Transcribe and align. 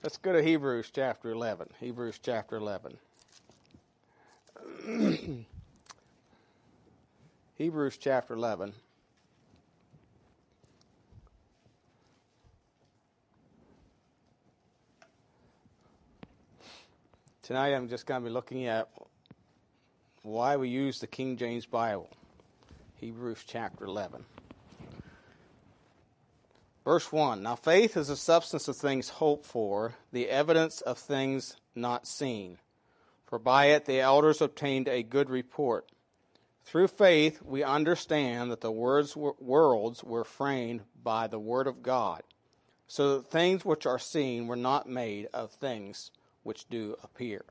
Let's 0.00 0.16
go 0.16 0.32
to 0.32 0.40
Hebrews 0.40 0.92
chapter 0.94 1.32
11. 1.32 1.70
Hebrews 1.80 2.20
chapter 2.22 2.54
11. 2.54 2.96
Hebrews 7.56 7.96
chapter 7.96 8.34
11. 8.34 8.74
Tonight 17.42 17.74
I'm 17.74 17.88
just 17.88 18.06
going 18.06 18.22
to 18.22 18.28
be 18.28 18.32
looking 18.32 18.66
at 18.66 18.88
why 20.22 20.56
we 20.56 20.68
use 20.68 21.00
the 21.00 21.08
King 21.08 21.36
James 21.36 21.66
Bible. 21.66 22.08
Hebrews 23.00 23.42
chapter 23.44 23.86
11. 23.86 24.24
Verse 26.88 27.12
1 27.12 27.42
Now 27.42 27.54
faith 27.54 27.98
is 27.98 28.08
the 28.08 28.16
substance 28.16 28.66
of 28.66 28.74
things 28.74 29.10
hoped 29.10 29.44
for, 29.44 29.96
the 30.10 30.30
evidence 30.30 30.80
of 30.80 30.96
things 30.96 31.58
not 31.74 32.06
seen. 32.06 32.56
For 33.26 33.38
by 33.38 33.66
it 33.66 33.84
the 33.84 34.00
elders 34.00 34.40
obtained 34.40 34.88
a 34.88 35.02
good 35.02 35.28
report. 35.28 35.84
Through 36.64 36.88
faith 36.88 37.42
we 37.42 37.62
understand 37.62 38.50
that 38.50 38.62
the 38.62 38.72
words, 38.72 39.14
worlds 39.14 40.02
were 40.02 40.24
framed 40.24 40.80
by 41.04 41.26
the 41.26 41.38
word 41.38 41.66
of 41.66 41.82
God, 41.82 42.22
so 42.86 43.18
that 43.18 43.30
things 43.30 43.66
which 43.66 43.84
are 43.84 43.98
seen 43.98 44.46
were 44.46 44.56
not 44.56 44.88
made 44.88 45.28
of 45.34 45.50
things 45.50 46.10
which 46.42 46.70
do 46.70 46.96
appear. 47.04 47.44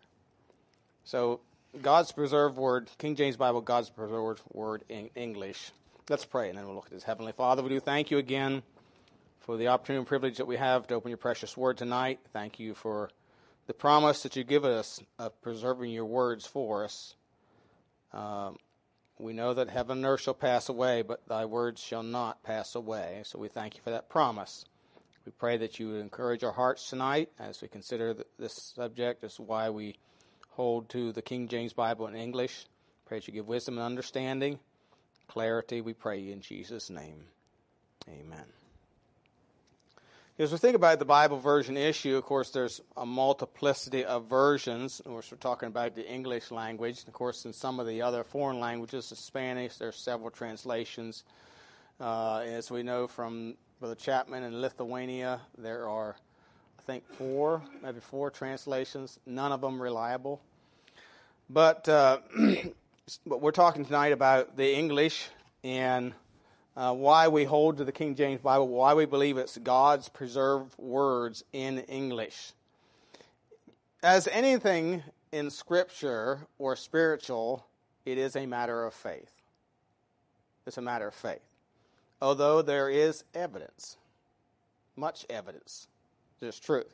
So 1.03 1.41
God's 1.79 2.11
preserved 2.11 2.57
word, 2.57 2.89
King 2.97 3.15
James 3.15 3.37
Bible, 3.37 3.61
God's 3.61 3.91
preserved 3.91 4.41
word 4.51 4.81
in 4.89 5.11
English. 5.13 5.69
Let's 6.09 6.25
pray 6.25 6.49
and 6.49 6.57
then 6.57 6.65
we'll 6.65 6.73
look 6.73 6.87
at 6.87 6.93
this. 6.93 7.03
Heavenly 7.03 7.33
Father, 7.33 7.61
we 7.61 7.69
do 7.69 7.79
thank 7.79 8.09
you 8.09 8.17
again 8.17 8.63
for 9.47 9.55
the 9.55 9.69
opportunity 9.69 9.99
and 9.99 10.07
privilege 10.07 10.37
that 10.37 10.45
we 10.45 10.57
have 10.57 10.85
to 10.87 10.93
open 10.93 11.07
your 11.07 11.17
precious 11.17 11.55
word 11.55 11.77
tonight. 11.77 12.19
Thank 12.33 12.59
you 12.59 12.75
for 12.75 13.09
the 13.65 13.73
promise 13.73 14.23
that 14.23 14.35
you 14.35 14.43
give 14.43 14.65
us 14.65 14.99
of 15.17 15.41
preserving 15.41 15.91
your 15.91 16.05
words 16.05 16.45
for 16.45 16.83
us. 16.83 17.15
Um, 18.11 18.57
we 19.17 19.31
know 19.31 19.53
that 19.53 19.69
heaven 19.69 19.99
and 19.99 20.05
earth 20.05 20.19
shall 20.19 20.33
pass 20.33 20.67
away, 20.67 21.01
but 21.01 21.25
thy 21.29 21.45
words 21.45 21.81
shall 21.81 22.03
not 22.03 22.43
pass 22.43 22.75
away. 22.75 23.21
So 23.23 23.39
we 23.39 23.47
thank 23.47 23.75
you 23.75 23.81
for 23.81 23.91
that 23.91 24.09
promise. 24.09 24.65
We 25.25 25.31
pray 25.31 25.55
that 25.55 25.79
you 25.79 25.91
would 25.91 26.01
encourage 26.01 26.43
our 26.43 26.51
hearts 26.51 26.89
tonight 26.89 27.29
as 27.39 27.61
we 27.61 27.69
consider 27.69 28.17
this 28.37 28.73
subject. 28.75 29.21
This 29.21 29.33
is 29.35 29.39
why 29.39 29.69
we 29.69 29.95
hold 30.49 30.89
to 30.89 31.13
the 31.13 31.21
King 31.21 31.47
James 31.47 31.71
Bible 31.71 32.07
in 32.07 32.17
English. 32.17 32.65
Pray 33.05 33.19
that 33.19 33.27
you 33.29 33.33
give 33.33 33.47
wisdom 33.47 33.77
and 33.77 33.85
understanding, 33.85 34.59
clarity. 35.29 35.79
We 35.79 35.93
pray 35.93 36.33
in 36.33 36.41
Jesus' 36.41 36.89
name. 36.89 37.23
Amen. 38.09 38.56
As 40.39 40.51
we 40.51 40.59
think 40.59 40.75
about 40.75 40.99
the 40.99 41.05
Bible 41.05 41.39
version 41.39 41.77
issue, 41.77 42.15
of 42.15 42.23
course, 42.23 42.51
there's 42.51 42.79
a 42.95 43.07
multiplicity 43.07 44.05
of 44.05 44.25
versions. 44.25 44.99
Of 44.99 45.07
course, 45.07 45.31
we're 45.31 45.39
talking 45.39 45.65
about 45.65 45.95
the 45.95 46.07
English 46.07 46.51
language. 46.51 47.03
Of 47.07 47.13
course, 47.13 47.45
in 47.45 47.53
some 47.53 47.79
of 47.79 47.87
the 47.87 48.03
other 48.03 48.23
foreign 48.23 48.59
languages, 48.59 49.09
the 49.09 49.15
Spanish, 49.15 49.77
there's 49.77 49.95
several 49.95 50.29
translations. 50.29 51.23
Uh, 51.99 52.43
as 52.45 52.69
we 52.69 52.83
know 52.83 53.07
from 53.07 53.55
Brother 53.79 53.95
Chapman 53.95 54.43
in 54.43 54.61
Lithuania, 54.61 55.41
there 55.57 55.89
are 55.89 56.15
I 56.77 56.81
think, 56.83 57.03
four, 57.13 57.63
maybe 57.81 57.99
four 57.99 58.29
translations, 58.29 59.19
none 59.25 59.51
of 59.51 59.61
them 59.61 59.81
reliable. 59.81 60.39
But, 61.49 61.89
uh, 61.89 62.19
but 63.25 63.41
we're 63.41 63.49
talking 63.49 63.85
tonight 63.85 64.13
about 64.13 64.55
the 64.55 64.71
English 64.71 65.29
and 65.63 66.13
uh, 66.77 66.93
why 66.93 67.27
we 67.27 67.43
hold 67.43 67.77
to 67.77 67.83
the 67.83 67.91
King 67.91 68.13
James 68.13 68.39
Bible, 68.39 68.67
why 68.67 68.93
we 68.93 69.05
believe 69.05 69.37
it's 69.39 69.57
God's 69.57 70.09
preserved 70.09 70.77
words 70.77 71.43
in 71.51 71.79
English. 71.79 72.53
As 74.03 74.27
anything 74.27 75.01
in 75.31 75.49
Scripture 75.49 76.41
or 76.59 76.75
spiritual, 76.75 77.65
it 78.05 78.19
is 78.19 78.35
a 78.35 78.45
matter 78.45 78.85
of 78.85 78.93
faith. 78.93 79.31
It's 80.67 80.77
a 80.77 80.81
matter 80.81 81.07
of 81.07 81.15
faith. 81.15 81.41
Although 82.21 82.61
there 82.61 82.89
is 82.89 83.23
evidence, 83.33 83.97
much 84.95 85.25
evidence 85.31 85.87
there's 86.39 86.59
truth. 86.59 86.93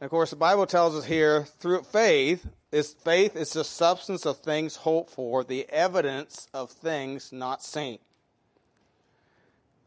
And 0.00 0.06
of 0.06 0.10
course, 0.10 0.30
the 0.30 0.36
Bible 0.36 0.66
tells 0.66 0.96
us 0.96 1.04
here 1.04 1.44
through 1.60 1.84
faith 1.84 2.44
is 2.72 2.92
faith 2.92 3.36
is 3.36 3.52
the 3.52 3.62
substance 3.62 4.26
of 4.26 4.38
things 4.38 4.74
hoped 4.74 5.12
for, 5.12 5.44
the 5.44 5.68
evidence 5.70 6.48
of 6.52 6.72
things 6.72 7.32
not 7.32 7.62
seen. 7.62 7.98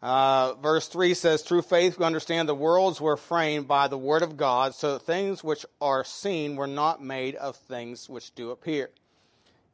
Uh, 0.01 0.53
verse 0.55 0.87
3 0.87 1.13
says, 1.13 1.41
Through 1.41 1.63
faith 1.63 1.99
we 1.99 2.05
understand 2.05 2.47
the 2.47 2.55
worlds 2.55 3.01
were 3.01 3.17
framed 3.17 3.67
by 3.67 3.87
the 3.87 3.97
word 3.97 4.21
of 4.21 4.37
God, 4.37 4.73
so 4.73 4.93
that 4.93 5.05
things 5.05 5.43
which 5.43 5.65
are 5.81 6.03
seen 6.03 6.55
were 6.55 6.67
not 6.67 7.03
made 7.03 7.35
of 7.35 7.57
things 7.57 8.07
which 8.07 8.33
do 8.33 8.51
appear. 8.51 8.89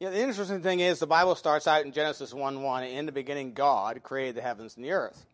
You 0.00 0.08
know, 0.08 0.12
the 0.12 0.20
interesting 0.20 0.62
thing 0.62 0.80
is 0.80 0.98
the 0.98 1.06
Bible 1.06 1.36
starts 1.36 1.66
out 1.66 1.84
in 1.84 1.92
Genesis 1.92 2.34
1 2.34 2.62
1, 2.62 2.84
in 2.84 3.06
the 3.06 3.12
beginning 3.12 3.52
God 3.52 4.02
created 4.02 4.34
the 4.34 4.42
heavens 4.42 4.76
and 4.76 4.84
the 4.84 4.92
earth. 4.92 5.24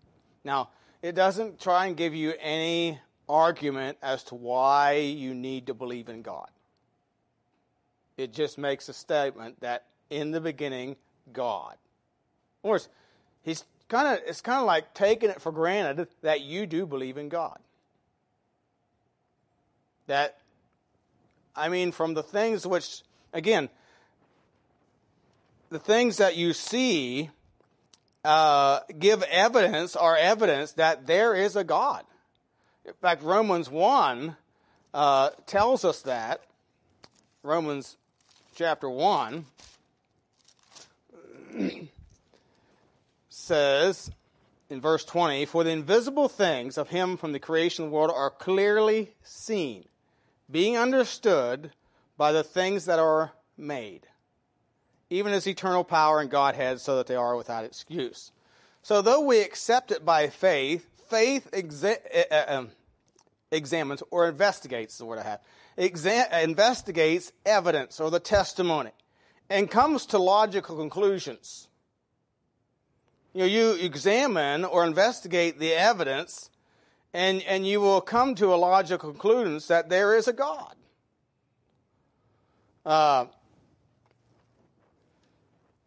Now, 0.44 0.68
it 1.00 1.14
doesn't 1.14 1.60
try 1.60 1.86
and 1.86 1.96
give 1.96 2.14
you 2.14 2.34
any 2.38 3.00
argument 3.28 3.98
as 4.02 4.22
to 4.24 4.34
why 4.34 4.96
you 4.96 5.34
need 5.34 5.66
to 5.66 5.74
believe 5.74 6.08
in 6.08 6.22
God. 6.22 6.48
It 8.16 8.32
just 8.32 8.58
makes 8.58 8.88
a 8.88 8.92
statement 8.92 9.60
that 9.60 9.86
in 10.10 10.30
the 10.30 10.40
beginning, 10.40 10.96
God. 11.32 11.72
Of 11.72 12.62
course, 12.62 12.88
he's 13.42 13.64
kind 13.92 14.08
of 14.08 14.24
it's 14.26 14.40
kind 14.40 14.58
of 14.58 14.66
like 14.66 14.94
taking 14.94 15.28
it 15.28 15.40
for 15.42 15.52
granted 15.52 16.08
that 16.22 16.40
you 16.40 16.66
do 16.66 16.86
believe 16.86 17.18
in 17.18 17.28
God. 17.28 17.58
That 20.06 20.38
I 21.54 21.68
mean, 21.68 21.92
from 21.92 22.14
the 22.14 22.22
things 22.22 22.66
which, 22.66 23.02
again, 23.34 23.68
the 25.68 25.78
things 25.78 26.16
that 26.16 26.36
you 26.36 26.54
see 26.54 27.28
uh, 28.24 28.80
give 28.98 29.22
evidence, 29.24 29.94
are 29.94 30.16
evidence 30.16 30.72
that 30.72 31.06
there 31.06 31.34
is 31.34 31.54
a 31.54 31.64
God. 31.64 32.04
In 32.86 32.94
fact, 32.94 33.22
Romans 33.22 33.68
1 33.68 34.36
uh, 34.94 35.30
tells 35.46 35.84
us 35.84 36.00
that. 36.02 36.40
Romans 37.42 37.96
chapter 38.54 38.88
1 38.88 39.44
says 43.42 44.10
in 44.70 44.80
verse 44.80 45.04
20, 45.04 45.44
For 45.46 45.64
the 45.64 45.70
invisible 45.70 46.28
things 46.28 46.78
of 46.78 46.88
him 46.88 47.16
from 47.16 47.32
the 47.32 47.38
creation 47.38 47.84
of 47.84 47.90
the 47.90 47.96
world 47.96 48.12
are 48.14 48.30
clearly 48.30 49.14
seen, 49.22 49.86
being 50.50 50.76
understood 50.76 51.72
by 52.16 52.32
the 52.32 52.44
things 52.44 52.84
that 52.86 52.98
are 52.98 53.32
made, 53.56 54.06
even 55.10 55.32
as 55.32 55.46
eternal 55.46 55.84
power 55.84 56.20
and 56.20 56.30
Godhead, 56.30 56.80
so 56.80 56.96
that 56.96 57.06
they 57.06 57.16
are 57.16 57.36
without 57.36 57.64
excuse. 57.64 58.32
So, 58.82 59.02
though 59.02 59.20
we 59.20 59.40
accept 59.40 59.90
it 59.90 60.04
by 60.04 60.28
faith, 60.28 60.88
faith 61.08 61.48
exa- 61.52 61.98
uh, 62.30 62.44
um, 62.48 62.70
examines 63.50 64.02
or 64.10 64.28
investigates 64.28 64.98
the 64.98 65.04
word 65.04 65.18
I 65.18 65.22
have 65.24 65.40
exa- 65.78 66.42
investigates 66.42 67.32
evidence 67.44 68.00
or 68.00 68.10
the 68.10 68.20
testimony 68.20 68.90
and 69.48 69.70
comes 69.70 70.06
to 70.06 70.18
logical 70.18 70.76
conclusions. 70.76 71.68
You 73.34 73.40
know, 73.40 73.46
you 73.46 73.72
examine 73.72 74.64
or 74.64 74.84
investigate 74.84 75.58
the 75.58 75.72
evidence 75.72 76.50
and, 77.14 77.42
and 77.42 77.66
you 77.66 77.80
will 77.80 78.00
come 78.00 78.34
to 78.36 78.54
a 78.54 78.56
logical 78.56 79.10
conclusion 79.10 79.60
that 79.68 79.88
there 79.88 80.16
is 80.16 80.28
a 80.28 80.32
God. 80.32 80.74
Uh, 82.84 83.26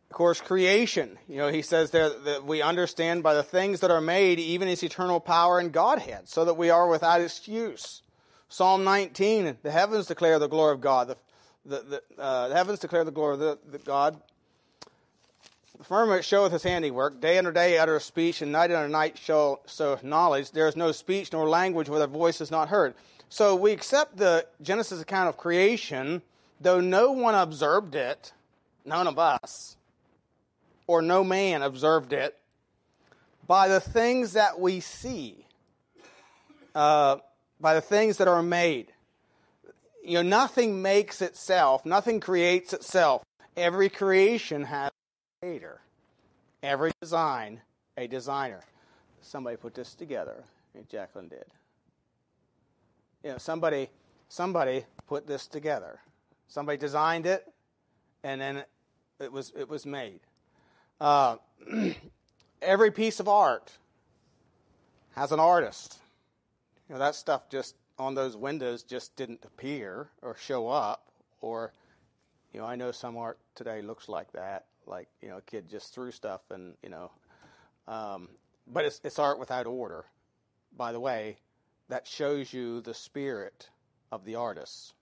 of 0.09 0.17
course, 0.17 0.39
creation. 0.39 1.17
You 1.27 1.37
know, 1.37 1.49
he 1.49 1.61
says 1.61 1.91
there 1.91 2.09
that 2.09 2.45
we 2.45 2.61
understand 2.61 3.21
by 3.21 3.33
the 3.33 3.43
things 3.43 3.81
that 3.81 3.91
are 3.91 4.01
made, 4.01 4.39
even 4.39 4.67
his 4.67 4.81
eternal 4.81 5.19
power 5.19 5.59
and 5.59 5.71
Godhead, 5.71 6.29
so 6.29 6.45
that 6.45 6.53
we 6.53 6.69
are 6.69 6.87
without 6.87 7.21
excuse. 7.21 8.01
Psalm 8.47 8.83
19, 8.83 9.57
the 9.61 9.71
heavens 9.71 10.05
declare 10.05 10.39
the 10.39 10.47
glory 10.47 10.73
of 10.73 10.79
God. 10.79 11.09
The, 11.09 11.17
the, 11.65 12.01
the, 12.15 12.21
uh, 12.21 12.47
the 12.47 12.55
heavens 12.55 12.79
declare 12.79 13.03
the 13.03 13.11
glory 13.11 13.33
of 13.33 13.39
the, 13.39 13.59
the 13.69 13.79
God. 13.79 14.21
The 15.77 15.83
firmament 15.83 16.23
showeth 16.23 16.51
his 16.51 16.63
handiwork. 16.63 17.19
Day 17.19 17.37
under 17.37 17.51
day 17.51 17.77
uttereth 17.77 18.03
speech, 18.03 18.41
and 18.41 18.51
night 18.51 18.71
under 18.71 18.87
night 18.87 19.17
show, 19.17 19.59
so 19.65 19.99
knowledge. 20.01 20.51
There 20.51 20.67
is 20.67 20.75
no 20.75 20.91
speech 20.91 21.31
nor 21.33 21.49
language 21.49 21.89
where 21.89 21.99
the 21.99 22.07
voice 22.07 22.41
is 22.41 22.51
not 22.51 22.69
heard. 22.69 22.95
So 23.29 23.55
we 23.55 23.71
accept 23.71 24.17
the 24.17 24.45
Genesis 24.61 25.01
account 25.01 25.29
of 25.29 25.37
creation, 25.37 26.21
though 26.61 26.79
no 26.79 27.11
one 27.11 27.35
observed 27.35 27.95
it, 27.95 28.31
none 28.85 29.07
of 29.07 29.19
us 29.19 29.75
or 30.87 31.01
no 31.01 31.23
man 31.23 31.63
observed 31.63 32.13
it, 32.13 32.37
by 33.47 33.67
the 33.67 33.79
things 33.79 34.33
that 34.33 34.59
we 34.59 34.79
see, 34.79 35.45
uh, 36.73 37.17
by 37.59 37.73
the 37.73 37.81
things 37.81 38.17
that 38.17 38.27
are 38.27 38.43
made. 38.43 38.91
You 40.03 40.15
know, 40.15 40.29
nothing 40.29 40.81
makes 40.81 41.21
itself, 41.21 41.85
nothing 41.85 42.19
creates 42.19 42.73
itself. 42.73 43.23
Every 43.57 43.89
creation 43.89 44.63
has 44.63 44.91
creator. 45.45 45.79
Every 46.63 46.91
design, 46.99 47.61
a 47.97 48.07
designer. 48.07 48.61
Somebody 49.21 49.57
put 49.57 49.75
this 49.75 49.93
together. 49.93 50.43
Jacqueline 50.89 51.27
did. 51.27 51.45
You 53.23 53.31
know, 53.31 53.37
somebody 53.37 53.89
somebody 54.27 54.85
put 55.07 55.27
this 55.27 55.47
together. 55.47 55.99
Somebody 56.47 56.77
designed 56.79 57.27
it, 57.27 57.45
and 58.23 58.41
then 58.41 58.63
it 59.19 59.31
was 59.31 59.53
it 59.55 59.69
was 59.69 59.85
made. 59.85 60.19
Uh, 60.99 61.37
every 62.61 62.91
piece 62.91 63.19
of 63.19 63.27
art 63.27 63.71
has 65.15 65.31
an 65.31 65.39
artist. 65.39 65.99
You 66.89 66.95
know, 66.95 66.99
that 66.99 67.13
stuff 67.13 67.49
just 67.49 67.75
on 67.99 68.15
those 68.15 68.35
windows 68.35 68.81
just 68.81 69.15
didn't 69.15 69.45
appear 69.45 70.09
or 70.23 70.35
show 70.37 70.67
up 70.67 71.11
or 71.39 71.71
you 72.51 72.61
know, 72.61 72.65
I 72.65 72.75
know 72.75 72.91
some 72.91 73.17
art 73.17 73.37
today 73.53 73.81
looks 73.81 74.07
like 74.07 74.31
that, 74.31 74.65
like, 74.87 75.07
you 75.21 75.29
know, 75.29 75.37
a 75.37 75.41
kid 75.41 75.69
just 75.69 75.93
threw 75.93 76.11
stuff 76.11 76.41
and, 76.51 76.73
you 76.83 76.89
know, 76.89 77.11
um, 77.87 78.29
but 78.67 78.85
it's, 78.85 79.01
it's 79.03 79.19
art 79.19 79.39
without 79.39 79.67
order. 79.67 80.05
By 80.75 80.91
the 80.91 80.99
way, 80.99 81.37
that 81.89 82.07
shows 82.07 82.51
you 82.53 82.81
the 82.81 82.93
spirit 82.93 83.69
of 84.11 84.25
the 84.25 84.35
artists. 84.35 84.93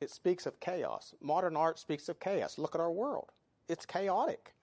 It 0.00 0.10
speaks 0.10 0.46
of 0.46 0.60
chaos. 0.60 1.14
Modern 1.20 1.56
art 1.56 1.78
speaks 1.78 2.08
of 2.08 2.20
chaos. 2.20 2.58
Look 2.58 2.74
at 2.74 2.80
our 2.80 2.90
world. 2.90 3.30
It's 3.68 3.86
chaotic. 3.86 4.54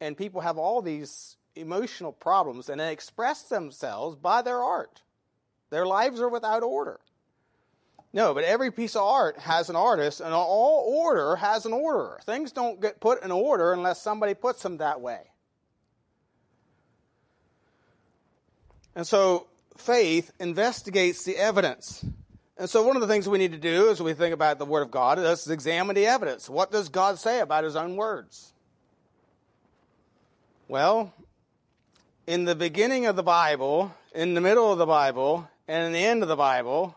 And 0.00 0.16
people 0.16 0.40
have 0.40 0.58
all 0.58 0.82
these 0.82 1.36
emotional 1.56 2.12
problems 2.12 2.68
and 2.68 2.80
they 2.80 2.92
express 2.92 3.42
themselves 3.42 4.16
by 4.16 4.42
their 4.42 4.62
art. 4.62 5.02
Their 5.70 5.86
lives 5.86 6.20
are 6.20 6.28
without 6.28 6.62
order. 6.62 7.00
No, 8.12 8.34
but 8.34 8.42
every 8.42 8.72
piece 8.72 8.96
of 8.96 9.02
art 9.02 9.38
has 9.38 9.70
an 9.70 9.76
artist, 9.76 10.20
and 10.20 10.34
all 10.34 10.92
order 11.04 11.36
has 11.36 11.64
an 11.64 11.72
orderer. 11.72 12.18
Things 12.24 12.50
don't 12.50 12.80
get 12.80 13.00
put 13.00 13.22
in 13.22 13.30
order 13.30 13.72
unless 13.72 14.02
somebody 14.02 14.34
puts 14.34 14.62
them 14.62 14.78
that 14.78 15.00
way. 15.00 15.20
And 18.96 19.06
so 19.06 19.46
faith 19.76 20.32
investigates 20.40 21.24
the 21.24 21.36
evidence. 21.36 22.04
And 22.58 22.68
so 22.68 22.82
one 22.82 22.96
of 22.96 23.00
the 23.00 23.08
things 23.08 23.28
we 23.28 23.38
need 23.38 23.52
to 23.52 23.58
do 23.58 23.90
as 23.90 24.02
we 24.02 24.12
think 24.12 24.34
about 24.34 24.58
the 24.58 24.66
Word 24.66 24.82
of 24.82 24.90
God 24.90 25.18
is 25.18 25.48
examine 25.48 25.94
the 25.94 26.06
evidence. 26.06 26.50
What 26.50 26.72
does 26.72 26.88
God 26.88 27.18
say 27.18 27.40
about 27.40 27.64
His 27.64 27.76
own 27.76 27.96
words? 27.96 28.52
Well, 30.68 31.14
in 32.26 32.44
the 32.44 32.54
beginning 32.54 33.06
of 33.06 33.16
the 33.16 33.22
Bible, 33.22 33.94
in 34.14 34.34
the 34.34 34.40
middle 34.40 34.70
of 34.72 34.78
the 34.78 34.86
Bible, 34.86 35.48
and 35.66 35.86
in 35.86 35.92
the 35.92 36.04
end 36.04 36.22
of 36.22 36.28
the 36.28 36.36
Bible, 36.36 36.96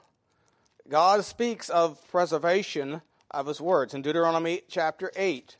God 0.90 1.24
speaks 1.24 1.70
of 1.70 2.06
preservation 2.10 3.02
of 3.32 3.48
his 3.48 3.62
words 3.62 3.94
in 3.94 4.02
Deuteronomy 4.02 4.64
chapter 4.68 5.12
8 5.16 5.56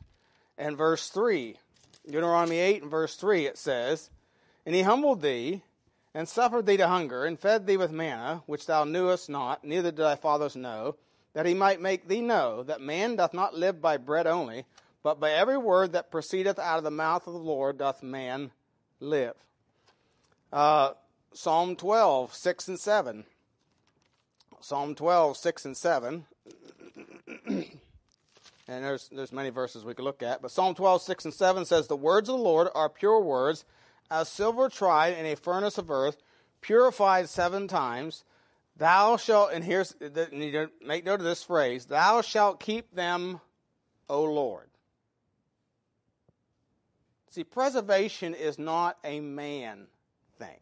and 0.58 0.76
verse 0.76 1.08
3. 1.08 1.56
Deuteronomy 2.04 2.58
8 2.58 2.82
and 2.82 2.90
verse 2.90 3.16
3 3.16 3.46
it 3.46 3.56
says, 3.56 4.10
And 4.66 4.74
he 4.74 4.82
humbled 4.82 5.22
thee, 5.22 5.62
and 6.12 6.28
suffered 6.28 6.66
thee 6.66 6.76
to 6.76 6.86
hunger, 6.86 7.24
and 7.24 7.40
fed 7.40 7.66
thee 7.66 7.78
with 7.78 7.90
manna, 7.90 8.42
which 8.44 8.66
thou 8.66 8.84
knewest 8.84 9.30
not, 9.30 9.64
neither 9.64 9.90
did 9.90 9.96
thy 9.96 10.14
fathers 10.14 10.54
know, 10.54 10.96
that 11.32 11.46
he 11.46 11.54
might 11.54 11.80
make 11.80 12.06
thee 12.06 12.20
know 12.20 12.62
that 12.62 12.82
man 12.82 13.16
doth 13.16 13.32
not 13.32 13.54
live 13.54 13.80
by 13.80 13.96
bread 13.96 14.26
only, 14.26 14.66
but 15.02 15.18
by 15.18 15.30
every 15.30 15.56
word 15.56 15.92
that 15.92 16.10
proceedeth 16.10 16.58
out 16.58 16.78
of 16.78 16.84
the 16.84 16.90
mouth 16.90 17.26
of 17.26 17.32
the 17.32 17.38
Lord 17.38 17.78
doth 17.78 18.02
man 18.02 18.50
live. 19.00 19.34
Uh, 20.52 20.90
Psalm 21.32 21.76
12, 21.76 22.34
6 22.34 22.68
and 22.68 22.78
7. 22.78 23.24
Psalm 24.64 24.94
12, 24.94 25.36
6 25.36 25.64
and 25.66 25.76
7. 25.76 26.24
and 27.46 27.68
there's, 28.66 29.10
there's 29.10 29.30
many 29.30 29.50
verses 29.50 29.84
we 29.84 29.92
could 29.92 30.06
look 30.06 30.22
at. 30.22 30.40
But 30.40 30.52
Psalm 30.52 30.74
12, 30.74 31.02
6 31.02 31.26
and 31.26 31.34
7 31.34 31.66
says, 31.66 31.86
The 31.86 31.96
words 31.96 32.30
of 32.30 32.38
the 32.38 32.42
Lord 32.42 32.68
are 32.74 32.88
pure 32.88 33.20
words, 33.20 33.66
as 34.10 34.30
silver 34.30 34.70
tried 34.70 35.18
in 35.18 35.26
a 35.26 35.36
furnace 35.36 35.76
of 35.76 35.90
earth, 35.90 36.22
purified 36.62 37.28
seven 37.28 37.68
times. 37.68 38.24
Thou 38.74 39.18
shalt, 39.18 39.52
and 39.52 39.62
here's, 39.62 39.94
make 40.82 41.04
note 41.04 41.20
of 41.20 41.24
this 41.24 41.42
phrase, 41.42 41.84
thou 41.84 42.22
shalt 42.22 42.58
keep 42.58 42.94
them, 42.94 43.42
O 44.08 44.24
Lord. 44.24 44.70
See, 47.28 47.44
preservation 47.44 48.32
is 48.32 48.58
not 48.58 48.96
a 49.04 49.20
man 49.20 49.88
thing. 50.38 50.56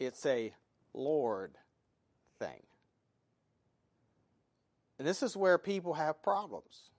It's 0.00 0.26
a 0.26 0.52
Lord 0.94 1.56
thing. 2.38 2.62
And 4.98 5.06
this 5.06 5.22
is 5.22 5.36
where 5.36 5.58
people 5.58 5.94
have 5.94 6.22
problems. 6.22 6.90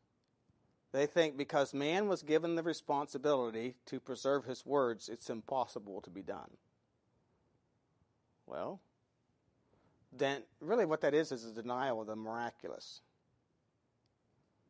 They 0.92 1.06
think 1.06 1.38
because 1.38 1.74
man 1.74 2.08
was 2.08 2.22
given 2.22 2.56
the 2.56 2.64
responsibility 2.64 3.76
to 3.86 4.00
preserve 4.00 4.46
his 4.46 4.66
words, 4.66 5.08
it's 5.08 5.30
impossible 5.30 6.02
to 6.02 6.10
be 6.10 6.22
done. 6.22 6.58
Well, 8.46 8.82
then 10.12 10.42
really 10.60 10.86
what 10.86 11.02
that 11.02 11.14
is 11.14 11.32
is 11.32 11.46
a 11.46 11.54
denial 11.54 12.02
of 12.02 12.08
the 12.08 12.16
miraculous. 12.16 13.02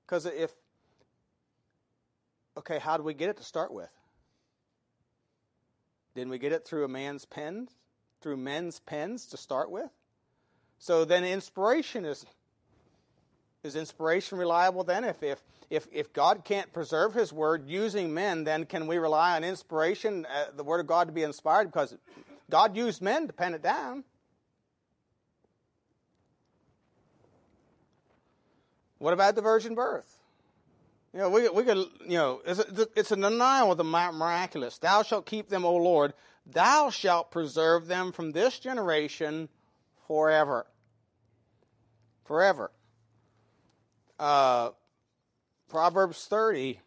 Because 0.05 0.25
if, 0.25 0.51
okay, 2.57 2.77
how 2.77 2.97
do 2.97 3.03
we 3.03 3.13
get 3.13 3.29
it 3.29 3.37
to 3.37 3.43
start 3.43 3.73
with? 3.73 3.91
Didn't 6.13 6.29
we 6.29 6.37
get 6.37 6.51
it 6.51 6.65
through 6.65 6.83
a 6.83 6.89
man's 6.89 7.25
pen? 7.25 7.69
Through 8.21 8.37
men's 8.37 8.79
pens 8.79 9.25
to 9.27 9.37
start 9.37 9.71
with. 9.71 9.89
So 10.79 11.05
then 11.05 11.23
inspiration 11.23 12.05
is 12.05 12.25
is 13.63 13.75
inspiration 13.75 14.37
reliable 14.37 14.83
then? 14.83 15.03
If, 15.03 15.21
if, 15.21 15.43
if, 15.69 15.87
if 15.91 16.13
God 16.13 16.43
can't 16.43 16.73
preserve 16.73 17.13
His 17.13 17.31
Word 17.31 17.67
using 17.67 18.13
men, 18.13 18.43
then 18.43 18.65
can 18.65 18.87
we 18.87 18.97
rely 18.97 19.35
on 19.35 19.43
inspiration, 19.43 20.25
uh, 20.25 20.45
the 20.55 20.63
Word 20.63 20.79
of 20.79 20.87
God, 20.87 21.07
to 21.07 21.13
be 21.13 21.21
inspired? 21.21 21.65
Because 21.65 21.95
God 22.49 22.75
used 22.75 23.01
men 23.01 23.27
to 23.27 23.33
pen 23.33 23.53
it 23.53 23.61
down. 23.61 24.03
What 28.97 29.13
about 29.13 29.35
the 29.35 29.41
virgin 29.41 29.75
birth? 29.75 30.20
You 31.13 31.19
know, 31.19 31.29
we, 31.29 31.49
we 31.49 31.63
could, 31.63 31.77
you 32.07 32.17
know, 32.17 32.41
it's 32.45 32.59
a, 32.59 32.87
it's 32.95 33.11
a 33.11 33.17
denial 33.17 33.71
of 33.71 33.77
the 33.77 33.83
miraculous. 33.83 34.77
Thou 34.77 35.03
shalt 35.03 35.25
keep 35.25 35.49
them, 35.49 35.65
O 35.65 35.75
Lord, 35.75 36.13
Thou 36.45 36.89
shalt 36.89 37.31
preserve 37.31 37.87
them 37.87 38.11
from 38.11 38.31
this 38.31 38.59
generation 38.59 39.49
forever. 40.07 40.65
Forever. 42.25 42.71
Uh, 44.19 44.71
Proverbs 45.69 46.25
30, 46.25 46.79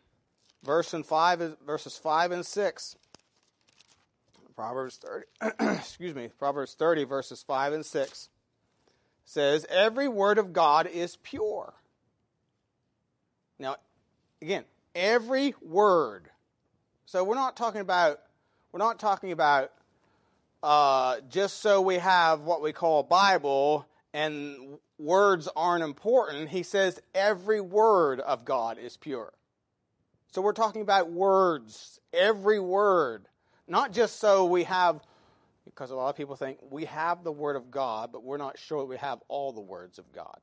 verse 0.62 0.92
and 0.92 1.06
five, 1.06 1.56
verses 1.64 1.96
5 1.96 2.32
and 2.32 2.46
6. 2.46 2.96
Proverbs 4.54 5.00
30, 5.40 5.74
excuse 5.78 6.14
me, 6.14 6.28
Proverbs 6.38 6.74
30, 6.74 7.04
verses 7.04 7.42
5 7.42 7.72
and 7.72 7.86
6 7.86 8.28
says, 9.24 9.66
Every 9.68 10.06
word 10.06 10.38
of 10.38 10.52
God 10.52 10.86
is 10.86 11.16
pure. 11.16 11.74
Now, 13.58 13.76
again, 14.44 14.64
every 14.94 15.54
word. 15.62 16.28
So 17.06 17.24
we're 17.24 17.34
not 17.34 17.56
talking 17.56 17.80
about 17.80 18.20
we're 18.72 18.78
not 18.78 18.98
talking 18.98 19.32
about 19.32 19.72
uh, 20.62 21.20
just 21.30 21.60
so 21.60 21.80
we 21.80 21.94
have 21.94 22.42
what 22.42 22.60
we 22.60 22.72
call 22.72 23.00
a 23.00 23.04
Bible 23.04 23.86
and 24.12 24.78
words 24.98 25.48
aren't 25.56 25.82
important. 25.82 26.50
He 26.50 26.62
says 26.62 27.00
every 27.14 27.62
word 27.62 28.20
of 28.20 28.44
God 28.44 28.78
is 28.78 28.98
pure. 28.98 29.32
So 30.32 30.42
we're 30.42 30.52
talking 30.52 30.82
about 30.82 31.10
words, 31.10 31.98
every 32.12 32.60
word, 32.60 33.26
not 33.66 33.92
just 33.92 34.20
so 34.20 34.44
we 34.44 34.64
have, 34.64 35.00
because 35.64 35.90
a 35.90 35.94
lot 35.94 36.10
of 36.10 36.16
people 36.16 36.36
think 36.36 36.58
we 36.70 36.84
have 36.84 37.24
the 37.24 37.32
Word 37.32 37.56
of 37.56 37.70
God, 37.70 38.10
but 38.12 38.24
we're 38.24 38.36
not 38.36 38.58
sure 38.58 38.84
we 38.84 38.96
have 38.96 39.20
all 39.28 39.52
the 39.52 39.60
words 39.60 39.98
of 39.98 40.12
God. 40.12 40.38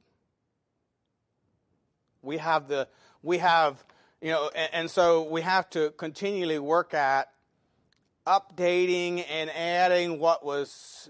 We 2.22 2.38
have 2.38 2.68
the, 2.68 2.88
we 3.24 3.38
have, 3.40 3.84
you 4.22 4.32
know, 4.32 4.50
and, 4.56 4.70
and 4.74 4.92
so 4.92 5.24
we 5.24 5.42
have 5.42 5.70
to 5.72 5.92
continually 5.92 6.60
work 6.60 6.94
at 6.94 7.30
updating 8.26 9.26
and 9.30 9.50
adding 9.50 10.20
what 10.20 10.46
was 10.46 11.10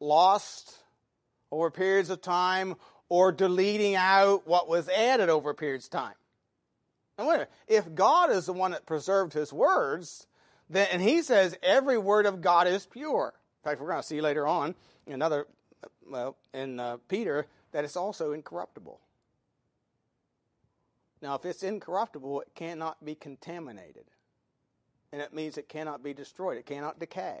lost 0.00 0.78
over 1.50 1.70
periods 1.70 2.10
of 2.10 2.20
time 2.20 2.76
or 3.08 3.32
deleting 3.32 3.94
out 3.94 4.46
what 4.46 4.68
was 4.68 4.88
added 4.88 5.28
over 5.28 5.54
periods 5.54 5.86
of 5.86 5.90
time. 5.92 6.14
And 7.18 7.46
if 7.66 7.94
God 7.94 8.30
is 8.30 8.46
the 8.46 8.52
one 8.52 8.70
that 8.70 8.86
preserved 8.86 9.32
his 9.32 9.52
words, 9.52 10.26
then 10.70 10.86
and 10.92 11.02
he 11.02 11.22
says 11.22 11.56
every 11.62 11.98
word 11.98 12.26
of 12.26 12.40
God 12.40 12.68
is 12.68 12.86
pure. 12.86 13.34
In 13.64 13.70
fact, 13.70 13.80
we're 13.80 13.88
going 13.88 14.00
to 14.00 14.06
see 14.06 14.20
later 14.20 14.46
on 14.46 14.74
in 15.06 15.14
another 15.14 15.46
well 16.08 16.36
in 16.54 16.78
uh, 16.78 16.98
Peter 17.08 17.46
that 17.72 17.84
it's 17.84 17.96
also 17.96 18.32
incorruptible. 18.32 19.00
Now, 21.20 21.34
if 21.34 21.44
it's 21.44 21.62
incorruptible, 21.62 22.42
it 22.42 22.54
cannot 22.54 23.04
be 23.04 23.14
contaminated 23.14 24.04
and 25.12 25.22
it 25.22 25.32
means 25.32 25.56
it 25.56 25.68
cannot 25.68 26.02
be 26.02 26.12
destroyed, 26.12 26.58
it 26.58 26.66
cannot 26.66 26.98
decay. 26.98 27.40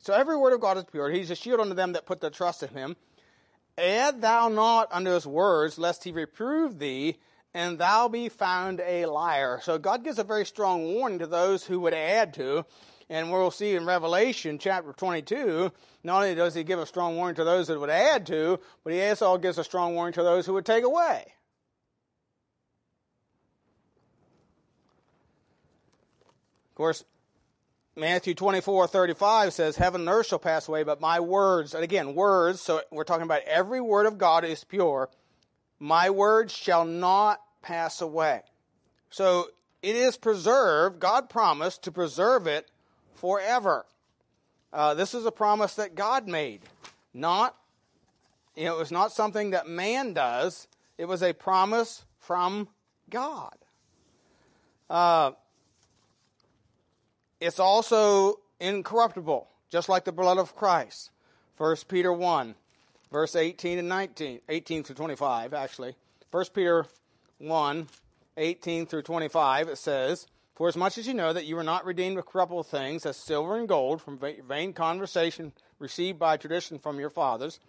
So 0.00 0.12
every 0.12 0.36
word 0.36 0.52
of 0.52 0.60
God 0.60 0.76
is 0.76 0.84
pure. 0.84 1.10
He's 1.10 1.30
a 1.30 1.36
shield 1.36 1.60
unto 1.60 1.74
them 1.74 1.92
that 1.92 2.06
put 2.06 2.20
their 2.20 2.30
trust 2.30 2.62
in 2.62 2.68
him. 2.70 2.96
Add 3.78 4.20
thou 4.20 4.48
not 4.48 4.88
unto 4.90 5.10
his 5.10 5.26
words, 5.26 5.78
lest 5.78 6.04
he 6.04 6.12
reprove 6.12 6.78
thee, 6.78 7.18
and 7.54 7.78
thou 7.78 8.08
be 8.08 8.28
found 8.28 8.80
a 8.80 9.06
liar. 9.06 9.60
So 9.62 9.78
God 9.78 10.04
gives 10.04 10.18
a 10.18 10.24
very 10.24 10.44
strong 10.44 10.94
warning 10.94 11.20
to 11.20 11.26
those 11.26 11.64
who 11.64 11.80
would 11.80 11.94
add 11.94 12.34
to. 12.34 12.64
And 13.08 13.30
we'll 13.30 13.50
see 13.50 13.76
in 13.76 13.86
Revelation 13.86 14.58
chapter 14.58 14.92
22, 14.92 15.70
not 16.02 16.22
only 16.22 16.34
does 16.34 16.54
he 16.54 16.64
give 16.64 16.80
a 16.80 16.86
strong 16.86 17.16
warning 17.16 17.36
to 17.36 17.44
those 17.44 17.68
that 17.68 17.78
would 17.78 17.90
add 17.90 18.26
to, 18.26 18.58
but 18.82 18.92
he 18.92 19.02
also 19.08 19.38
gives 19.38 19.58
a 19.58 19.64
strong 19.64 19.94
warning 19.94 20.14
to 20.14 20.24
those 20.24 20.44
who 20.44 20.54
would 20.54 20.66
take 20.66 20.84
away. 20.84 21.24
Of 26.20 26.65
course, 26.76 27.04
Matthew 27.96 28.34
24, 28.34 28.88
35 28.88 29.52
says, 29.52 29.76
Heaven 29.76 30.02
and 30.02 30.10
earth 30.10 30.26
shall 30.26 30.38
pass 30.38 30.68
away, 30.68 30.82
but 30.82 31.00
my 31.00 31.18
words, 31.18 31.74
and 31.74 31.82
again, 31.82 32.14
words, 32.14 32.60
so 32.60 32.82
we're 32.92 33.04
talking 33.04 33.24
about 33.24 33.42
every 33.42 33.80
word 33.80 34.06
of 34.06 34.18
God 34.18 34.44
is 34.44 34.64
pure. 34.64 35.08
My 35.78 36.10
words 36.10 36.52
shall 36.54 36.84
not 36.84 37.40
pass 37.62 38.02
away. 38.02 38.42
So 39.08 39.48
it 39.82 39.96
is 39.96 40.18
preserved. 40.18 41.00
God 41.00 41.30
promised 41.30 41.84
to 41.84 41.92
preserve 41.92 42.46
it 42.46 42.70
forever. 43.14 43.86
Uh, 44.72 44.92
this 44.92 45.14
is 45.14 45.24
a 45.24 45.32
promise 45.32 45.74
that 45.74 45.94
God 45.94 46.28
made, 46.28 46.60
not, 47.14 47.56
you 48.54 48.66
know, 48.66 48.76
it 48.76 48.78
was 48.78 48.92
not 48.92 49.10
something 49.10 49.50
that 49.50 49.66
man 49.66 50.12
does. 50.12 50.68
It 50.98 51.06
was 51.06 51.22
a 51.22 51.32
promise 51.32 52.04
from 52.18 52.68
God. 53.08 53.56
Uh, 54.90 55.30
it's 57.40 57.58
also 57.58 58.40
incorruptible, 58.60 59.48
just 59.70 59.88
like 59.88 60.04
the 60.04 60.12
blood 60.12 60.38
of 60.38 60.56
Christ. 60.56 61.10
1 61.58 61.76
Peter 61.88 62.12
1, 62.12 62.54
verse 63.10 63.36
18 63.36 63.78
and 63.78 63.88
19, 63.88 64.40
18 64.48 64.82
through 64.84 64.96
25, 64.96 65.54
actually. 65.54 65.94
1 66.30 66.44
Peter 66.54 66.86
1, 67.38 67.88
18 68.36 68.86
through 68.86 69.02
25, 69.02 69.68
it 69.68 69.78
says, 69.78 70.26
For 70.54 70.68
as 70.68 70.76
much 70.76 70.98
as 70.98 71.06
you 71.06 71.14
know 71.14 71.32
that 71.32 71.46
you 71.46 71.56
were 71.56 71.62
not 71.62 71.84
redeemed 71.84 72.16
with 72.16 72.26
corruptible 72.26 72.64
things, 72.64 73.06
as 73.06 73.16
silver 73.16 73.56
and 73.56 73.68
gold, 73.68 74.02
from 74.02 74.20
vain 74.48 74.72
conversation 74.72 75.52
received 75.78 76.18
by 76.18 76.36
tradition 76.36 76.78
from 76.78 76.98
your 76.98 77.10
fathers, 77.10 77.60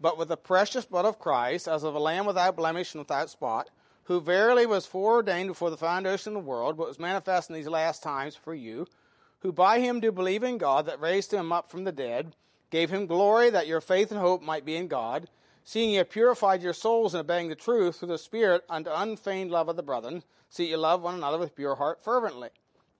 but 0.00 0.16
with 0.16 0.28
the 0.28 0.36
precious 0.36 0.84
blood 0.84 1.04
of 1.04 1.18
Christ, 1.18 1.66
as 1.66 1.82
of 1.82 1.94
a 1.94 1.98
lamb 1.98 2.26
without 2.26 2.56
blemish 2.56 2.94
and 2.94 3.00
without 3.00 3.30
spot, 3.30 3.70
who 4.04 4.20
verily 4.20 4.64
was 4.64 4.86
foreordained 4.86 5.48
before 5.48 5.70
the 5.70 5.76
foundation 5.76 6.34
of 6.34 6.42
the 6.42 6.48
world, 6.48 6.78
but 6.78 6.88
was 6.88 6.98
manifest 6.98 7.50
in 7.50 7.54
these 7.54 7.68
last 7.68 8.02
times 8.02 8.34
for 8.34 8.54
you, 8.54 8.86
who 9.40 9.52
by 9.52 9.80
him 9.80 10.00
do 10.00 10.10
believe 10.10 10.42
in 10.42 10.58
God 10.58 10.86
that 10.86 11.00
raised 11.00 11.32
him 11.32 11.52
up 11.52 11.70
from 11.70 11.84
the 11.84 11.92
dead, 11.92 12.34
gave 12.70 12.90
him 12.90 13.06
glory 13.06 13.50
that 13.50 13.66
your 13.66 13.80
faith 13.80 14.10
and 14.10 14.20
hope 14.20 14.42
might 14.42 14.64
be 14.64 14.76
in 14.76 14.88
God, 14.88 15.28
seeing 15.64 15.90
ye 15.90 15.96
have 15.96 16.10
purified 16.10 16.62
your 16.62 16.72
souls 16.72 17.14
in 17.14 17.20
obeying 17.20 17.48
the 17.48 17.54
truth 17.54 17.98
through 17.98 18.08
the 18.08 18.18
Spirit 18.18 18.64
unto 18.68 18.90
unfeigned 18.90 19.50
love 19.50 19.68
of 19.68 19.76
the 19.76 19.82
brethren, 19.82 20.22
see 20.48 20.68
ye 20.68 20.76
love 20.76 21.02
one 21.02 21.14
another 21.14 21.38
with 21.38 21.54
pure 21.54 21.76
heart 21.76 22.02
fervently, 22.02 22.48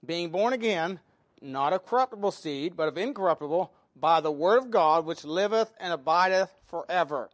being 0.05 0.29
born 0.29 0.53
again, 0.53 0.99
not 1.41 1.73
of 1.73 1.85
corruptible 1.85 2.31
seed, 2.31 2.75
but 2.75 2.87
of 2.87 2.97
incorruptible, 2.97 3.71
by 3.95 4.21
the 4.21 4.31
word 4.31 4.57
of 4.57 4.71
God 4.71 5.05
which 5.05 5.25
liveth 5.25 5.73
and 5.79 5.91
abideth 5.91 6.53
forever. 6.65 7.29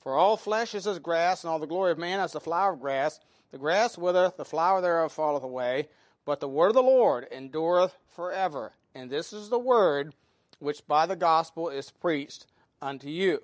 For 0.00 0.14
all 0.16 0.36
flesh 0.36 0.74
is 0.74 0.86
as 0.86 0.98
grass, 0.98 1.44
and 1.44 1.50
all 1.50 1.58
the 1.58 1.66
glory 1.66 1.92
of 1.92 1.98
man 1.98 2.20
as 2.20 2.32
the 2.32 2.40
flower 2.40 2.72
of 2.72 2.80
grass. 2.80 3.20
The 3.50 3.58
grass 3.58 3.98
withereth, 3.98 4.36
the 4.36 4.44
flower 4.44 4.80
thereof 4.80 5.12
falleth 5.12 5.42
away, 5.42 5.88
but 6.28 6.40
the 6.40 6.46
word 6.48 6.68
of 6.68 6.74
the 6.74 6.82
Lord 6.82 7.26
endureth 7.32 7.96
forever. 8.14 8.72
And 8.94 9.08
this 9.08 9.32
is 9.32 9.48
the 9.48 9.58
word 9.58 10.12
which 10.58 10.86
by 10.86 11.06
the 11.06 11.16
gospel 11.16 11.70
is 11.70 11.90
preached 11.90 12.44
unto 12.82 13.08
you. 13.08 13.40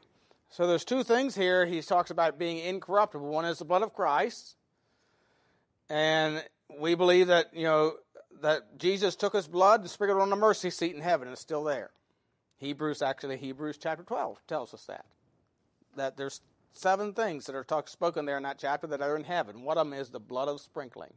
So 0.51 0.67
there's 0.67 0.85
two 0.85 1.03
things 1.03 1.35
here. 1.35 1.65
He 1.65 1.81
talks 1.81 2.11
about 2.11 2.39
being 2.39 2.59
incorruptible. 2.59 3.27
One 3.27 3.47
is 3.47 3.59
the 3.59 3.65
blood 3.65 3.81
of 3.81 3.95
Christ. 3.95 4.57
And 5.89 6.45
we 6.79 6.95
believe 6.95 7.29
that, 7.29 7.55
you 7.55 7.63
know, 7.63 7.95
that 8.43 8.77
Jesus 8.77 9.17
took 9.17 9.33
his 9.33 9.49
blood 9.49 9.81
and 9.81 9.89
sprinkled 9.89 10.21
on 10.21 10.29
the 10.29 10.37
mercy 10.37 10.69
seat 10.69 10.95
in 10.95 11.01
heaven 11.01 11.27
and 11.27 11.33
it's 11.33 11.41
still 11.41 11.65
there. 11.65 11.89
Hebrews, 12.59 13.01
actually, 13.01 13.39
Hebrews 13.39 13.79
chapter 13.79 14.05
12 14.05 14.47
tells 14.47 14.75
us 14.75 14.85
that. 14.85 15.07
That 15.97 16.19
there's 16.19 16.43
seven 16.75 17.15
things 17.15 17.47
that 17.47 17.55
are 17.55 17.65
talk, 17.65 17.89
spoken 17.89 18.27
there 18.27 18.37
in 18.37 18.43
that 18.43 18.59
chapter 18.59 18.87
that 18.89 19.01
are 19.01 19.17
in 19.17 19.25
heaven. 19.25 19.63
One 19.63 19.79
of 19.79 19.89
them 19.89 19.99
is 19.99 20.11
the 20.11 20.21
blood 20.21 20.49
of 20.49 20.61
sprinkling. 20.61 21.15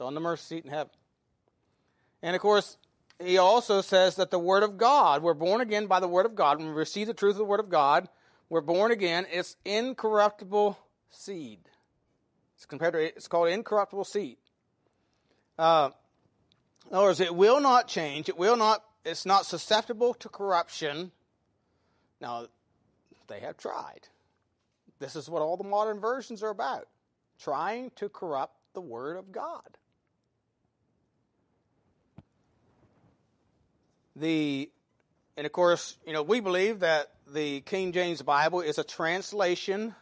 On 0.00 0.14
the 0.14 0.20
mercy 0.20 0.56
seat 0.56 0.64
in 0.64 0.70
heaven. 0.70 0.90
And 2.22 2.34
of 2.34 2.40
course, 2.40 2.78
he 3.22 3.36
also 3.36 3.82
says 3.82 4.16
that 4.16 4.30
the 4.30 4.38
Word 4.38 4.62
of 4.62 4.78
God, 4.78 5.22
we're 5.22 5.34
born 5.34 5.60
again 5.60 5.86
by 5.86 6.00
the 6.00 6.08
Word 6.08 6.24
of 6.24 6.34
God. 6.34 6.58
When 6.58 6.68
we 6.68 6.72
receive 6.72 7.06
the 7.06 7.12
truth 7.12 7.32
of 7.32 7.38
the 7.38 7.44
Word 7.44 7.60
of 7.60 7.68
God, 7.68 8.08
we're 8.48 8.62
born 8.62 8.92
again. 8.92 9.26
It's 9.30 9.56
incorruptible 9.64 10.78
seed. 11.10 11.60
It's 12.56 12.64
compared 12.64 12.94
to 12.94 13.00
it's 13.00 13.28
called 13.28 13.50
incorruptible 13.50 14.04
seed. 14.04 14.38
Uh, 15.58 15.90
in 16.88 16.96
other 16.96 17.08
words, 17.08 17.20
it 17.20 17.34
will 17.34 17.60
not 17.60 17.86
change. 17.86 18.30
It 18.30 18.38
will 18.38 18.56
not. 18.56 18.82
It's 19.04 19.26
not 19.26 19.44
susceptible 19.44 20.14
to 20.14 20.28
corruption. 20.30 21.12
Now, 22.22 22.46
they 23.28 23.40
have 23.40 23.58
tried. 23.58 24.08
This 24.98 25.14
is 25.14 25.28
what 25.28 25.42
all 25.42 25.58
the 25.58 25.64
modern 25.64 26.00
versions 26.00 26.42
are 26.42 26.50
about: 26.50 26.88
trying 27.38 27.90
to 27.96 28.08
corrupt 28.08 28.56
the 28.72 28.80
Word 28.80 29.18
of 29.18 29.30
God. 29.30 29.76
The 34.16 34.70
and 35.36 35.46
of 35.46 35.52
course, 35.52 35.96
you 36.06 36.12
know, 36.12 36.22
we 36.22 36.40
believe 36.40 36.80
that 36.80 37.12
the 37.26 37.60
King 37.62 37.92
James 37.92 38.20
Bible 38.22 38.60
is 38.60 38.78
a 38.78 38.84
translation 38.84 39.94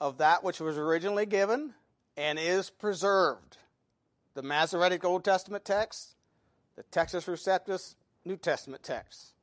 of 0.00 0.18
that 0.18 0.42
which 0.42 0.60
was 0.60 0.78
originally 0.78 1.26
given 1.26 1.74
and 2.16 2.38
is 2.38 2.70
preserved. 2.70 3.58
The 4.34 4.42
Masoretic 4.42 5.04
Old 5.04 5.24
Testament 5.24 5.64
text, 5.64 6.14
the 6.76 6.82
Textus 6.84 7.26
Receptus 7.26 7.94
New 8.24 8.36
Testament 8.36 8.82
text. 8.82 9.34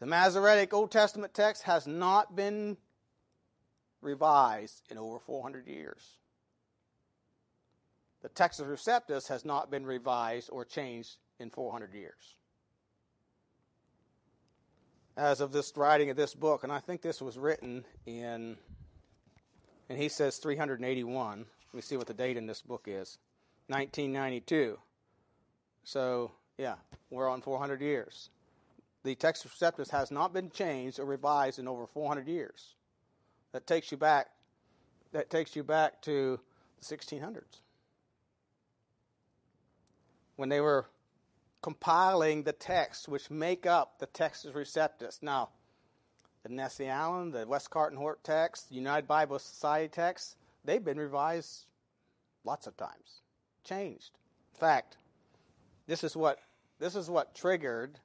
The 0.00 0.06
Masoretic 0.06 0.74
Old 0.74 0.90
Testament 0.90 1.32
text 1.34 1.62
has 1.62 1.86
not 1.86 2.36
been 2.36 2.76
revised 4.00 4.82
in 4.90 4.98
over 4.98 5.18
400 5.18 5.66
years. 5.66 6.18
The 8.22 8.28
Textus 8.28 8.66
Receptus 8.66 9.28
has 9.28 9.44
not 9.44 9.70
been 9.70 9.86
revised 9.86 10.50
or 10.52 10.64
changed 10.64 11.16
in 11.38 11.50
400 11.50 11.94
years 11.94 12.37
as 15.18 15.40
of 15.40 15.50
this 15.50 15.72
writing 15.76 16.10
of 16.10 16.16
this 16.16 16.32
book, 16.32 16.62
and 16.62 16.72
I 16.72 16.78
think 16.78 17.02
this 17.02 17.20
was 17.20 17.36
written 17.36 17.84
in, 18.06 18.56
and 19.88 19.98
he 19.98 20.08
says 20.08 20.38
381. 20.38 21.38
Let 21.38 21.74
me 21.74 21.82
see 21.82 21.96
what 21.96 22.06
the 22.06 22.14
date 22.14 22.36
in 22.36 22.46
this 22.46 22.62
book 22.62 22.84
is 22.86 23.18
1992. 23.66 24.78
So, 25.82 26.30
yeah, 26.56 26.76
we're 27.10 27.28
on 27.28 27.42
400 27.42 27.80
years. 27.80 28.30
The 29.02 29.16
Textus 29.16 29.48
Receptus 29.48 29.90
has 29.90 30.12
not 30.12 30.32
been 30.32 30.50
changed 30.50 31.00
or 31.00 31.04
revised 31.04 31.58
in 31.58 31.66
over 31.66 31.86
400 31.86 32.28
years. 32.28 32.74
That 33.52 33.66
takes 33.66 33.90
you 33.90 33.98
back. 33.98 34.28
That 35.12 35.30
takes 35.30 35.56
you 35.56 35.64
back 35.64 36.00
to 36.02 36.38
the 36.78 36.96
1600s 36.96 37.42
when 40.36 40.48
they 40.48 40.60
were 40.60 40.86
compiling 41.62 42.42
the 42.42 42.52
texts 42.52 43.08
which 43.08 43.30
make 43.30 43.66
up 43.66 43.98
the 43.98 44.06
Textus 44.06 44.52
Receptus. 44.52 45.22
Now, 45.22 45.50
the 46.42 46.48
Nestle 46.48 46.86
Aland, 46.86 47.32
the 47.32 47.46
Westcott 47.46 47.94
Hort 47.94 48.22
text, 48.22 48.68
the 48.68 48.76
United 48.76 49.08
Bible 49.08 49.38
Society 49.38 49.88
text, 49.88 50.36
they've 50.64 50.84
been 50.84 50.98
revised 50.98 51.66
lots 52.44 52.66
of 52.66 52.76
times, 52.76 53.22
changed. 53.64 54.10
In 54.54 54.60
fact, 54.60 54.96
this 55.86 56.04
is 56.04 56.16
what 56.16 56.38
this 56.78 56.94
is 56.94 57.10
what 57.10 57.34
triggered 57.34 57.98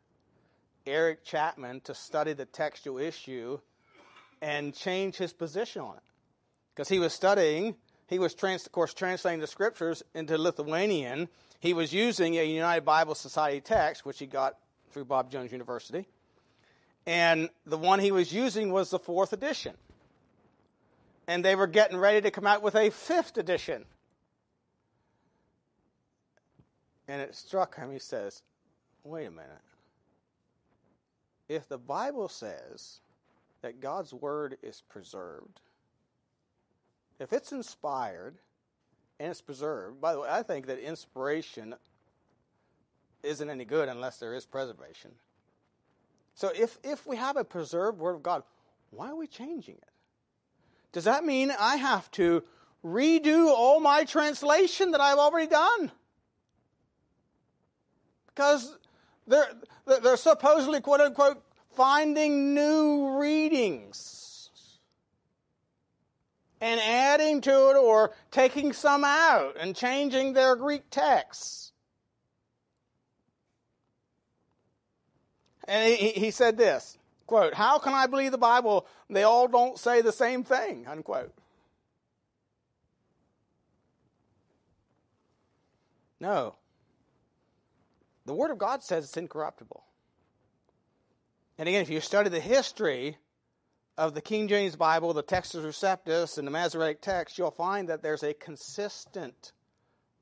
Eric 0.85 1.23
Chapman 1.23 1.81
to 1.81 1.93
study 1.93 2.33
the 2.33 2.45
textual 2.45 2.97
issue 2.97 3.59
and 4.41 4.73
change 4.73 5.15
his 5.15 5.31
position 5.31 5.81
on 5.81 5.95
it. 5.95 6.03
Because 6.73 6.89
he 6.89 6.99
was 6.99 7.13
studying, 7.13 7.75
he 8.13 8.19
was, 8.19 8.35
trans, 8.35 8.63
of 8.65 8.71
course, 8.71 8.93
translating 8.93 9.39
the 9.39 9.47
scriptures 9.47 10.03
into 10.13 10.37
Lithuanian, 10.37 11.27
he 11.59 11.73
was 11.73 11.91
using 11.91 12.37
a 12.37 12.45
United 12.45 12.85
Bible 12.85 13.15
Society 13.15 13.59
text, 13.59 14.05
which 14.05 14.19
he 14.19 14.27
got 14.27 14.55
through 14.91 15.05
Bob 15.05 15.31
Jones 15.31 15.51
University. 15.51 16.07
And 17.07 17.49
the 17.65 17.77
one 17.77 17.99
he 17.99 18.11
was 18.11 18.31
using 18.31 18.71
was 18.71 18.91
the 18.91 18.99
fourth 18.99 19.33
edition. 19.33 19.73
And 21.27 21.43
they 21.43 21.55
were 21.55 21.65
getting 21.65 21.97
ready 21.97 22.21
to 22.21 22.29
come 22.29 22.45
out 22.45 22.61
with 22.61 22.75
a 22.75 22.91
fifth 22.91 23.35
edition. 23.37 23.85
And 27.07 27.19
it 27.19 27.33
struck 27.33 27.75
him, 27.75 27.91
he 27.91 27.97
says, 27.97 28.43
wait 29.03 29.25
a 29.25 29.31
minute. 29.31 29.49
If 31.49 31.67
the 31.67 31.79
Bible 31.79 32.29
says 32.29 32.99
that 33.63 33.81
God's 33.81 34.13
Word 34.13 34.57
is 34.61 34.83
preserved, 34.87 35.61
if 37.23 37.31
it's 37.31 37.53
inspired, 37.53 38.35
and 39.19 39.31
it's 39.31 39.41
preserved. 39.41 40.01
By 40.01 40.13
the 40.13 40.19
way, 40.19 40.29
I 40.29 40.43
think 40.43 40.67
that 40.67 40.77
inspiration 40.79 41.73
isn't 43.23 43.49
any 43.49 43.63
good 43.63 43.87
unless 43.87 44.17
there 44.17 44.33
is 44.33 44.45
preservation. 44.45 45.11
So 46.35 46.51
if, 46.53 46.77
if 46.83 47.07
we 47.07 47.15
have 47.15 47.37
a 47.37 47.45
preserved 47.45 47.99
Word 47.99 48.15
of 48.15 48.23
God, 48.23 48.43
why 48.91 49.09
are 49.09 49.15
we 49.15 49.27
changing 49.27 49.75
it? 49.75 49.89
Does 50.91 51.05
that 51.05 51.23
mean 51.23 51.51
I 51.57 51.77
have 51.77 52.11
to 52.11 52.43
redo 52.83 53.47
all 53.47 53.79
my 53.79 54.03
translation 54.03 54.91
that 54.91 54.99
I've 54.99 55.17
already 55.17 55.47
done? 55.47 55.91
Because 58.27 58.77
they're, 59.25 59.47
they're 59.85 60.17
supposedly, 60.17 60.81
quote 60.81 60.99
unquote, 60.99 61.41
finding 61.75 62.53
new 62.53 63.17
readings 63.17 64.22
and 66.63 66.79
adding 66.79 67.41
to 67.41 67.51
it 67.51 67.75
or 67.75 68.13
taking 68.31 68.71
some 68.71 69.03
out 69.03 69.57
and 69.59 69.75
changing 69.75 70.31
their 70.31 70.55
Greek 70.55 70.89
texts. 70.89 71.73
And 75.67 75.93
he, 75.93 76.11
he 76.11 76.31
said 76.31 76.57
this 76.57 76.97
quote, 77.27 77.53
How 77.53 77.79
can 77.79 77.93
I 77.93 78.07
believe 78.07 78.31
the 78.31 78.37
Bible? 78.37 78.87
They 79.09 79.23
all 79.23 79.49
don't 79.49 79.77
say 79.77 80.01
the 80.01 80.13
same 80.13 80.45
thing, 80.45 80.87
unquote. 80.87 81.33
No. 86.21 86.55
The 88.25 88.33
Word 88.33 88.51
of 88.51 88.57
God 88.57 88.83
says 88.83 89.03
it's 89.03 89.17
incorruptible. 89.17 89.83
And 91.57 91.67
again, 91.67 91.81
if 91.81 91.89
you 91.89 91.99
study 91.99 92.29
the 92.29 92.39
history 92.39 93.17
of 93.97 94.13
the 94.13 94.21
King 94.21 94.47
James 94.47 94.75
Bible, 94.75 95.13
the 95.13 95.23
Textus 95.23 95.63
Receptus, 95.63 96.37
and 96.37 96.47
the 96.47 96.51
Masoretic 96.51 97.01
text, 97.01 97.37
you'll 97.37 97.51
find 97.51 97.89
that 97.89 98.01
there's 98.01 98.23
a 98.23 98.33
consistent 98.33 99.51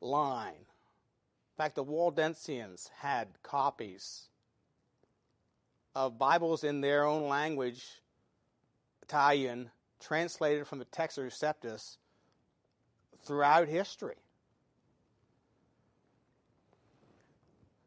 line. 0.02 0.54
In 0.54 1.58
fact, 1.58 1.76
the 1.76 1.84
Waldensians 1.84 2.90
had 3.00 3.28
copies 3.44 4.28
of 5.96 6.18
Bibles 6.18 6.64
in 6.64 6.82
their 6.82 7.06
own 7.06 7.28
language, 7.28 7.86
Italian, 9.04 9.70
translated 10.00 10.68
from 10.68 10.80
the 10.80 10.86
Textus 10.86 11.26
Receptus 11.26 11.98
throughout 13.24 13.68
history. 13.68 14.16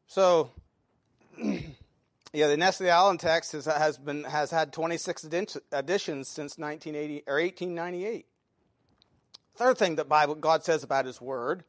So, 0.06 0.50
yeah, 2.34 2.48
the 2.48 2.56
Nest 2.56 2.80
of 2.80 2.86
the 2.86 2.90
Island 2.90 3.20
text 3.20 3.52
has, 3.52 3.66
has 3.66 3.96
been 3.96 4.24
has 4.24 4.50
had 4.50 4.72
26 4.72 5.24
editions 5.24 6.28
since 6.28 6.58
1980 6.58 7.22
or 7.28 7.40
1898. 7.40 8.26
Third 9.54 9.78
thing 9.78 9.94
that 9.96 10.08
Bible 10.08 10.34
God 10.34 10.64
says 10.64 10.82
about 10.82 11.06
His 11.06 11.20
Word 11.20 11.62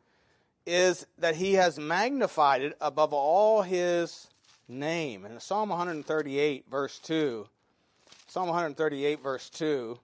is 0.66 1.06
that 1.20 1.36
He 1.36 1.54
has 1.54 1.78
magnified 1.78 2.64
it 2.64 2.76
above 2.82 3.14
all 3.14 3.62
His 3.62 4.28
name. 4.68 5.24
In 5.24 5.40
Psalm 5.40 5.70
138, 5.70 6.66
verse 6.68 6.98
2, 6.98 7.48
Psalm 8.26 8.48
138, 8.48 9.22
verse 9.22 9.52
2, 9.52 10.00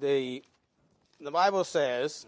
the, 0.00 0.42
the 1.18 1.30
Bible 1.30 1.64
says, 1.64 2.26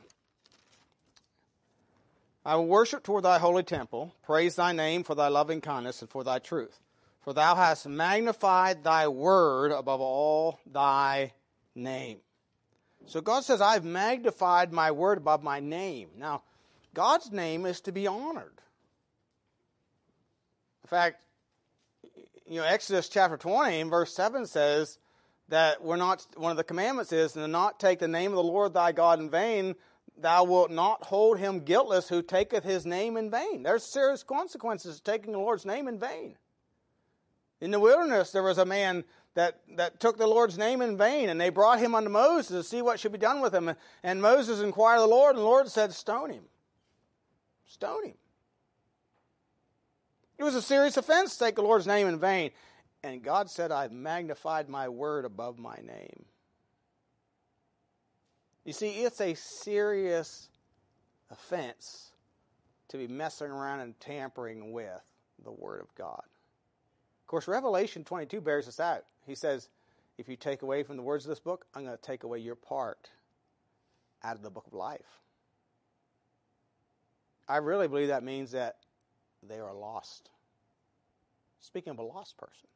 I 2.42 2.56
will 2.56 2.66
worship 2.66 3.02
toward 3.02 3.24
thy 3.24 3.38
holy 3.38 3.62
temple, 3.62 4.14
praise 4.22 4.56
thy 4.56 4.72
name 4.72 5.04
for 5.04 5.14
thy 5.14 5.28
loving 5.28 5.60
kindness 5.60 6.00
and 6.00 6.10
for 6.10 6.24
thy 6.24 6.38
truth. 6.38 6.80
For 7.24 7.32
thou 7.32 7.54
hast 7.54 7.88
magnified 7.88 8.84
thy 8.84 9.08
word 9.08 9.72
above 9.72 10.02
all 10.02 10.60
thy 10.70 11.32
name. 11.74 12.18
So 13.06 13.22
God 13.22 13.44
says, 13.44 13.62
I've 13.62 13.84
magnified 13.84 14.72
my 14.72 14.90
word 14.90 15.18
above 15.18 15.42
my 15.42 15.60
name. 15.60 16.10
Now, 16.18 16.42
God's 16.92 17.32
name 17.32 17.64
is 17.64 17.80
to 17.82 17.92
be 17.92 18.06
honored. 18.06 18.60
In 20.84 20.88
fact, 20.88 21.24
you 22.46 22.60
know, 22.60 22.66
Exodus 22.66 23.08
chapter 23.08 23.38
20 23.38 23.80
and 23.80 23.90
verse 23.90 24.14
7 24.14 24.46
says 24.46 24.98
that 25.48 25.82
we're 25.82 25.96
not, 25.96 26.26
one 26.36 26.50
of 26.50 26.58
the 26.58 26.64
commandments 26.64 27.10
is 27.10 27.32
to 27.32 27.48
not 27.48 27.80
take 27.80 28.00
the 28.00 28.08
name 28.08 28.32
of 28.32 28.36
the 28.36 28.42
Lord 28.42 28.74
thy 28.74 28.92
God 28.92 29.18
in 29.18 29.30
vain. 29.30 29.76
Thou 30.20 30.44
wilt 30.44 30.70
not 30.70 31.04
hold 31.04 31.38
him 31.38 31.60
guiltless 31.60 32.08
who 32.08 32.20
taketh 32.20 32.64
his 32.64 32.84
name 32.84 33.16
in 33.16 33.30
vain. 33.30 33.62
There's 33.62 33.82
serious 33.82 34.22
consequences 34.22 34.96
to 34.96 35.02
taking 35.02 35.32
the 35.32 35.38
Lord's 35.38 35.64
name 35.64 35.88
in 35.88 35.98
vain. 35.98 36.36
In 37.60 37.70
the 37.70 37.80
wilderness, 37.80 38.30
there 38.30 38.42
was 38.42 38.58
a 38.58 38.64
man 38.64 39.04
that, 39.34 39.60
that 39.76 40.00
took 40.00 40.16
the 40.16 40.26
Lord's 40.26 40.58
name 40.58 40.82
in 40.82 40.96
vain, 40.96 41.28
and 41.28 41.40
they 41.40 41.50
brought 41.50 41.78
him 41.78 41.94
unto 41.94 42.10
Moses 42.10 42.48
to 42.48 42.62
see 42.62 42.82
what 42.82 43.00
should 43.00 43.12
be 43.12 43.18
done 43.18 43.40
with 43.40 43.54
him. 43.54 43.74
And 44.02 44.22
Moses 44.22 44.60
inquired 44.60 44.96
of 44.96 45.08
the 45.08 45.14
Lord, 45.14 45.36
and 45.36 45.40
the 45.40 45.48
Lord 45.48 45.68
said, 45.68 45.92
Stone 45.92 46.30
him. 46.30 46.44
Stone 47.66 48.06
him. 48.06 48.14
It 50.38 50.44
was 50.44 50.54
a 50.54 50.62
serious 50.62 50.96
offense 50.96 51.34
to 51.34 51.44
take 51.44 51.54
the 51.54 51.62
Lord's 51.62 51.86
name 51.86 52.06
in 52.06 52.18
vain. 52.18 52.50
And 53.02 53.22
God 53.22 53.50
said, 53.50 53.70
I've 53.70 53.92
magnified 53.92 54.68
my 54.68 54.88
word 54.88 55.24
above 55.24 55.58
my 55.58 55.76
name. 55.76 56.24
You 58.64 58.72
see, 58.72 59.02
it's 59.02 59.20
a 59.20 59.34
serious 59.34 60.48
offense 61.30 62.12
to 62.88 62.96
be 62.96 63.06
messing 63.06 63.48
around 63.48 63.80
and 63.80 63.98
tampering 64.00 64.72
with 64.72 65.02
the 65.44 65.52
Word 65.52 65.82
of 65.82 65.94
God. 65.94 66.22
Of 67.24 67.28
course, 67.28 67.48
Revelation 67.48 68.04
22 68.04 68.42
bears 68.42 68.66
this 68.66 68.78
out. 68.78 69.04
He 69.26 69.34
says, 69.34 69.70
if 70.18 70.28
you 70.28 70.36
take 70.36 70.60
away 70.60 70.82
from 70.82 70.98
the 70.98 71.02
words 71.02 71.24
of 71.24 71.30
this 71.30 71.40
book, 71.40 71.64
I'm 71.74 71.86
going 71.86 71.96
to 71.96 72.02
take 72.02 72.22
away 72.22 72.38
your 72.38 72.54
part 72.54 73.08
out 74.22 74.36
of 74.36 74.42
the 74.42 74.50
book 74.50 74.66
of 74.66 74.74
life. 74.74 75.00
I 77.48 77.56
really 77.56 77.88
believe 77.88 78.08
that 78.08 78.22
means 78.22 78.52
that 78.52 78.76
they 79.42 79.58
are 79.58 79.72
lost. 79.72 80.28
Speaking 81.60 81.92
of 81.92 81.98
a 81.98 82.02
lost 82.02 82.36
person. 82.36 82.68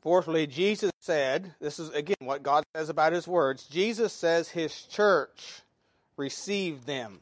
Fourthly, 0.00 0.46
Jesus 0.46 0.90
said, 1.00 1.54
this 1.60 1.78
is 1.78 1.90
again 1.90 2.16
what 2.20 2.42
God 2.42 2.64
says 2.74 2.88
about 2.88 3.12
his 3.12 3.28
words. 3.28 3.66
Jesus 3.66 4.12
says 4.12 4.48
his 4.48 4.82
church 4.82 5.62
received 6.16 6.86
them. 6.86 7.20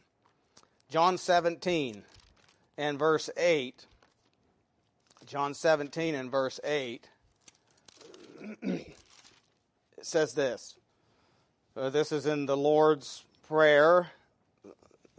John 0.91 1.19
17 1.19 2.03
and 2.79 2.99
verse 2.99 3.31
8. 3.37 3.87
John 5.27 5.55
17 5.55 6.15
and 6.15 6.31
verse 6.31 6.61
8. 6.65 7.09
it 8.63 8.97
says 10.03 10.35
this 10.35 10.77
uh, 11.77 11.89
this 11.91 12.13
is 12.13 12.27
in 12.27 12.47
the 12.47 12.57
Lord's 12.57 13.25
Prayer, 13.49 14.11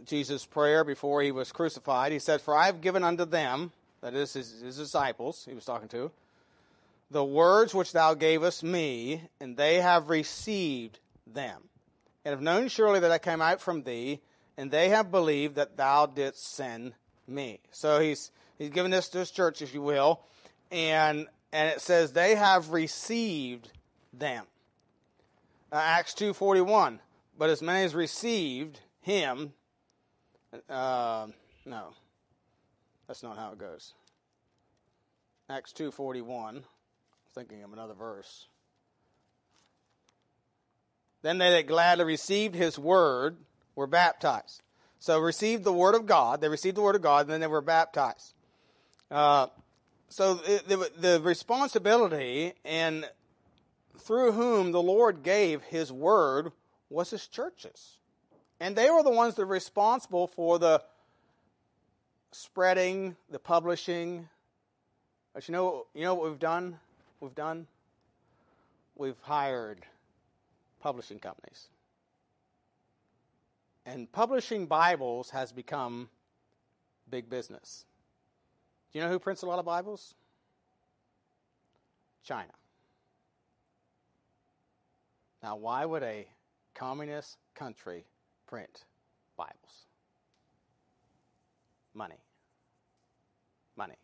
Jesus' 0.04 0.44
prayer 0.44 0.82
before 0.82 1.22
he 1.22 1.30
was 1.30 1.52
crucified. 1.52 2.10
He 2.10 2.18
said, 2.18 2.40
For 2.40 2.56
I 2.56 2.66
have 2.66 2.80
given 2.80 3.04
unto 3.04 3.24
them, 3.24 3.70
that 4.00 4.14
is 4.14 4.32
his, 4.32 4.60
his 4.60 4.76
disciples, 4.76 5.44
he 5.48 5.54
was 5.54 5.64
talking 5.64 5.88
to, 5.88 6.10
the 7.10 7.24
words 7.24 7.74
which 7.74 7.92
thou 7.92 8.14
gavest 8.14 8.64
me, 8.64 9.22
and 9.40 9.56
they 9.56 9.80
have 9.80 10.10
received 10.10 10.98
them, 11.26 11.62
and 12.24 12.32
have 12.32 12.40
known 12.40 12.68
surely 12.68 13.00
that 13.00 13.10
I 13.10 13.18
came 13.18 13.42
out 13.42 13.60
from 13.60 13.82
thee, 13.82 14.20
and 14.56 14.70
they 14.70 14.88
have 14.88 15.10
believed 15.10 15.56
that 15.56 15.76
thou 15.76 16.06
didst 16.06 16.54
send 16.54 16.94
me. 17.26 17.60
So 17.70 18.00
he's 18.00 18.30
he's 18.58 18.70
given 18.70 18.90
this 18.90 19.08
to 19.10 19.18
his 19.18 19.30
church, 19.30 19.62
if 19.62 19.74
you 19.74 19.82
will, 19.82 20.20
and 20.70 21.26
and 21.52 21.68
it 21.70 21.80
says 21.80 22.12
they 22.12 22.34
have 22.34 22.70
received 22.70 23.70
them. 24.12 24.46
Uh, 25.72 25.76
Acts 25.76 26.14
2.41, 26.14 27.00
but 27.36 27.50
as 27.50 27.60
many 27.60 27.84
as 27.84 27.94
received 27.94 28.80
him, 29.00 29.52
uh, 30.68 31.26
no, 31.66 31.88
that's 33.08 33.22
not 33.22 33.36
how 33.36 33.52
it 33.52 33.58
goes. 33.58 33.92
Acts 35.50 35.72
2.41, 35.72 36.62
thinking 37.34 37.62
of 37.64 37.72
another 37.72 37.94
verse. 37.94 38.46
Then 41.24 41.38
they 41.38 41.48
that 41.52 41.66
gladly 41.66 42.04
received 42.04 42.54
his 42.54 42.78
word 42.78 43.38
were 43.74 43.86
baptized. 43.86 44.60
So 44.98 45.18
received 45.18 45.64
the 45.64 45.72
word 45.72 45.94
of 45.94 46.04
God. 46.04 46.42
They 46.42 46.50
received 46.50 46.76
the 46.76 46.82
word 46.82 46.96
of 46.96 47.00
God, 47.00 47.22
and 47.22 47.30
then 47.30 47.40
they 47.40 47.46
were 47.46 47.62
baptized. 47.62 48.34
Uh, 49.10 49.46
so 50.10 50.34
the, 50.34 50.90
the, 50.98 51.22
responsibility 51.22 52.52
and 52.62 53.08
through 54.00 54.32
whom 54.32 54.72
the 54.72 54.82
Lord 54.82 55.22
gave 55.22 55.62
his 55.62 55.90
word 55.90 56.52
was 56.90 57.08
his 57.08 57.26
churches. 57.26 57.96
And 58.60 58.76
they 58.76 58.90
were 58.90 59.02
the 59.02 59.08
ones 59.08 59.34
that 59.36 59.46
were 59.46 59.54
responsible 59.54 60.26
for 60.26 60.58
the 60.58 60.82
spreading, 62.32 63.16
the 63.30 63.38
publishing. 63.38 64.28
But 65.32 65.48
you 65.48 65.52
know, 65.52 65.86
you 65.94 66.02
know 66.02 66.16
what 66.16 66.28
we've 66.28 66.38
done? 66.38 66.78
We've 67.20 67.34
done? 67.34 67.66
We've 68.94 69.20
hired 69.22 69.86
publishing 70.84 71.18
companies. 71.18 71.68
And 73.86 74.12
publishing 74.12 74.66
Bibles 74.66 75.30
has 75.30 75.50
become 75.50 76.10
big 77.08 77.30
business. 77.30 77.86
Do 78.92 78.98
you 78.98 79.04
know 79.04 79.10
who 79.10 79.18
prints 79.18 79.40
a 79.40 79.46
lot 79.46 79.58
of 79.58 79.64
Bibles? 79.64 80.14
China. 82.22 82.52
Now, 85.42 85.56
why 85.56 85.86
would 85.86 86.02
a 86.02 86.26
communist 86.74 87.38
country 87.54 88.04
print 88.46 88.84
Bibles? 89.38 89.86
Money. 91.94 92.20
Money. 93.74 93.96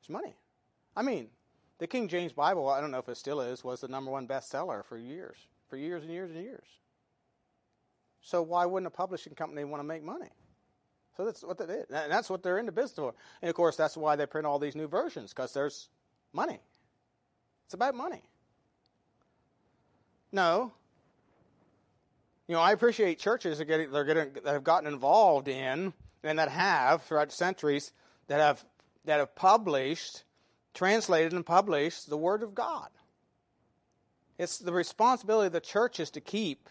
It's 0.00 0.08
money. 0.08 0.36
I 0.94 1.02
mean, 1.02 1.26
the 1.78 1.86
King 1.86 2.08
James 2.08 2.32
Bible, 2.32 2.68
I 2.68 2.80
don't 2.80 2.90
know 2.90 2.98
if 2.98 3.08
it 3.08 3.16
still 3.16 3.40
is, 3.40 3.62
was 3.62 3.80
the 3.80 3.88
number 3.88 4.10
one 4.10 4.26
bestseller 4.26 4.84
for 4.84 4.96
years, 4.96 5.36
for 5.68 5.76
years 5.76 6.02
and 6.02 6.12
years 6.12 6.30
and 6.30 6.42
years. 6.42 6.66
So 8.20 8.42
why 8.42 8.66
wouldn't 8.66 8.86
a 8.86 8.96
publishing 8.96 9.34
company 9.34 9.64
want 9.64 9.80
to 9.80 9.86
make 9.86 10.02
money? 10.02 10.30
So 11.16 11.24
that's 11.24 11.42
what 11.42 11.58
they 11.58 11.66
did. 11.66 11.86
And 11.90 12.10
that's 12.10 12.28
what 12.28 12.42
they're 12.42 12.58
in 12.58 12.66
the 12.66 12.72
business 12.72 12.96
for. 12.96 13.14
And 13.40 13.48
of 13.48 13.54
course, 13.54 13.76
that's 13.76 13.96
why 13.96 14.16
they 14.16 14.26
print 14.26 14.46
all 14.46 14.58
these 14.58 14.74
new 14.74 14.88
versions, 14.88 15.32
because 15.32 15.52
there's 15.52 15.88
money. 16.32 16.60
It's 17.64 17.74
about 17.74 17.94
money. 17.94 18.22
No. 20.32 20.72
You 22.48 22.54
know, 22.54 22.60
I 22.60 22.72
appreciate 22.72 23.18
churches 23.18 23.58
that, 23.58 23.64
getting, 23.64 23.90
they're 23.90 24.04
getting, 24.04 24.32
that 24.44 24.52
have 24.52 24.64
gotten 24.64 24.92
involved 24.92 25.48
in 25.48 25.92
and 26.22 26.38
that 26.38 26.48
have 26.48 27.02
throughout 27.02 27.32
centuries 27.32 27.92
that 28.28 28.40
have 28.40 28.64
that 29.04 29.20
have 29.20 29.34
published, 29.36 30.24
translated 30.76 31.32
and 31.32 31.44
published 31.44 32.08
the 32.08 32.16
Word 32.16 32.42
of 32.42 32.54
God. 32.54 32.88
It's 34.38 34.58
the 34.58 34.72
responsibility 34.72 35.48
of 35.48 35.52
the 35.52 35.60
church 35.60 35.98
is 35.98 36.10
to 36.10 36.20
keep 36.20 36.68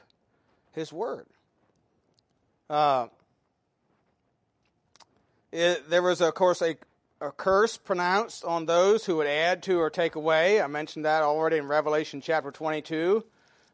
His 0.72 0.94
Word. 0.94 1.26
Uh, 2.70 3.08
it, 5.52 5.90
there 5.90 6.04
was, 6.04 6.22
of 6.22 6.34
course, 6.36 6.62
a, 6.62 6.76
a 7.20 7.32
curse 7.32 7.78
pronounced 7.78 8.46
on 8.46 8.66
those 8.66 9.06
who 9.06 9.18
would 9.18 9.28
add 9.28 9.64
to 9.64 9.80
or 9.80 9.90
take 9.90 10.16
away. 10.16 10.62
I 10.62 10.68
mentioned 10.68 11.06
that 11.06 11.24
already 11.24 11.58
in 11.58 11.68
Revelation 11.68 12.22
chapter 12.22 12.52
22. 12.52 13.24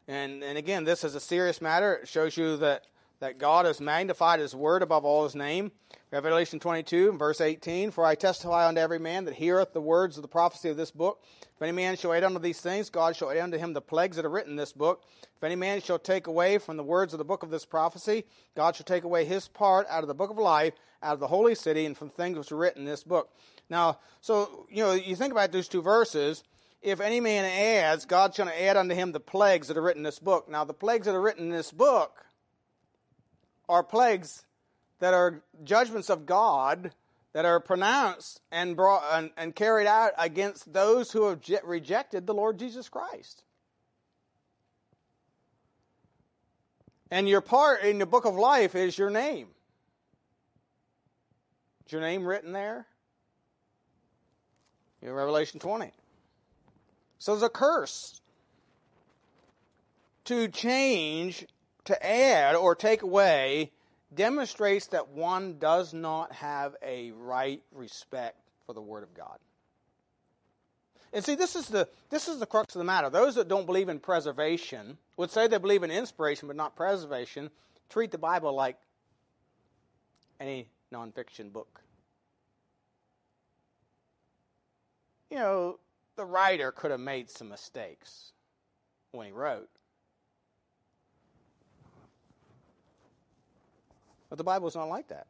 And, 0.08 0.42
and 0.42 0.58
again, 0.58 0.84
this 0.84 1.04
is 1.04 1.14
a 1.14 1.20
serious 1.20 1.60
matter. 1.60 1.94
It 1.96 2.08
shows 2.08 2.36
you 2.36 2.56
that, 2.58 2.86
that 3.22 3.38
God 3.38 3.66
has 3.66 3.80
magnified 3.80 4.40
His 4.40 4.52
word 4.52 4.82
above 4.82 5.04
all 5.04 5.22
His 5.22 5.36
name. 5.36 5.70
Revelation 6.10 6.58
22, 6.58 7.12
verse 7.12 7.40
18 7.40 7.92
For 7.92 8.04
I 8.04 8.16
testify 8.16 8.66
unto 8.66 8.80
every 8.80 8.98
man 8.98 9.26
that 9.26 9.34
heareth 9.34 9.72
the 9.72 9.80
words 9.80 10.16
of 10.16 10.22
the 10.22 10.28
prophecy 10.28 10.70
of 10.70 10.76
this 10.76 10.90
book. 10.90 11.22
If 11.54 11.62
any 11.62 11.70
man 11.70 11.96
shall 11.96 12.12
add 12.12 12.24
unto 12.24 12.40
these 12.40 12.60
things, 12.60 12.90
God 12.90 13.14
shall 13.14 13.30
add 13.30 13.38
unto 13.38 13.58
him 13.58 13.74
the 13.74 13.80
plagues 13.80 14.16
that 14.16 14.24
are 14.24 14.30
written 14.30 14.50
in 14.50 14.56
this 14.56 14.72
book. 14.72 15.04
If 15.36 15.44
any 15.44 15.54
man 15.54 15.80
shall 15.80 16.00
take 16.00 16.26
away 16.26 16.58
from 16.58 16.76
the 16.76 16.82
words 16.82 17.14
of 17.14 17.18
the 17.18 17.24
book 17.24 17.44
of 17.44 17.50
this 17.50 17.64
prophecy, 17.64 18.24
God 18.56 18.74
shall 18.74 18.86
take 18.86 19.04
away 19.04 19.24
his 19.24 19.46
part 19.46 19.86
out 19.88 20.02
of 20.02 20.08
the 20.08 20.14
book 20.14 20.30
of 20.30 20.38
life, 20.38 20.74
out 21.00 21.14
of 21.14 21.20
the 21.20 21.28
holy 21.28 21.54
city, 21.54 21.86
and 21.86 21.96
from 21.96 22.10
things 22.10 22.36
which 22.36 22.50
are 22.50 22.56
written 22.56 22.82
in 22.82 22.88
this 22.88 23.04
book. 23.04 23.30
Now, 23.70 24.00
so, 24.20 24.66
you 24.68 24.82
know, 24.82 24.94
you 24.94 25.14
think 25.14 25.30
about 25.30 25.52
these 25.52 25.68
two 25.68 25.80
verses. 25.80 26.42
If 26.82 27.00
any 27.00 27.20
man 27.20 27.44
adds, 27.44 28.04
God's 28.04 28.36
going 28.36 28.50
to 28.50 28.62
add 28.64 28.76
unto 28.76 28.96
him 28.96 29.12
the 29.12 29.20
plagues 29.20 29.68
that 29.68 29.76
are 29.76 29.82
written 29.82 30.00
in 30.00 30.04
this 30.04 30.18
book. 30.18 30.50
Now, 30.50 30.64
the 30.64 30.74
plagues 30.74 31.06
that 31.06 31.14
are 31.14 31.22
written 31.22 31.44
in 31.44 31.50
this 31.50 31.70
book 31.70 32.24
are 33.72 33.82
plagues 33.82 34.44
that 35.00 35.14
are 35.14 35.42
judgments 35.64 36.10
of 36.10 36.26
God 36.26 36.92
that 37.32 37.46
are 37.46 37.58
pronounced 37.58 38.40
and, 38.50 38.76
brought, 38.76 39.02
and, 39.12 39.30
and 39.36 39.54
carried 39.54 39.86
out 39.86 40.12
against 40.18 40.72
those 40.72 41.10
who 41.10 41.28
have 41.28 41.40
je- 41.40 41.58
rejected 41.64 42.26
the 42.26 42.34
Lord 42.34 42.58
Jesus 42.58 42.88
Christ. 42.88 43.42
And 47.10 47.28
your 47.28 47.40
part 47.40 47.82
in 47.82 47.98
the 47.98 48.06
book 48.06 48.26
of 48.26 48.34
life 48.34 48.74
is 48.74 48.96
your 48.96 49.10
name. 49.10 49.48
Is 51.86 51.92
your 51.92 52.02
name 52.02 52.26
written 52.26 52.52
there? 52.52 52.86
In 55.00 55.12
Revelation 55.12 55.58
20. 55.58 55.90
So 57.18 57.32
there's 57.32 57.42
a 57.42 57.48
curse 57.48 58.20
to 60.24 60.48
change, 60.48 61.46
to 61.84 62.06
add, 62.06 62.54
or 62.54 62.74
take 62.74 63.02
away 63.02 63.70
demonstrates 64.14 64.88
that 64.88 65.08
one 65.08 65.58
does 65.58 65.92
not 65.92 66.32
have 66.32 66.76
a 66.82 67.12
right 67.12 67.62
respect 67.72 68.38
for 68.66 68.72
the 68.72 68.80
Word 68.80 69.02
of 69.02 69.14
God. 69.14 69.38
And 71.12 71.24
see, 71.24 71.34
this 71.34 71.56
is 71.56 71.68
the 71.68 71.88
this 72.10 72.28
is 72.28 72.38
the 72.38 72.46
crux 72.46 72.74
of 72.74 72.78
the 72.78 72.84
matter. 72.84 73.10
Those 73.10 73.34
that 73.34 73.48
don't 73.48 73.66
believe 73.66 73.88
in 73.88 73.98
preservation 73.98 74.96
would 75.16 75.30
say 75.30 75.46
they 75.46 75.58
believe 75.58 75.82
in 75.82 75.90
inspiration 75.90 76.48
but 76.48 76.56
not 76.56 76.74
preservation. 76.74 77.50
Treat 77.90 78.10
the 78.10 78.18
Bible 78.18 78.54
like 78.54 78.78
any 80.40 80.68
nonfiction 80.92 81.52
book. 81.52 81.82
You 85.30 85.38
know, 85.38 85.78
the 86.16 86.24
writer 86.24 86.72
could 86.72 86.90
have 86.90 87.00
made 87.00 87.30
some 87.30 87.48
mistakes 87.48 88.32
when 89.12 89.26
he 89.26 89.32
wrote. 89.32 89.68
But 94.32 94.38
the 94.38 94.44
Bible 94.44 94.66
is 94.66 94.74
not 94.74 94.88
like 94.88 95.08
that. 95.08 95.26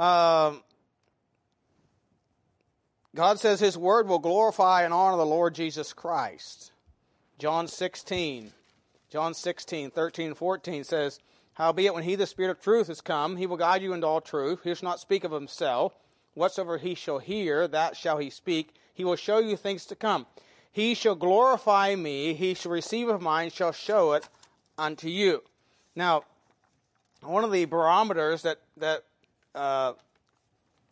Um, 0.00 0.62
God 3.16 3.40
says 3.40 3.58
His 3.58 3.76
Word 3.76 4.06
will 4.06 4.20
glorify 4.20 4.84
and 4.84 4.94
honor 4.94 5.16
the 5.16 5.26
Lord 5.26 5.56
Jesus 5.56 5.92
Christ. 5.92 6.70
John 7.36 7.66
16, 7.66 8.52
John 9.10 9.34
16, 9.34 9.90
13, 9.90 10.34
14 10.34 10.84
says, 10.84 11.18
Howbeit, 11.54 11.94
when 11.94 12.04
He, 12.04 12.14
the 12.14 12.28
Spirit 12.28 12.52
of 12.52 12.62
truth, 12.62 12.88
is 12.88 13.00
come, 13.00 13.38
He 13.38 13.48
will 13.48 13.56
guide 13.56 13.82
you 13.82 13.92
into 13.92 14.06
all 14.06 14.20
truth. 14.20 14.60
He 14.62 14.72
shall 14.72 14.88
not 14.88 15.00
speak 15.00 15.24
of 15.24 15.32
Himself. 15.32 15.98
Whatsoever 16.34 16.78
He 16.78 16.94
shall 16.94 17.18
hear, 17.18 17.66
that 17.66 17.96
shall 17.96 18.18
He 18.18 18.30
speak. 18.30 18.72
He 18.94 19.04
will 19.04 19.16
show 19.16 19.38
you 19.38 19.56
things 19.56 19.84
to 19.86 19.96
come. 19.96 20.26
He 20.70 20.94
shall 20.94 21.16
glorify 21.16 21.96
me. 21.96 22.34
He 22.34 22.54
shall 22.54 22.70
receive 22.70 23.08
of 23.08 23.20
mine, 23.20 23.50
shall 23.50 23.72
show 23.72 24.12
it 24.12 24.28
unto 24.78 25.08
you. 25.08 25.42
Now, 25.96 26.22
one 27.24 27.44
of 27.44 27.52
the 27.52 27.64
barometers 27.64 28.42
that 28.42 28.60
that 28.76 29.04
uh, 29.54 29.92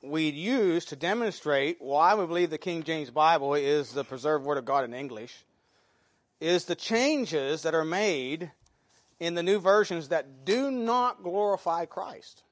we'd 0.02 0.34
use 0.34 0.84
to 0.86 0.96
demonstrate 0.96 1.76
why 1.80 2.14
we 2.14 2.26
believe 2.26 2.50
the 2.50 2.58
King 2.58 2.82
James 2.82 3.10
Bible 3.10 3.54
is 3.54 3.92
the 3.92 4.04
preserved 4.04 4.44
Word 4.44 4.58
of 4.58 4.64
God 4.64 4.84
in 4.84 4.94
English 4.94 5.44
is 6.40 6.64
the 6.64 6.74
changes 6.74 7.62
that 7.62 7.74
are 7.74 7.84
made 7.84 8.50
in 9.20 9.34
the 9.34 9.42
new 9.42 9.60
versions 9.60 10.08
that 10.08 10.44
do 10.44 10.70
not 10.70 11.22
glorify 11.22 11.84
Christ. 11.84 12.42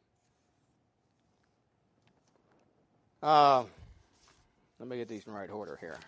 Uh, 3.20 3.64
let 4.78 4.88
me 4.88 4.96
get 4.96 5.08
these 5.08 5.26
in 5.26 5.32
right 5.32 5.50
order 5.50 5.76
here. 5.80 5.98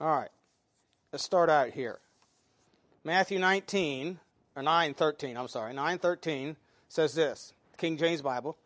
All 0.00 0.08
right, 0.08 0.30
let's 1.12 1.24
start 1.24 1.48
out 1.48 1.70
here. 1.70 1.98
Matthew 3.04 3.38
19, 3.38 4.18
or 4.56 4.62
9, 4.62 4.94
13, 4.94 5.36
I'm 5.36 5.48
sorry, 5.48 5.74
9, 5.74 5.98
13 5.98 6.56
says 6.88 7.14
this, 7.14 7.52
King 7.76 7.98
James 7.98 8.22
Bible, 8.22 8.56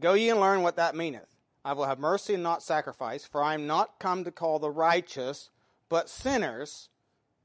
Go 0.00 0.14
ye 0.14 0.30
and 0.30 0.40
learn 0.40 0.62
what 0.62 0.76
that 0.76 0.96
meaneth. 0.96 1.28
I 1.64 1.72
will 1.74 1.84
have 1.84 2.00
mercy 2.00 2.34
and 2.34 2.42
not 2.42 2.62
sacrifice, 2.62 3.24
for 3.24 3.42
I 3.42 3.54
am 3.54 3.66
not 3.68 4.00
come 4.00 4.24
to 4.24 4.32
call 4.32 4.58
the 4.58 4.70
righteous, 4.70 5.50
but 5.88 6.10
sinners 6.10 6.88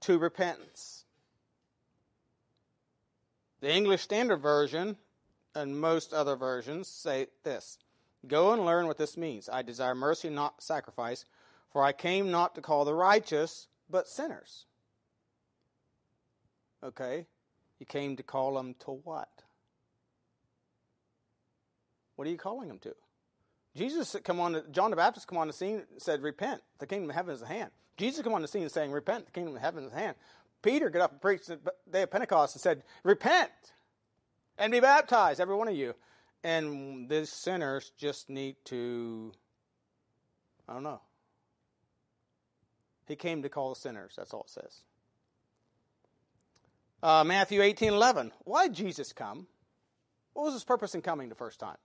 to 0.02 0.18
repentance. 0.18 1.06
The 3.62 3.72
English 3.72 4.02
Standard 4.02 4.42
Version 4.42 4.98
and 5.54 5.80
most 5.80 6.14
other 6.14 6.36
versions 6.36 6.88
say 6.88 7.28
this 7.44 7.78
Go 8.28 8.54
and 8.54 8.66
learn 8.66 8.88
what 8.88 8.98
this 8.98 9.18
means. 9.18 9.50
I 9.50 9.62
desire 9.62 9.96
mercy, 9.96 10.30
not 10.30 10.64
sacrifice, 10.64 11.26
for 11.72 11.84
I 11.84 11.92
came 11.92 12.32
not 12.32 12.56
to 12.56 12.62
call 12.62 12.86
the 12.86 12.94
righteous, 12.94 13.68
but 13.90 14.08
sinners. 14.08 14.66
Okay? 16.84 17.26
You 17.80 17.86
came 17.86 18.15
to 18.18 18.24
call 18.24 18.56
them 18.56 18.76
to 18.86 18.92
what? 18.92 19.30
What 22.15 22.28
are 22.28 22.32
you 22.32 22.38
calling 22.38 22.68
them 22.68 22.80
to? 22.80 22.96
Jesus 23.76 24.15
come 24.24 24.39
on. 24.39 24.62
John 24.72 24.89
the 24.89 24.98
Baptist 24.98 25.28
come 25.28 25.38
on 25.38 25.48
the 25.48 25.54
scene 25.54 25.86
and 25.92 26.02
said, 26.02 26.22
"Repent, 26.22 26.62
the 26.80 26.88
kingdom 26.88 27.10
of 27.10 27.15
heaven 27.15 27.34
is 27.34 27.42
at 27.42 27.48
hand." 27.48 27.72
Jesus 27.98 28.24
come 28.24 28.34
on 28.34 28.42
the 28.42 28.48
scene 28.48 28.63
and 28.63 28.72
saying, 28.72 28.92
"Repent, 28.92 29.26
the 29.26 29.32
kingdom 29.32 29.56
of 29.56 29.62
heaven 29.62 29.86
is 29.86 29.94
at 29.94 29.98
hand." 29.98 30.18
Peter 30.62 30.89
got 30.89 31.04
up 31.04 31.12
and 31.12 31.22
preached 31.22 31.48
the 31.48 31.74
day 31.89 32.02
of 32.02 32.12
Pentecost 32.12 32.56
and 32.56 32.62
said, 32.62 32.84
"Repent 33.04 33.52
and 34.58 34.72
be 34.72 34.82
baptized, 34.82 35.39
every 35.39 35.56
one 35.56 35.70
of 35.70 35.76
you." 35.76 35.96
And 36.44 37.08
these 37.10 37.32
sinners 37.32 37.92
just 37.92 38.30
need 38.30 38.58
to, 38.65 39.34
I 40.68 40.74
don't 40.74 40.84
know. 40.84 41.02
He 43.08 43.15
came 43.15 43.44
to 43.44 43.50
call 43.50 43.70
the 43.70 43.76
sinners. 43.80 44.15
That's 44.18 44.34
all 44.34 44.44
it 44.44 44.50
says. 44.50 44.82
Uh, 47.02 47.24
Matthew 47.24 47.62
18 47.62 47.94
11. 47.94 48.32
Why 48.44 48.68
did 48.68 48.76
Jesus 48.76 49.14
come? 49.14 49.48
What 50.34 50.44
was 50.44 50.54
his 50.54 50.64
purpose 50.64 50.96
in 50.96 51.02
coming 51.02 51.30
the 51.30 51.36
first 51.36 51.60
time? 51.60 51.78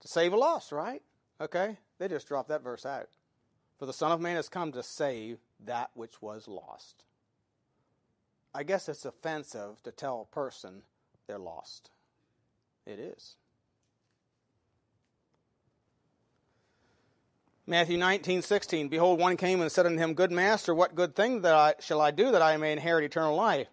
To 0.00 0.08
save 0.08 0.32
a 0.32 0.36
lost, 0.36 0.72
right? 0.72 1.02
Okay? 1.40 1.78
They 1.98 2.08
just 2.08 2.28
dropped 2.28 2.48
that 2.48 2.62
verse 2.62 2.86
out. 2.86 3.08
For 3.78 3.86
the 3.86 3.92
Son 3.92 4.12
of 4.12 4.20
Man 4.20 4.36
has 4.36 4.48
come 4.48 4.72
to 4.72 4.82
save 4.82 5.38
that 5.60 5.90
which 5.94 6.22
was 6.22 6.48
lost. 6.48 7.04
I 8.54 8.62
guess 8.62 8.88
it's 8.88 9.04
offensive 9.04 9.82
to 9.82 9.90
tell 9.90 10.20
a 10.30 10.34
person 10.34 10.82
they're 11.26 11.38
lost. 11.38 11.90
It 12.86 12.98
is. 12.98 13.36
Matthew 17.66 17.96
19, 17.96 18.42
16. 18.42 18.88
Behold, 18.88 19.18
one 19.18 19.38
came 19.38 19.62
and 19.62 19.72
said 19.72 19.86
unto 19.86 19.98
him, 19.98 20.12
Good 20.12 20.30
master, 20.30 20.74
what 20.74 20.94
good 20.94 21.16
thing 21.16 21.40
that 21.42 21.54
I, 21.54 21.74
shall 21.80 21.98
I 21.98 22.10
do 22.10 22.30
that 22.30 22.42
I 22.42 22.58
may 22.58 22.72
inherit 22.72 23.04
eternal 23.04 23.34
life? 23.34 23.68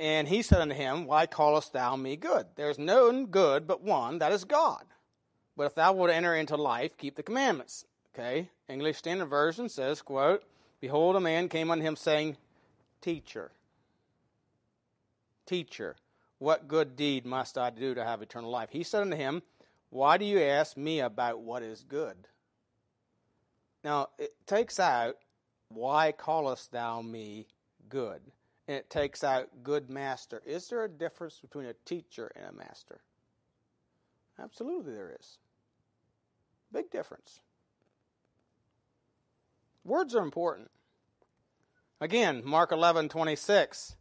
And 0.00 0.26
he 0.26 0.42
said 0.42 0.60
unto 0.60 0.74
him, 0.74 1.06
Why 1.06 1.26
callest 1.26 1.72
thou 1.72 1.94
me 1.94 2.16
good? 2.16 2.46
There 2.56 2.68
is 2.68 2.80
none 2.80 3.26
good 3.26 3.68
but 3.68 3.80
one, 3.80 4.18
that 4.18 4.32
is 4.32 4.42
God. 4.42 4.84
But 5.56 5.66
if 5.66 5.76
thou 5.76 5.92
wilt 5.92 6.10
enter 6.10 6.34
into 6.34 6.56
life, 6.56 6.98
keep 6.98 7.14
the 7.14 7.22
commandments. 7.22 7.84
Okay? 8.12 8.50
English 8.68 8.98
Standard 8.98 9.26
Version 9.26 9.68
says, 9.68 10.02
quote, 10.02 10.42
Behold, 10.80 11.14
a 11.14 11.20
man 11.20 11.48
came 11.48 11.70
unto 11.70 11.84
him 11.84 11.94
saying, 11.94 12.36
Teacher, 13.00 13.52
teacher, 15.46 15.94
what 16.38 16.66
good 16.66 16.96
deed 16.96 17.24
must 17.24 17.56
I 17.56 17.70
do 17.70 17.94
to 17.94 18.04
have 18.04 18.20
eternal 18.20 18.50
life? 18.50 18.70
He 18.72 18.82
said 18.82 19.02
unto 19.02 19.16
him, 19.16 19.42
Why 19.90 20.18
do 20.18 20.24
you 20.24 20.40
ask 20.40 20.76
me 20.76 20.98
about 20.98 21.40
what 21.40 21.62
is 21.62 21.84
good? 21.88 22.16
Now, 23.86 24.08
it 24.18 24.34
takes 24.48 24.80
out, 24.80 25.14
Why 25.68 26.10
callest 26.10 26.72
thou 26.72 27.02
me 27.02 27.46
good? 27.88 28.20
And 28.66 28.78
it 28.78 28.90
takes 28.90 29.22
out 29.22 29.62
good 29.62 29.88
master. 29.88 30.42
Is 30.44 30.66
there 30.66 30.82
a 30.82 30.88
difference 30.88 31.38
between 31.38 31.66
a 31.66 31.74
teacher 31.84 32.32
and 32.34 32.46
a 32.46 32.52
master? 32.52 32.98
Absolutely, 34.42 34.92
there 34.92 35.14
is. 35.20 35.38
Big 36.72 36.90
difference. 36.90 37.38
Words 39.84 40.16
are 40.16 40.24
important. 40.24 40.68
Again, 42.00 42.42
Mark 42.44 42.72
11, 42.72 43.08
26. 43.08 43.94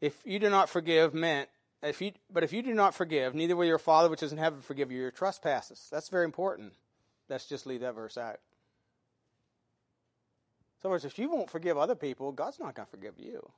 If 0.00 0.16
you 0.24 0.38
do 0.38 0.48
not 0.48 0.70
forgive 0.70 1.12
men, 1.12 1.44
if 1.82 2.00
you, 2.00 2.12
but 2.32 2.42
if 2.42 2.54
you 2.54 2.62
do 2.62 2.72
not 2.72 2.94
forgive, 2.94 3.34
neither 3.34 3.54
will 3.54 3.66
your 3.66 3.78
Father 3.78 4.08
which 4.08 4.22
is 4.22 4.32
in 4.32 4.38
heaven 4.38 4.62
forgive 4.62 4.90
you 4.90 4.98
your 4.98 5.10
trespasses. 5.10 5.88
That's 5.92 6.08
very 6.08 6.24
important. 6.24 6.72
Let's 7.28 7.44
just 7.44 7.66
leave 7.66 7.82
that 7.82 7.94
verse 7.94 8.16
out. 8.16 8.40
So, 10.80 10.86
in 10.86 10.88
other 10.88 10.94
words, 10.94 11.04
if 11.04 11.18
you 11.18 11.30
won't 11.30 11.50
forgive 11.50 11.76
other 11.76 11.94
people, 11.94 12.32
God's 12.32 12.58
not 12.58 12.74
going 12.74 12.86
to 12.86 12.90
forgive 12.90 13.14
you. 13.18 13.50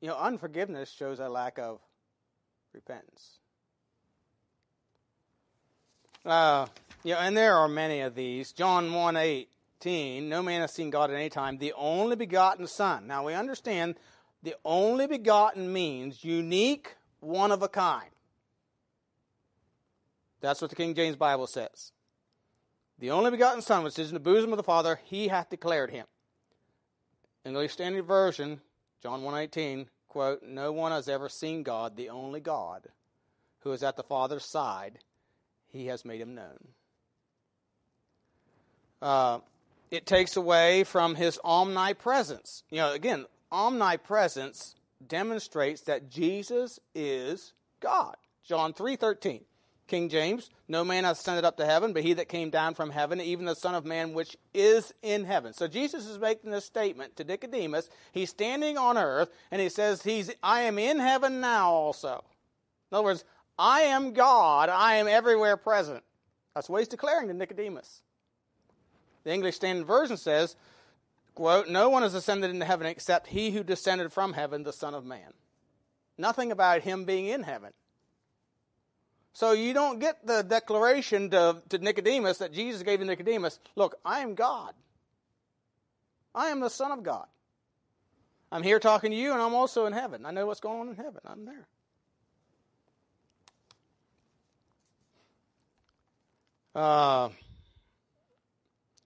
You 0.00 0.08
know, 0.08 0.18
unforgiveness 0.18 0.90
shows 0.90 1.20
a 1.20 1.28
lack 1.28 1.58
of 1.58 1.80
repentance. 2.74 3.38
Uh, 6.24 6.66
know, 7.04 7.16
and 7.16 7.36
there 7.36 7.56
are 7.56 7.68
many 7.68 8.00
of 8.00 8.14
these. 8.14 8.52
John 8.52 8.92
1 8.92 9.16
18, 9.16 10.28
no 10.28 10.42
man 10.42 10.60
has 10.60 10.72
seen 10.72 10.90
God 10.90 11.10
at 11.10 11.16
any 11.16 11.30
time, 11.30 11.58
the 11.58 11.72
only 11.76 12.16
begotten 12.16 12.66
Son. 12.66 13.06
Now 13.06 13.24
we 13.24 13.34
understand 13.34 13.96
the 14.42 14.54
only 14.64 15.06
begotten 15.06 15.72
means 15.72 16.24
unique, 16.24 16.96
one 17.20 17.52
of 17.52 17.62
a 17.62 17.68
kind. 17.68 18.10
That's 20.40 20.60
what 20.60 20.70
the 20.70 20.76
King 20.76 20.94
James 20.94 21.16
Bible 21.16 21.46
says. 21.46 21.92
The 23.02 23.10
only 23.10 23.32
begotten 23.32 23.62
Son, 23.62 23.82
which 23.82 23.98
is 23.98 24.10
in 24.10 24.14
the 24.14 24.20
bosom 24.20 24.52
of 24.52 24.58
the 24.58 24.62
Father, 24.62 25.00
he 25.02 25.26
hath 25.26 25.50
declared 25.50 25.90
him. 25.90 26.06
English 27.44 27.72
Standard 27.72 28.04
Version, 28.04 28.60
John 29.02 29.22
1.18, 29.22 29.88
quote, 30.06 30.44
No 30.44 30.70
one 30.70 30.92
has 30.92 31.08
ever 31.08 31.28
seen 31.28 31.64
God, 31.64 31.96
the 31.96 32.10
only 32.10 32.38
God, 32.38 32.86
who 33.62 33.72
is 33.72 33.82
at 33.82 33.96
the 33.96 34.04
Father's 34.04 34.44
side, 34.44 35.00
he 35.66 35.86
has 35.86 36.04
made 36.04 36.20
him 36.20 36.36
known. 36.36 36.68
Uh, 39.02 39.40
it 39.90 40.06
takes 40.06 40.36
away 40.36 40.84
from 40.84 41.16
his 41.16 41.40
omnipresence. 41.42 42.62
You 42.70 42.78
know, 42.78 42.92
again, 42.92 43.26
omnipresence 43.50 44.76
demonstrates 45.04 45.80
that 45.82 46.08
Jesus 46.08 46.78
is 46.94 47.52
God. 47.80 48.14
John 48.44 48.72
3:13. 48.72 49.42
King 49.88 50.08
James, 50.08 50.48
no 50.68 50.84
man 50.84 51.04
ascended 51.04 51.44
up 51.44 51.56
to 51.58 51.66
heaven, 51.66 51.92
but 51.92 52.02
he 52.02 52.14
that 52.14 52.28
came 52.28 52.50
down 52.50 52.74
from 52.74 52.90
heaven, 52.90 53.20
even 53.20 53.44
the 53.44 53.54
Son 53.54 53.74
of 53.74 53.84
Man 53.84 54.14
which 54.14 54.36
is 54.54 54.94
in 55.02 55.24
heaven. 55.24 55.52
So 55.52 55.68
Jesus 55.68 56.06
is 56.06 56.18
making 56.18 56.50
this 56.50 56.64
statement 56.64 57.16
to 57.16 57.24
Nicodemus. 57.24 57.90
He's 58.12 58.30
standing 58.30 58.78
on 58.78 58.96
earth, 58.96 59.30
and 59.50 59.60
he 59.60 59.68
says, 59.68 60.02
he's, 60.02 60.30
I 60.42 60.62
am 60.62 60.78
in 60.78 60.98
heaven 60.98 61.40
now 61.40 61.70
also. 61.70 62.24
In 62.90 62.96
other 62.96 63.04
words, 63.04 63.24
I 63.58 63.82
am 63.82 64.12
God. 64.12 64.68
I 64.68 64.94
am 64.94 65.08
everywhere 65.08 65.56
present. 65.56 66.02
That's 66.54 66.68
what 66.68 66.78
he's 66.78 66.88
declaring 66.88 67.28
to 67.28 67.34
Nicodemus. 67.34 68.02
The 69.24 69.32
English 69.32 69.56
Standard 69.56 69.86
Version 69.86 70.16
says, 70.16 70.56
quote, 71.34 71.68
No 71.68 71.88
one 71.88 72.02
has 72.02 72.14
ascended 72.14 72.50
into 72.50 72.64
heaven 72.64 72.86
except 72.86 73.28
he 73.28 73.50
who 73.50 73.62
descended 73.62 74.12
from 74.12 74.32
heaven, 74.32 74.62
the 74.62 74.72
Son 74.72 74.94
of 74.94 75.04
Man. 75.04 75.32
Nothing 76.18 76.52
about 76.52 76.82
him 76.82 77.04
being 77.04 77.26
in 77.26 77.42
heaven. 77.42 77.72
So 79.32 79.52
you 79.52 79.72
don't 79.72 79.98
get 79.98 80.26
the 80.26 80.42
declaration 80.42 81.30
to, 81.30 81.62
to 81.70 81.78
Nicodemus 81.78 82.38
that 82.38 82.52
Jesus 82.52 82.82
gave 82.82 82.98
to 83.00 83.04
Nicodemus 83.04 83.58
look, 83.76 83.96
I 84.04 84.20
am 84.20 84.34
God. 84.34 84.74
I 86.34 86.48
am 86.48 86.60
the 86.60 86.70
Son 86.70 86.92
of 86.92 87.02
God. 87.02 87.26
I'm 88.50 88.62
here 88.62 88.78
talking 88.78 89.10
to 89.10 89.16
you, 89.16 89.32
and 89.32 89.40
I'm 89.40 89.54
also 89.54 89.86
in 89.86 89.94
heaven. 89.94 90.26
I 90.26 90.30
know 90.30 90.46
what's 90.46 90.60
going 90.60 90.80
on 90.80 90.88
in 90.88 90.96
heaven. 90.96 91.20
I'm 91.24 91.44
there. 91.46 91.66
Uh, 96.74 97.28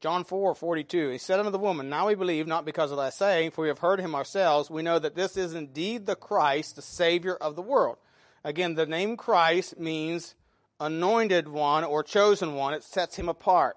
John 0.01 0.25
4, 0.25 0.55
42. 0.55 1.11
He 1.11 1.19
said 1.19 1.39
unto 1.39 1.51
the 1.51 1.59
woman, 1.59 1.89
Now 1.89 2.09
we 2.09 2.15
believe, 2.15 2.47
not 2.47 2.65
because 2.65 2.91
of 2.91 2.97
thy 2.97 3.11
saying, 3.11 3.53
for 3.53 3.63
we 3.63 3.69
have 3.69 3.79
heard 3.79 4.01
him 4.01 4.15
ourselves. 4.15 4.71
We 4.71 4.83
know 4.83 4.99
that 4.99 5.15
this 5.15 5.37
is 5.37 5.55
indeed 5.55 6.07
the 6.07 6.17
Christ, 6.17 6.77
the 6.77 6.83
Savior 6.83 7.35
of 7.35 7.57
the 7.57 7.63
world. 7.63 7.99
Again, 8.47 8.77
the 8.77 8.87
name 8.87 9.17
Christ 9.17 9.77
means 9.77 10.37
anointed 10.79 11.49
one 11.49 11.83
or 11.83 12.05
chosen 12.05 12.55
one. 12.55 12.75
It 12.75 12.85
sets 12.85 13.17
him 13.17 13.29
apart. 13.29 13.77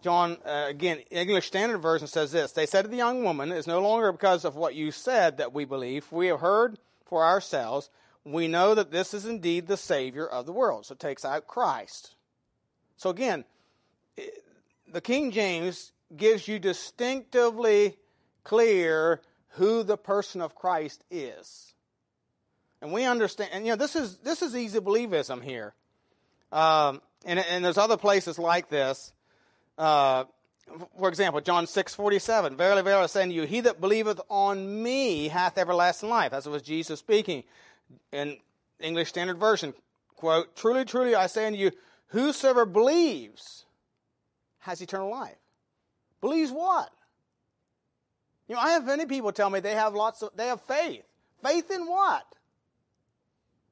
John, 0.00 0.36
uh, 0.46 0.66
again, 0.68 0.98
English 1.10 1.48
Standard 1.48 1.78
Version 1.78 2.06
says 2.06 2.30
this. 2.30 2.52
They 2.52 2.66
said 2.66 2.82
to 2.82 2.88
the 2.88 2.96
young 2.96 3.24
woman, 3.24 3.50
It's 3.50 3.66
no 3.66 3.80
longer 3.80 4.12
because 4.12 4.44
of 4.44 4.54
what 4.54 4.76
you 4.76 4.92
said 4.92 5.38
that 5.38 5.52
we 5.52 5.64
believe. 5.64 6.06
We 6.12 6.28
have 6.28 6.38
heard 6.38 6.78
for 7.04 7.24
ourselves. 7.24 7.90
We 8.24 8.46
know 8.46 8.76
that 8.76 8.92
this 8.92 9.12
is 9.12 9.26
indeed 9.26 9.66
the 9.66 9.76
Savior 9.76 10.28
of 10.28 10.46
the 10.46 10.52
world. 10.52 10.86
So 10.86 10.92
it 10.92 11.00
takes 11.00 11.24
out 11.24 11.48
Christ. 11.48 12.14
So 12.96 13.10
again, 13.10 13.44
the 14.86 15.00
King 15.00 15.32
James 15.32 15.90
gives 16.16 16.46
you 16.46 16.60
distinctively 16.60 17.96
clear 18.44 19.20
who 19.48 19.82
the 19.82 19.96
person 19.96 20.42
of 20.42 20.54
Christ 20.54 21.02
is. 21.10 21.74
And 22.80 22.92
we 22.92 23.04
understand, 23.04 23.50
and 23.52 23.66
you 23.66 23.72
know, 23.72 23.76
this 23.76 23.96
is, 23.96 24.18
this 24.18 24.42
is 24.42 24.54
easy 24.54 24.78
believism 24.78 25.42
here. 25.42 25.74
Um, 26.52 27.00
and, 27.24 27.38
and 27.38 27.64
there's 27.64 27.78
other 27.78 27.96
places 27.96 28.38
like 28.38 28.68
this. 28.68 29.12
Uh, 29.76 30.24
for 30.98 31.08
example, 31.08 31.40
John 31.40 31.66
6, 31.66 31.94
47. 31.94 32.56
Verily, 32.56 32.82
verily, 32.82 33.04
I 33.04 33.06
say 33.06 33.22
unto 33.22 33.34
you, 33.34 33.42
he 33.42 33.60
that 33.60 33.80
believeth 33.80 34.20
on 34.28 34.82
me 34.82 35.28
hath 35.28 35.58
everlasting 35.58 36.08
life. 36.08 36.32
That 36.32 36.46
was 36.46 36.62
Jesus 36.62 37.00
speaking. 37.00 37.44
In 38.12 38.36
English 38.80 39.08
Standard 39.08 39.38
Version, 39.38 39.72
quote, 40.16 40.54
Truly, 40.56 40.84
truly, 40.84 41.14
I 41.14 41.26
say 41.26 41.46
unto 41.46 41.58
you, 41.58 41.72
Whosoever 42.08 42.64
believes 42.64 43.64
has 44.60 44.80
eternal 44.80 45.10
life. 45.10 45.36
Believes 46.20 46.50
what? 46.50 46.90
You 48.48 48.54
know, 48.54 48.60
I 48.60 48.70
have 48.70 48.84
many 48.84 49.06
people 49.06 49.32
tell 49.32 49.50
me 49.50 49.60
they 49.60 49.74
have 49.74 49.94
lots 49.94 50.22
of, 50.22 50.30
they 50.34 50.46
have 50.46 50.60
faith. 50.62 51.04
Faith 51.42 51.70
in 51.70 51.86
what? 51.86 52.26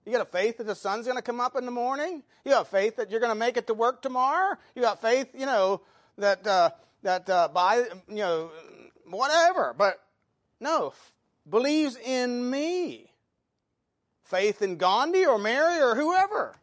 You 0.06 0.12
got 0.12 0.20
a 0.20 0.24
faith 0.24 0.58
that 0.58 0.68
the 0.68 0.76
sun's 0.76 1.04
going 1.04 1.16
to 1.16 1.22
come 1.22 1.40
up 1.40 1.56
in 1.56 1.64
the 1.64 1.72
morning? 1.72 2.22
You 2.44 2.52
got 2.52 2.68
faith 2.68 2.94
that 2.96 3.10
you're 3.10 3.18
going 3.18 3.32
to 3.32 3.38
make 3.38 3.56
it 3.56 3.66
to 3.66 3.74
work 3.74 4.02
tomorrow? 4.02 4.56
You 4.76 4.82
got 4.82 5.02
faith, 5.02 5.26
you 5.34 5.46
know, 5.46 5.80
that, 6.16 6.46
uh, 6.46 6.70
that, 7.02 7.28
uh, 7.28 7.48
by, 7.52 7.78
you 8.08 8.16
know, 8.16 8.50
whatever. 9.04 9.74
But 9.76 10.00
no, 10.60 10.92
believes 11.48 11.96
in 11.96 12.48
me. 12.48 13.10
Faith 14.22 14.62
in 14.62 14.76
Gandhi 14.76 15.26
or 15.26 15.38
Mary 15.38 15.80
or 15.82 15.96
whoever. 15.96 16.54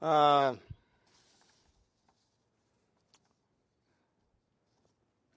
Uh, 0.00 0.54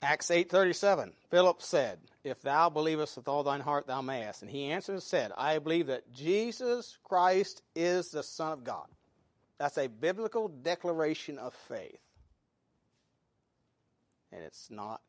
Acts 0.07 0.31
8:37 0.31 1.13
Philip 1.29 1.61
said, 1.61 1.99
"If 2.23 2.41
thou 2.41 2.69
believest 2.69 3.17
with 3.17 3.27
all 3.27 3.43
thine 3.43 3.59
heart 3.59 3.87
thou 3.87 4.01
mayest." 4.01 4.41
And 4.41 4.49
he 4.49 4.71
answered 4.71 4.93
and 4.93 5.03
said, 5.03 5.33
"I 5.33 5.59
believe 5.59 5.87
that 5.87 6.13
Jesus 6.13 6.97
Christ 7.03 7.61
is 7.75 8.09
the 8.09 8.23
Son 8.23 8.53
of 8.53 8.63
God." 8.63 8.89
That's 9.57 9.77
a 9.77 9.87
biblical 9.87 10.47
declaration 10.47 11.37
of 11.37 11.53
faith. 11.53 11.99
And 14.31 14.41
it's 14.41 14.69
not 14.69 15.01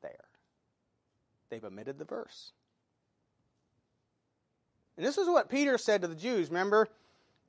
there. 0.00 0.24
They've 1.50 1.62
omitted 1.62 1.98
the 1.98 2.06
verse. 2.06 2.52
And 4.96 5.04
this 5.04 5.18
is 5.18 5.28
what 5.28 5.50
Peter 5.50 5.76
said 5.76 6.00
to 6.00 6.08
the 6.08 6.14
Jews, 6.14 6.48
remember 6.48 6.88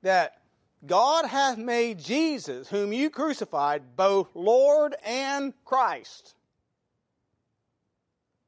that 0.02 0.42
God 0.84 1.24
hath 1.24 1.56
made 1.56 1.98
Jesus, 1.98 2.68
whom 2.68 2.92
you 2.92 3.08
crucified, 3.08 3.96
both 3.96 4.36
Lord 4.36 4.94
and 5.02 5.54
Christ. 5.64 6.34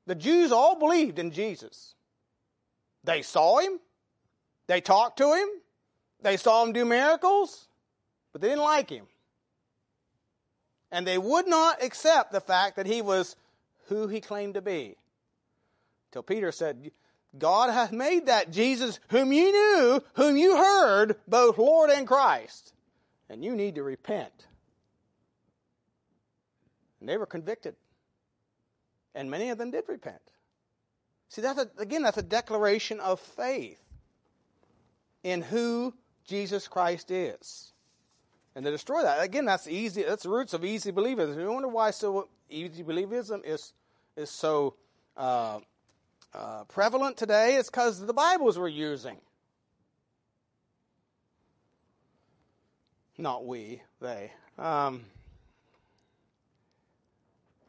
The 0.06 0.14
Jews 0.14 0.52
all 0.52 0.78
believed 0.78 1.18
in 1.18 1.32
Jesus. 1.32 1.94
They 3.04 3.22
saw 3.22 3.58
him, 3.58 3.80
they 4.66 4.80
talked 4.80 5.18
to 5.18 5.32
him, 5.32 5.48
they 6.22 6.36
saw 6.36 6.64
him 6.64 6.72
do 6.72 6.84
miracles, 6.84 7.68
but 8.32 8.40
they 8.40 8.48
didn't 8.48 8.64
like 8.64 8.90
him. 8.90 9.06
And 10.90 11.06
they 11.06 11.18
would 11.18 11.48
not 11.48 11.82
accept 11.82 12.32
the 12.32 12.40
fact 12.40 12.76
that 12.76 12.86
he 12.86 13.02
was 13.02 13.36
who 13.88 14.08
he 14.08 14.20
claimed 14.20 14.54
to 14.54 14.62
be. 14.62 14.96
Till 16.12 16.22
Peter 16.22 16.52
said, 16.52 16.90
God 17.36 17.70
hath 17.70 17.92
made 17.92 18.26
that 18.26 18.50
Jesus 18.50 18.98
whom 19.08 19.32
you 19.32 19.52
knew, 19.52 20.02
whom 20.14 20.36
you 20.36 20.56
heard, 20.56 21.16
both 21.28 21.58
Lord 21.58 21.90
and 21.90 22.06
Christ. 22.06 22.72
And 23.28 23.44
you 23.44 23.54
need 23.54 23.74
to 23.74 23.82
repent. 23.82 24.46
And 27.00 27.08
they 27.08 27.16
were 27.16 27.26
convicted. 27.26 27.74
And 29.16 29.30
many 29.30 29.48
of 29.48 29.56
them 29.56 29.70
did 29.70 29.84
repent. 29.88 30.20
See, 31.30 31.40
that's 31.40 31.58
a, 31.58 31.70
again, 31.78 32.02
that's 32.02 32.18
a 32.18 32.22
declaration 32.22 33.00
of 33.00 33.18
faith 33.18 33.82
in 35.24 35.40
who 35.40 35.94
Jesus 36.24 36.68
Christ 36.68 37.10
is. 37.10 37.72
And 38.54 38.64
to 38.64 38.70
destroy 38.70 39.02
that, 39.02 39.24
again, 39.24 39.46
that's 39.46 39.66
easy. 39.66 40.02
That's 40.02 40.22
the 40.22 40.28
roots 40.28 40.52
of 40.52 40.64
easy 40.64 40.92
believism. 40.92 41.40
You 41.40 41.50
wonder 41.50 41.68
why 41.68 41.90
so 41.90 42.28
easy 42.50 42.84
believism 42.84 43.40
is 43.44 43.72
is 44.16 44.30
so 44.30 44.74
uh, 45.16 45.60
uh, 46.34 46.64
prevalent 46.64 47.16
today? 47.16 47.56
It's 47.56 47.70
because 47.70 48.04
the 48.04 48.14
Bibles 48.14 48.58
we're 48.58 48.68
using. 48.68 49.16
Not 53.18 53.46
we, 53.46 53.82
they. 54.00 54.32
Um, 54.58 55.04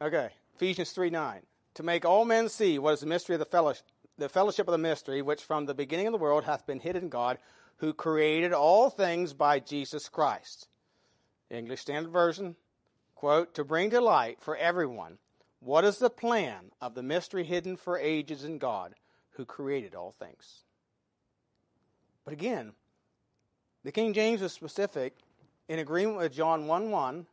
okay, 0.00 0.30
Ephesians 0.58 0.90
3 0.90 1.10
9. 1.10 1.40
To 1.74 1.82
make 1.84 2.04
all 2.04 2.24
men 2.24 2.48
see 2.48 2.80
what 2.80 2.94
is 2.94 3.00
the 3.00 3.06
mystery 3.06 3.36
of 3.36 3.38
the 3.38 3.44
fellowship, 3.44 3.86
the 4.16 4.28
fellowship 4.28 4.66
of 4.66 4.72
the 4.72 4.78
mystery, 4.78 5.22
which 5.22 5.44
from 5.44 5.66
the 5.66 5.74
beginning 5.74 6.08
of 6.08 6.12
the 6.12 6.18
world 6.18 6.42
hath 6.42 6.66
been 6.66 6.80
hidden 6.80 7.04
in 7.04 7.08
God, 7.08 7.38
who 7.76 7.92
created 7.92 8.52
all 8.52 8.90
things 8.90 9.32
by 9.32 9.60
Jesus 9.60 10.08
Christ. 10.08 10.66
English 11.48 11.82
Standard 11.82 12.10
Version, 12.10 12.56
quote, 13.14 13.54
to 13.54 13.62
bring 13.62 13.90
to 13.90 14.00
light 14.00 14.40
for 14.40 14.56
everyone 14.56 15.18
what 15.60 15.84
is 15.84 15.98
the 15.98 16.10
plan 16.10 16.72
of 16.80 16.96
the 16.96 17.04
mystery 17.04 17.44
hidden 17.44 17.76
for 17.76 17.96
ages 17.96 18.42
in 18.42 18.58
God 18.58 18.96
who 19.30 19.44
created 19.44 19.94
all 19.94 20.16
things. 20.18 20.64
But 22.24 22.32
again, 22.32 22.72
the 23.84 23.92
King 23.92 24.12
James 24.12 24.42
is 24.42 24.52
specific 24.52 25.14
in 25.68 25.78
agreement 25.78 26.18
with 26.18 26.32
John 26.32 26.66
1 26.66 26.90
1, 26.90 27.26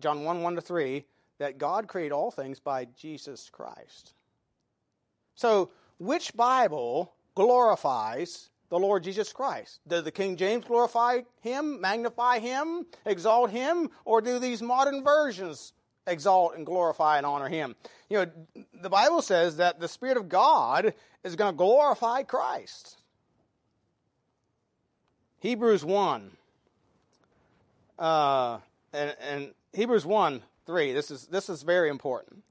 John 0.00 0.24
1 0.24 0.42
1 0.42 0.54
to 0.56 0.60
3, 0.60 1.04
that 1.40 1.56
God 1.56 1.88
created 1.88 2.12
all 2.12 2.30
things 2.30 2.60
by 2.60 2.84
Jesus 2.96 3.48
Christ. 3.50 4.12
So, 5.34 5.70
which 5.98 6.34
Bible 6.34 7.14
glorifies 7.34 8.50
the 8.68 8.78
Lord 8.78 9.02
Jesus 9.02 9.32
Christ? 9.32 9.80
Does 9.88 10.04
the 10.04 10.10
King 10.10 10.36
James 10.36 10.66
glorify 10.66 11.22
him, 11.40 11.80
magnify 11.80 12.40
him, 12.40 12.84
exalt 13.06 13.50
him, 13.50 13.88
or 14.04 14.20
do 14.20 14.38
these 14.38 14.60
modern 14.60 15.02
versions 15.02 15.72
exalt 16.06 16.56
and 16.56 16.66
glorify 16.66 17.16
and 17.16 17.24
honor 17.24 17.48
him? 17.48 17.74
You 18.10 18.18
know, 18.18 18.64
the 18.82 18.90
Bible 18.90 19.22
says 19.22 19.56
that 19.56 19.80
the 19.80 19.88
Spirit 19.88 20.18
of 20.18 20.28
God 20.28 20.92
is 21.24 21.36
going 21.36 21.54
to 21.54 21.56
glorify 21.56 22.22
Christ. 22.22 22.98
Hebrews 25.38 25.86
1. 25.86 26.32
Uh, 27.98 28.58
and, 28.92 29.16
and 29.20 29.54
Hebrews 29.72 30.04
1 30.04 30.42
3, 30.66 30.92
this 30.92 31.10
is, 31.10 31.26
this 31.26 31.48
is 31.48 31.62
very 31.62 31.88
important 31.88 32.42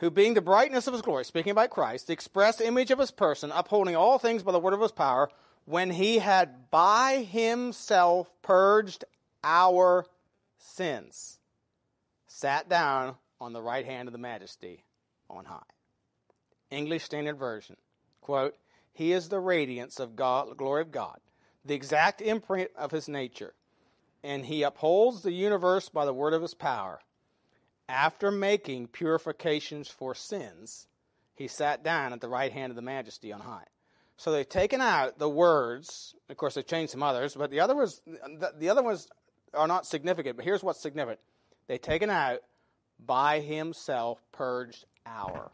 who 0.00 0.10
being 0.10 0.34
the 0.34 0.40
brightness 0.42 0.86
of 0.86 0.92
his 0.92 1.02
glory, 1.02 1.24
speaking 1.24 1.52
about 1.52 1.70
Christ, 1.70 2.08
the 2.08 2.12
express 2.12 2.60
image 2.60 2.90
of 2.90 2.98
his 2.98 3.10
person, 3.10 3.50
upholding 3.52 3.96
all 3.96 4.18
things 4.18 4.42
by 4.42 4.52
the 4.52 4.60
word 4.60 4.74
of 4.74 4.80
his 4.80 4.92
power, 4.92 5.30
when 5.64 5.90
he 5.90 6.18
had 6.18 6.70
by 6.70 7.26
himself 7.30 8.30
purged 8.42 9.04
our 9.42 10.04
sins, 10.58 11.38
sat 12.26 12.68
down 12.68 13.14
on 13.40 13.52
the 13.52 13.62
right 13.62 13.86
hand 13.86 14.08
of 14.08 14.12
the 14.12 14.18
majesty 14.18 14.84
on 15.30 15.44
high. 15.44 15.62
English 16.70 17.04
Standard 17.04 17.38
Version, 17.38 17.76
quote, 18.20 18.56
He 18.92 19.12
is 19.12 19.28
the 19.28 19.40
radiance 19.40 20.00
of 20.00 20.16
God, 20.16 20.50
the 20.50 20.54
glory 20.54 20.82
of 20.82 20.90
God, 20.90 21.18
the 21.64 21.74
exact 21.74 22.20
imprint 22.20 22.70
of 22.76 22.90
his 22.90 23.08
nature, 23.08 23.54
and 24.22 24.44
he 24.44 24.62
upholds 24.62 25.22
the 25.22 25.32
universe 25.32 25.88
by 25.88 26.04
the 26.04 26.12
word 26.12 26.34
of 26.34 26.42
his 26.42 26.54
power. 26.54 27.00
After 27.88 28.30
making 28.30 28.88
purifications 28.88 29.88
for 29.88 30.14
sins, 30.14 30.86
he 31.34 31.48
sat 31.48 31.82
down 31.82 32.12
at 32.12 32.20
the 32.20 32.28
right 32.28 32.52
hand 32.52 32.70
of 32.70 32.76
the 32.76 32.82
majesty 32.82 33.32
on 33.32 33.40
high. 33.40 33.66
So 34.16 34.32
they've 34.32 34.48
taken 34.48 34.80
out 34.80 35.18
the 35.18 35.28
words. 35.28 36.14
Of 36.30 36.36
course, 36.36 36.54
they've 36.54 36.66
changed 36.66 36.92
some 36.92 37.02
others, 37.02 37.34
but 37.34 37.50
the 37.50 37.60
other 37.60 37.74
ones, 37.74 38.00
the 38.58 38.70
other 38.70 38.82
ones 38.82 39.08
are 39.52 39.66
not 39.66 39.86
significant. 39.86 40.36
But 40.36 40.44
here's 40.44 40.62
what's 40.62 40.80
significant: 40.80 41.20
they've 41.66 41.82
taken 41.82 42.10
out 42.10 42.38
by 43.04 43.40
himself 43.40 44.22
purged 44.32 44.84
our. 45.04 45.50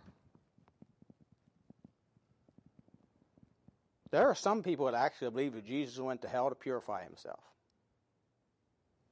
There 4.11 4.29
are 4.29 4.35
some 4.35 4.63
people 4.63 4.87
that 4.87 4.95
actually 4.95 5.31
believe 5.31 5.55
that 5.55 5.65
Jesus 5.65 5.99
went 5.99 6.23
to 6.23 6.29
hell 6.29 6.49
to 6.49 6.55
purify 6.55 7.05
himself. 7.05 7.41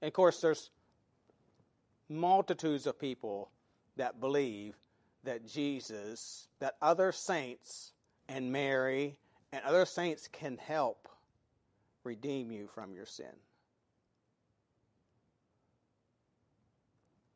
And 0.03 0.09
of 0.09 0.13
course, 0.13 0.41
there's 0.41 0.71
multitudes 2.09 2.87
of 2.87 2.99
people 2.99 3.51
that 3.97 4.21
believe 4.21 4.75
that 5.25 5.47
Jesus, 5.47 6.49
that 6.61 6.77
other 6.81 7.13
saints 7.13 7.93
and 8.29 8.53
Mary 8.53 9.19
and 9.53 9.63
other 9.65 9.85
saints 9.85 10.29
can 10.29 10.57
help 10.59 11.09
redeem 12.05 12.51
you 12.51 12.69
from 12.75 12.95
your 12.95 13.07
sin. 13.07 13.27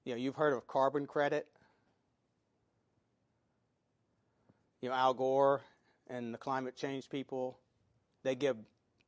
You 0.05 0.13
know, 0.13 0.19
you've 0.19 0.37
heard 0.37 0.55
of 0.55 0.67
carbon 0.67 1.07
credit. 1.07 1.47
You 4.81 4.89
know, 4.89 4.95
Al 4.95 5.15
Gore 5.15 5.61
and 6.09 6.35
the 6.35 6.39
climate 6.39 6.77
change 6.77 7.09
people, 7.09 7.59
they 8.25 8.35
give 8.35 8.57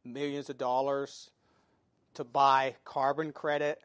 millions 0.04 0.50
of 0.50 0.58
dollars 0.58 1.30
to 2.14 2.24
buy 2.24 2.76
carbon 2.84 3.32
credit. 3.32 3.80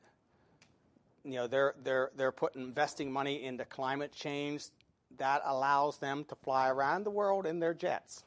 You 1.30 1.40
know, 1.40 1.48
they're 1.48 1.76
they're 1.84 2.12
they're 2.16 2.32
putting 2.32 2.64
investing 2.64 3.12
money 3.12 3.44
into 3.44 3.64
climate 3.66 4.12
change 4.12 4.66
that 5.18 5.42
allows 5.46 5.98
them 5.98 6.24
to 6.26 6.36
fly 6.36 6.70
around 6.70 7.04
the 7.04 7.12
world 7.12 7.46
in 7.46 7.60
their 7.60 7.74
jets 7.74 8.24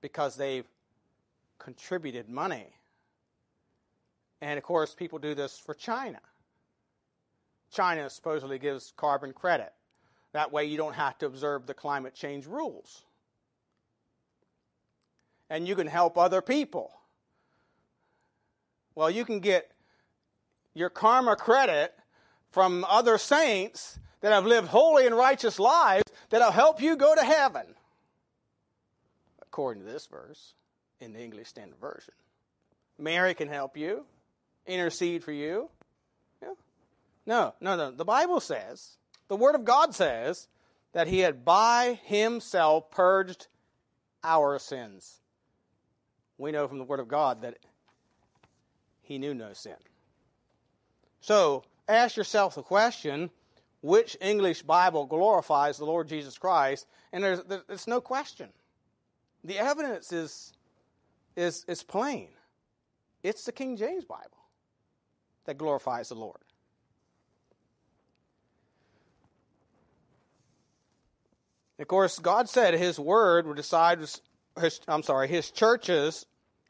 because 0.00 0.36
they've 0.36 0.66
contributed 1.58 2.28
money. 2.28 2.66
And 4.40 4.58
of 4.58 4.64
course, 4.64 4.94
people 4.94 5.18
do 5.18 5.34
this 5.34 5.58
for 5.58 5.74
China. 5.74 6.20
China 7.70 8.10
supposedly 8.10 8.58
gives 8.58 8.92
carbon 8.96 9.32
credit. 9.32 9.72
That 10.32 10.50
way, 10.50 10.64
you 10.64 10.76
don't 10.76 10.94
have 10.94 11.18
to 11.18 11.26
observe 11.26 11.66
the 11.66 11.74
climate 11.74 12.14
change 12.14 12.46
rules. 12.46 13.02
And 15.50 15.68
you 15.68 15.76
can 15.76 15.86
help 15.86 16.16
other 16.16 16.40
people. 16.40 16.90
Well, 18.94 19.10
you 19.10 19.24
can 19.24 19.40
get 19.40 19.70
your 20.74 20.90
karma 20.90 21.36
credit 21.36 21.94
from 22.50 22.84
other 22.88 23.18
saints 23.18 23.98
that 24.20 24.32
have 24.32 24.46
lived 24.46 24.68
holy 24.68 25.06
and 25.06 25.16
righteous 25.16 25.58
lives 25.58 26.10
that'll 26.30 26.50
help 26.50 26.80
you 26.80 26.96
go 26.96 27.14
to 27.14 27.22
heaven 27.22 27.74
according 29.40 29.84
to 29.84 29.90
this 29.90 30.06
verse 30.06 30.54
in 31.00 31.12
the 31.12 31.20
English 31.20 31.48
Standard 31.48 31.78
Version. 31.78 32.14
Mary 32.98 33.34
can 33.34 33.48
help 33.48 33.76
you, 33.76 34.06
intercede 34.66 35.22
for 35.22 35.32
you. 35.32 35.68
Yeah. 36.40 36.54
No, 37.26 37.54
no, 37.60 37.76
no. 37.76 37.90
The 37.90 38.04
Bible 38.04 38.40
says, 38.40 38.96
the 39.28 39.36
Word 39.36 39.54
of 39.54 39.64
God 39.64 39.94
says, 39.94 40.48
that 40.92 41.08
He 41.08 41.18
had 41.18 41.44
by 41.44 41.98
Himself 42.04 42.90
purged 42.90 43.48
our 44.24 44.58
sins. 44.58 45.20
We 46.38 46.52
know 46.52 46.66
from 46.66 46.78
the 46.78 46.84
Word 46.84 47.00
of 47.00 47.08
God 47.08 47.42
that 47.42 47.58
He 49.02 49.18
knew 49.18 49.34
no 49.34 49.52
sin. 49.52 49.76
So, 51.22 51.62
ask 51.88 52.16
yourself 52.16 52.56
the 52.56 52.62
question 52.62 53.30
which 53.80 54.16
English 54.20 54.62
Bible 54.62 55.06
glorifies 55.06 55.78
the 55.78 55.84
Lord 55.84 56.08
Jesus 56.08 56.36
Christ? 56.36 56.86
And 57.12 57.22
there's, 57.22 57.40
there's 57.44 57.86
no 57.86 58.00
question. 58.00 58.48
The 59.44 59.58
evidence 59.58 60.12
is, 60.12 60.52
is, 61.36 61.64
is 61.68 61.82
plain. 61.84 62.28
It's 63.22 63.44
the 63.44 63.52
King 63.52 63.76
James 63.76 64.04
Bible 64.04 64.30
that 65.46 65.58
glorifies 65.58 66.08
the 66.08 66.16
Lord. 66.16 66.40
Of 71.78 71.88
course, 71.88 72.18
God 72.18 72.48
said 72.48 72.74
His 72.74 72.98
word 72.98 73.46
would 73.46 73.56
decide. 73.56 74.00
His, 74.00 74.20
I'm 74.86 75.02
sorry, 75.02 75.28
His 75.28 75.50
churches 75.50 76.26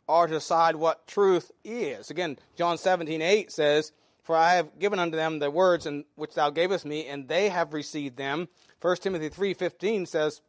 are 0.08 0.26
to 0.26 0.32
decide 0.34 0.76
what 0.76 1.06
truth 1.06 1.50
is. 1.64 2.10
Again, 2.10 2.38
John 2.56 2.76
17, 2.76 3.22
8 3.22 3.52
says, 3.52 3.92
For 4.22 4.36
I 4.36 4.54
have 4.54 4.78
given 4.78 4.98
unto 4.98 5.16
them 5.16 5.38
the 5.38 5.50
words 5.50 5.86
in 5.86 6.04
which 6.14 6.34
thou 6.34 6.50
gavest 6.50 6.84
me, 6.84 7.06
and 7.06 7.28
they 7.28 7.48
have 7.48 7.74
received 7.74 8.16
them. 8.16 8.48
1 8.80 8.96
Timothy 8.96 9.30
3.15 9.30 10.06
says, 10.06 10.40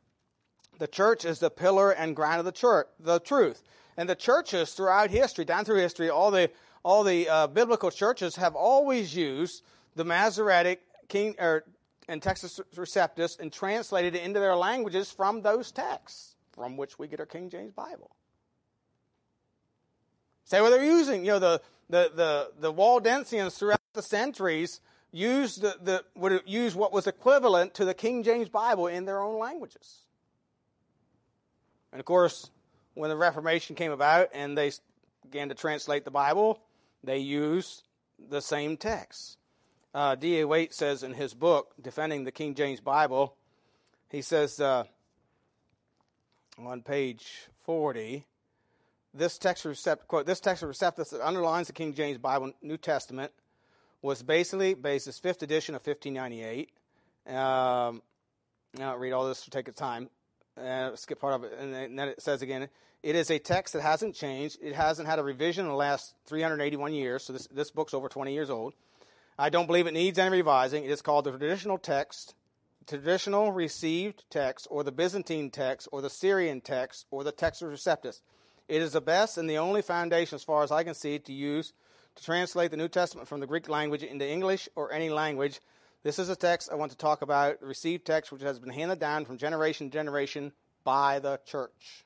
the 0.80 0.88
church 0.88 1.26
is 1.26 1.40
the 1.40 1.50
pillar 1.50 1.92
and 1.92 2.16
ground 2.16 2.40
of 2.40 2.46
the 2.46 2.52
church, 2.52 2.88
the 3.00 3.20
truth. 3.20 3.64
And 3.96 4.10
the 4.10 4.16
churches 4.16 4.74
throughout 4.74 5.12
history, 5.12 5.46
down 5.46 5.66
through 5.66 5.78
history, 5.78 6.10
all 6.10 6.32
the 6.32 6.50
all 6.84 7.04
the 7.04 7.30
uh, 7.30 7.48
biblical 7.48 7.90
churches 7.90 8.36
have 8.36 8.56
always 8.56 9.16
used 9.16 9.64
the 9.96 10.04
Masoretic 10.04 10.82
King 11.08 11.36
or 11.40 11.64
and 12.10 12.22
Textus 12.22 12.60
Receptus 12.76 13.40
and 13.40 13.54
translated 13.54 14.16
it 14.16 14.24
into 14.24 14.40
their 14.40 14.56
languages 14.56 15.12
from 15.12 15.42
those 15.42 15.72
texts, 15.72 16.36
from 16.52 16.76
which 16.76 17.00
we 17.00 17.08
get 17.08 17.20
our 17.20 17.26
King 17.26 17.50
James 17.50 17.72
Bible. 17.72 18.12
Say 20.44 20.60
what 20.60 20.72
they're 20.72 20.84
using. 20.84 21.24
You 21.24 21.34
know, 21.34 21.40
the, 21.40 21.62
the, 21.90 22.12
the, 22.16 22.52
the 22.60 22.74
Waldensians 22.74 23.58
throughout 23.58 23.80
the 23.94 24.02
centuries 24.02 24.82
used 25.12 25.62
the, 25.62 25.76
the, 25.82 26.04
would 26.16 26.42
use 26.46 26.76
what 26.76 26.92
was 26.92 27.08
equivalent 27.08 27.76
to 27.76 27.86
the 27.86 27.94
King 27.94 28.24
James 28.24 28.50
Bible 28.50 28.88
in 28.88 29.06
their 29.06 29.22
own 29.22 29.40
languages. 29.40 30.00
And 31.92 32.00
of 32.00 32.06
course, 32.06 32.50
when 32.96 33.10
the 33.10 33.16
Reformation 33.16 33.76
came 33.76 33.92
about 33.92 34.30
and 34.34 34.58
they 34.58 34.72
began 35.22 35.50
to 35.50 35.56
translate 35.56 36.06
the 36.06 36.12
Bible, 36.12 36.60
they 37.04 37.20
used 37.20 37.84
the 38.30 38.42
same 38.42 38.78
text. 38.78 39.38
Uh, 39.94 40.16
D.A. 40.16 40.48
Waite 40.48 40.74
says 40.74 41.04
in 41.04 41.14
his 41.14 41.36
book, 41.36 41.74
Defending 41.80 42.24
the 42.24 42.32
King 42.32 42.56
James 42.56 42.80
Bible, 42.80 43.36
he 44.10 44.24
says 44.24 44.60
uh, 44.60 44.86
on 46.58 46.82
page 46.82 47.48
40, 47.66 48.26
this 49.14 49.38
text 49.38 49.64
recept, 49.64 50.08
quote, 50.08 50.26
this 50.26 50.42
Textus 50.42 50.68
Receptus 50.68 51.12
that 51.12 51.22
underlines 51.22 51.68
the 51.68 51.74
King 51.74 51.94
James 51.94 52.18
Bible 52.18 52.54
New 52.62 52.78
Testament 52.78 53.32
was 54.02 54.24
basically 54.24 54.76
Beza's 54.76 55.20
fifth 55.20 55.44
edition 55.44 55.76
of 55.76 55.86
1598. 55.86 56.70
Um, 57.28 58.02
I'll 58.82 58.98
read 58.98 59.14
all 59.14 59.28
this 59.28 59.44
to 59.44 59.50
take 59.50 59.68
its 59.68 59.80
time. 59.80 60.10
Uh, 60.58 60.96
skip 60.96 61.20
part 61.20 61.34
of 61.34 61.44
it, 61.44 61.58
and 61.58 61.74
then 61.74 62.08
it 62.10 62.22
says 62.22 62.44
again, 62.44 62.70
it 63.02 63.16
is 63.16 63.32
a 63.32 63.40
text 63.40 63.74
that 63.74 63.82
hasn't 63.82 64.14
changed. 64.16 64.60
It 64.62 64.74
hasn't 64.74 65.08
had 65.08 65.18
a 65.18 65.24
revision 65.24 65.66
in 65.66 65.72
the 65.72 65.78
last 65.78 66.14
381 66.28 66.94
years. 66.94 67.24
So 67.24 67.34
this 67.34 67.48
this 67.48 67.72
book's 67.72 67.94
over 67.94 68.08
20 68.08 68.34
years 68.34 68.50
old. 68.50 68.74
I 69.38 69.50
don't 69.50 69.66
believe 69.66 69.88
it 69.88 69.94
needs 69.94 70.20
any 70.20 70.38
revising. 70.38 70.84
It 70.84 70.92
is 70.92 71.02
called 71.02 71.26
the 71.26 71.32
traditional 71.32 71.80
text, 71.80 72.36
traditional 72.86 73.52
received 73.52 74.26
text, 74.30 74.68
or 74.70 74.84
the 74.84 74.92
Byzantine 74.92 75.50
text, 75.50 75.88
or 75.92 76.02
the 76.04 76.10
Syrian 76.10 76.62
text, 76.62 77.08
or 77.10 77.24
the 77.24 77.32
Textus 77.32 77.72
Receptus. 77.72 78.22
It 78.68 78.82
is 78.82 78.94
the 78.94 79.02
best 79.02 79.38
and 79.38 79.50
the 79.50 79.58
only 79.58 79.82
foundation, 79.82 80.36
as 80.36 80.44
far 80.44 80.64
as 80.64 80.72
I 80.72 80.84
can 80.84 80.94
see, 80.94 81.20
to 81.20 81.34
use 81.34 81.74
to 82.16 82.24
translate 82.24 82.72
the 82.72 82.78
New 82.78 82.88
Testament 82.88 83.28
from 83.28 83.40
the 83.40 83.48
Greek 83.48 83.68
language 83.68 84.04
into 84.04 84.28
English 84.28 84.70
or 84.76 84.92
any 84.92 85.10
language. 85.10 85.60
This 86.04 86.20
is 86.20 86.30
a 86.30 86.36
text 86.36 86.70
I 86.72 86.76
want 86.76 86.92
to 86.92 86.98
talk 86.98 87.22
about, 87.22 87.60
the 87.60 87.66
received 87.66 88.06
text, 88.06 88.32
which 88.32 88.42
has 88.42 88.60
been 88.60 88.70
handed 88.70 89.00
down 89.00 89.26
from 89.26 89.38
generation 89.38 89.90
to 89.90 89.94
generation 89.94 90.52
by 90.84 91.20
the 91.20 91.40
church. 91.46 92.06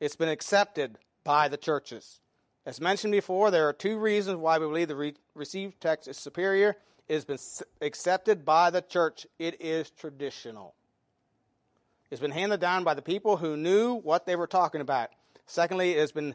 It's 0.00 0.16
been 0.16 0.28
accepted 0.28 0.98
by 1.24 1.48
the 1.48 1.56
churches. 1.56 2.20
As 2.66 2.80
mentioned 2.80 3.12
before, 3.12 3.50
there 3.50 3.68
are 3.68 3.72
two 3.72 3.98
reasons 3.98 4.38
why 4.38 4.58
we 4.58 4.66
believe 4.66 4.88
the 4.88 4.96
re- 4.96 5.14
received 5.34 5.80
text 5.80 6.08
is 6.08 6.18
superior. 6.18 6.76
It 7.08 7.14
has 7.14 7.24
been 7.24 7.38
accepted 7.80 8.44
by 8.44 8.70
the 8.70 8.82
church. 8.82 9.26
It 9.38 9.60
is 9.60 9.90
traditional. 9.90 10.74
It's 12.10 12.20
been 12.20 12.30
handed 12.30 12.60
down 12.60 12.84
by 12.84 12.94
the 12.94 13.02
people 13.02 13.36
who 13.36 13.56
knew 13.56 13.94
what 13.94 14.26
they 14.26 14.36
were 14.36 14.46
talking 14.46 14.80
about. 14.80 15.10
Secondly, 15.46 15.92
it 15.92 15.98
has 15.98 16.12
been, 16.12 16.34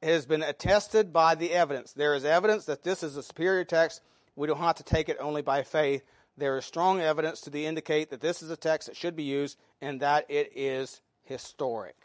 it 0.00 0.08
has 0.08 0.26
been 0.26 0.42
attested 0.42 1.12
by 1.12 1.34
the 1.34 1.52
evidence. 1.52 1.92
There 1.92 2.14
is 2.14 2.24
evidence 2.24 2.64
that 2.66 2.82
this 2.82 3.02
is 3.02 3.16
a 3.16 3.22
superior 3.22 3.64
text. 3.64 4.00
We 4.36 4.46
don't 4.46 4.58
have 4.58 4.76
to 4.76 4.82
take 4.82 5.08
it 5.08 5.18
only 5.20 5.42
by 5.42 5.62
faith. 5.62 6.02
There 6.38 6.56
is 6.56 6.64
strong 6.64 7.00
evidence 7.00 7.42
to 7.42 7.62
indicate 7.62 8.10
that 8.10 8.20
this 8.20 8.42
is 8.42 8.50
a 8.50 8.56
text 8.56 8.88
that 8.88 8.96
should 8.96 9.14
be 9.14 9.22
used 9.22 9.58
and 9.82 10.00
that 10.00 10.24
it 10.30 10.52
is 10.54 11.02
historic. 11.24 11.96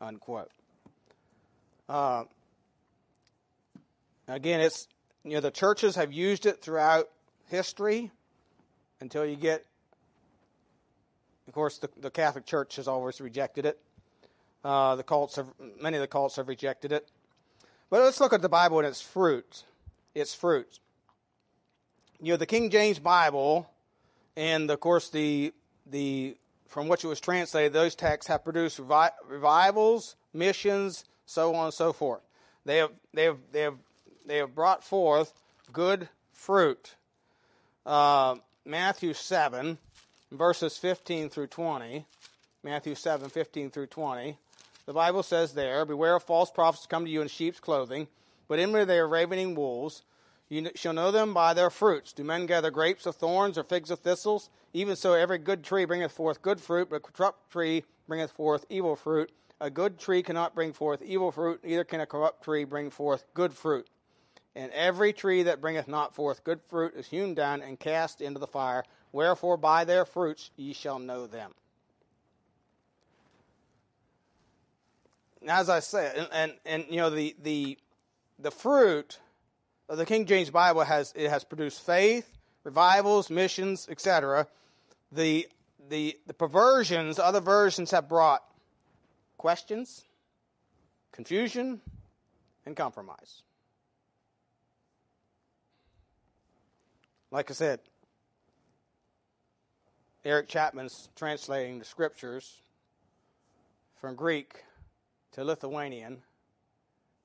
Unquote. 0.00 0.50
Uh, 1.88 2.24
again, 4.28 4.60
it's 4.60 4.88
you 5.24 5.32
know 5.32 5.40
the 5.40 5.50
churches 5.50 5.96
have 5.96 6.12
used 6.12 6.46
it 6.46 6.62
throughout 6.62 7.08
history 7.48 8.10
until 9.00 9.24
you 9.24 9.36
get 9.36 9.64
of 11.46 11.54
course, 11.54 11.78
the, 11.78 11.88
the 12.00 12.10
Catholic 12.10 12.44
Church 12.44 12.76
has 12.76 12.88
always 12.88 13.20
rejected 13.20 13.66
it. 13.66 13.78
Uh, 14.64 14.96
the 14.96 15.02
cults 15.02 15.36
have, 15.36 15.46
many 15.80 15.96
of 15.96 16.00
the 16.00 16.08
cults 16.08 16.36
have 16.36 16.48
rejected 16.48 16.92
it. 16.92 17.08
But 17.88 18.02
let's 18.02 18.20
look 18.20 18.32
at 18.32 18.42
the 18.42 18.48
Bible 18.48 18.78
and 18.78 18.88
its 18.88 19.00
fruit. 19.00 19.62
Its 20.14 20.34
fruit. 20.34 20.80
You 22.20 22.32
know, 22.32 22.36
the 22.36 22.46
King 22.46 22.70
James 22.70 22.98
Bible, 22.98 23.70
and 24.36 24.70
of 24.70 24.80
course 24.80 25.10
the 25.10 25.52
the 25.86 26.36
from 26.66 26.88
which 26.88 27.04
it 27.04 27.06
was 27.06 27.20
translated, 27.20 27.72
those 27.72 27.94
texts 27.94 28.28
have 28.28 28.42
produced 28.42 28.78
revi- 28.78 29.12
revivals, 29.28 30.16
missions, 30.34 31.04
so 31.26 31.54
on 31.54 31.66
and 31.66 31.74
so 31.74 31.92
forth. 31.92 32.22
They 32.64 32.78
have 32.78 32.90
they 33.14 33.24
have 33.24 33.38
they 33.52 33.60
have 33.60 33.76
they 34.26 34.38
have 34.38 34.54
brought 34.54 34.82
forth 34.82 35.32
good 35.72 36.08
fruit. 36.32 36.96
Uh, 37.84 38.36
Matthew 38.64 39.12
seven 39.12 39.78
verses 40.36 40.76
15 40.76 41.28
through 41.28 41.48
20, 41.48 42.04
Matthew 42.62 42.94
7, 42.94 43.28
15 43.28 43.70
through 43.70 43.86
20, 43.86 44.36
the 44.86 44.92
Bible 44.92 45.22
says 45.22 45.54
there, 45.54 45.84
Beware 45.84 46.16
of 46.16 46.22
false 46.22 46.50
prophets 46.50 46.86
come 46.86 47.04
to 47.04 47.10
you 47.10 47.20
in 47.20 47.28
sheep's 47.28 47.60
clothing, 47.60 48.06
but 48.48 48.58
inwardly 48.58 48.84
they 48.84 48.98
are 48.98 49.08
ravening 49.08 49.54
wolves. 49.54 50.02
You 50.48 50.70
shall 50.76 50.92
know 50.92 51.10
them 51.10 51.34
by 51.34 51.54
their 51.54 51.70
fruits. 51.70 52.12
Do 52.12 52.22
men 52.22 52.46
gather 52.46 52.70
grapes 52.70 53.04
of 53.04 53.16
thorns 53.16 53.58
or 53.58 53.64
figs 53.64 53.90
of 53.90 53.98
thistles? 53.98 54.48
Even 54.72 54.94
so, 54.94 55.12
every 55.14 55.38
good 55.38 55.64
tree 55.64 55.84
bringeth 55.84 56.12
forth 56.12 56.40
good 56.40 56.60
fruit, 56.60 56.88
but 56.88 56.96
a 56.96 57.00
corrupt 57.00 57.50
tree 57.50 57.82
bringeth 58.06 58.30
forth 58.30 58.64
evil 58.68 58.94
fruit. 58.94 59.32
A 59.60 59.70
good 59.70 59.98
tree 59.98 60.22
cannot 60.22 60.54
bring 60.54 60.72
forth 60.72 61.02
evil 61.02 61.32
fruit, 61.32 61.64
neither 61.64 61.82
can 61.82 62.00
a 62.00 62.06
corrupt 62.06 62.44
tree 62.44 62.62
bring 62.62 62.90
forth 62.90 63.24
good 63.34 63.54
fruit. 63.54 63.88
And 64.54 64.70
every 64.72 65.12
tree 65.12 65.42
that 65.42 65.60
bringeth 65.60 65.88
not 65.88 66.14
forth 66.14 66.44
good 66.44 66.60
fruit 66.68 66.94
is 66.94 67.08
hewn 67.08 67.34
down 67.34 67.60
and 67.60 67.78
cast 67.78 68.20
into 68.20 68.38
the 68.38 68.46
fire. 68.46 68.84
Wherefore, 69.16 69.56
by 69.56 69.86
their 69.86 70.04
fruits 70.04 70.50
ye 70.56 70.74
shall 70.74 70.98
know 70.98 71.26
them. 71.26 71.54
As 75.48 75.70
I 75.70 75.80
said, 75.80 76.16
and, 76.18 76.28
and, 76.32 76.52
and 76.66 76.84
you 76.90 76.98
know, 76.98 77.08
the, 77.08 77.34
the, 77.42 77.78
the 78.38 78.50
fruit 78.50 79.18
of 79.88 79.96
the 79.96 80.04
King 80.04 80.26
James 80.26 80.50
Bible 80.50 80.82
has, 80.82 81.14
it 81.16 81.30
has 81.30 81.44
produced 81.44 81.80
faith, 81.80 82.30
revivals, 82.62 83.30
missions, 83.30 83.88
etc. 83.90 84.48
The, 85.10 85.48
the, 85.88 86.18
the 86.26 86.34
perversions, 86.34 87.18
other 87.18 87.40
versions 87.40 87.92
have 87.92 88.10
brought 88.10 88.42
questions, 89.38 90.04
confusion, 91.12 91.80
and 92.66 92.76
compromise. 92.76 93.40
Like 97.30 97.50
I 97.50 97.54
said, 97.54 97.80
Eric 100.26 100.48
Chapman's 100.48 101.08
translating 101.14 101.78
the 101.78 101.84
scriptures 101.84 102.60
from 104.00 104.16
Greek 104.16 104.56
to 105.30 105.44
Lithuanian, 105.44 106.20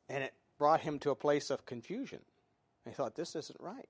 and 0.08 0.24
it 0.24 0.36
brought 0.60 0.82
him 0.82 1.00
to 1.00 1.10
a 1.10 1.16
place 1.16 1.50
of 1.50 1.66
confusion. 1.66 2.20
he 2.86 2.92
thought, 2.92 3.16
this 3.16 3.36
isn't 3.36 3.60
right. 3.60 3.90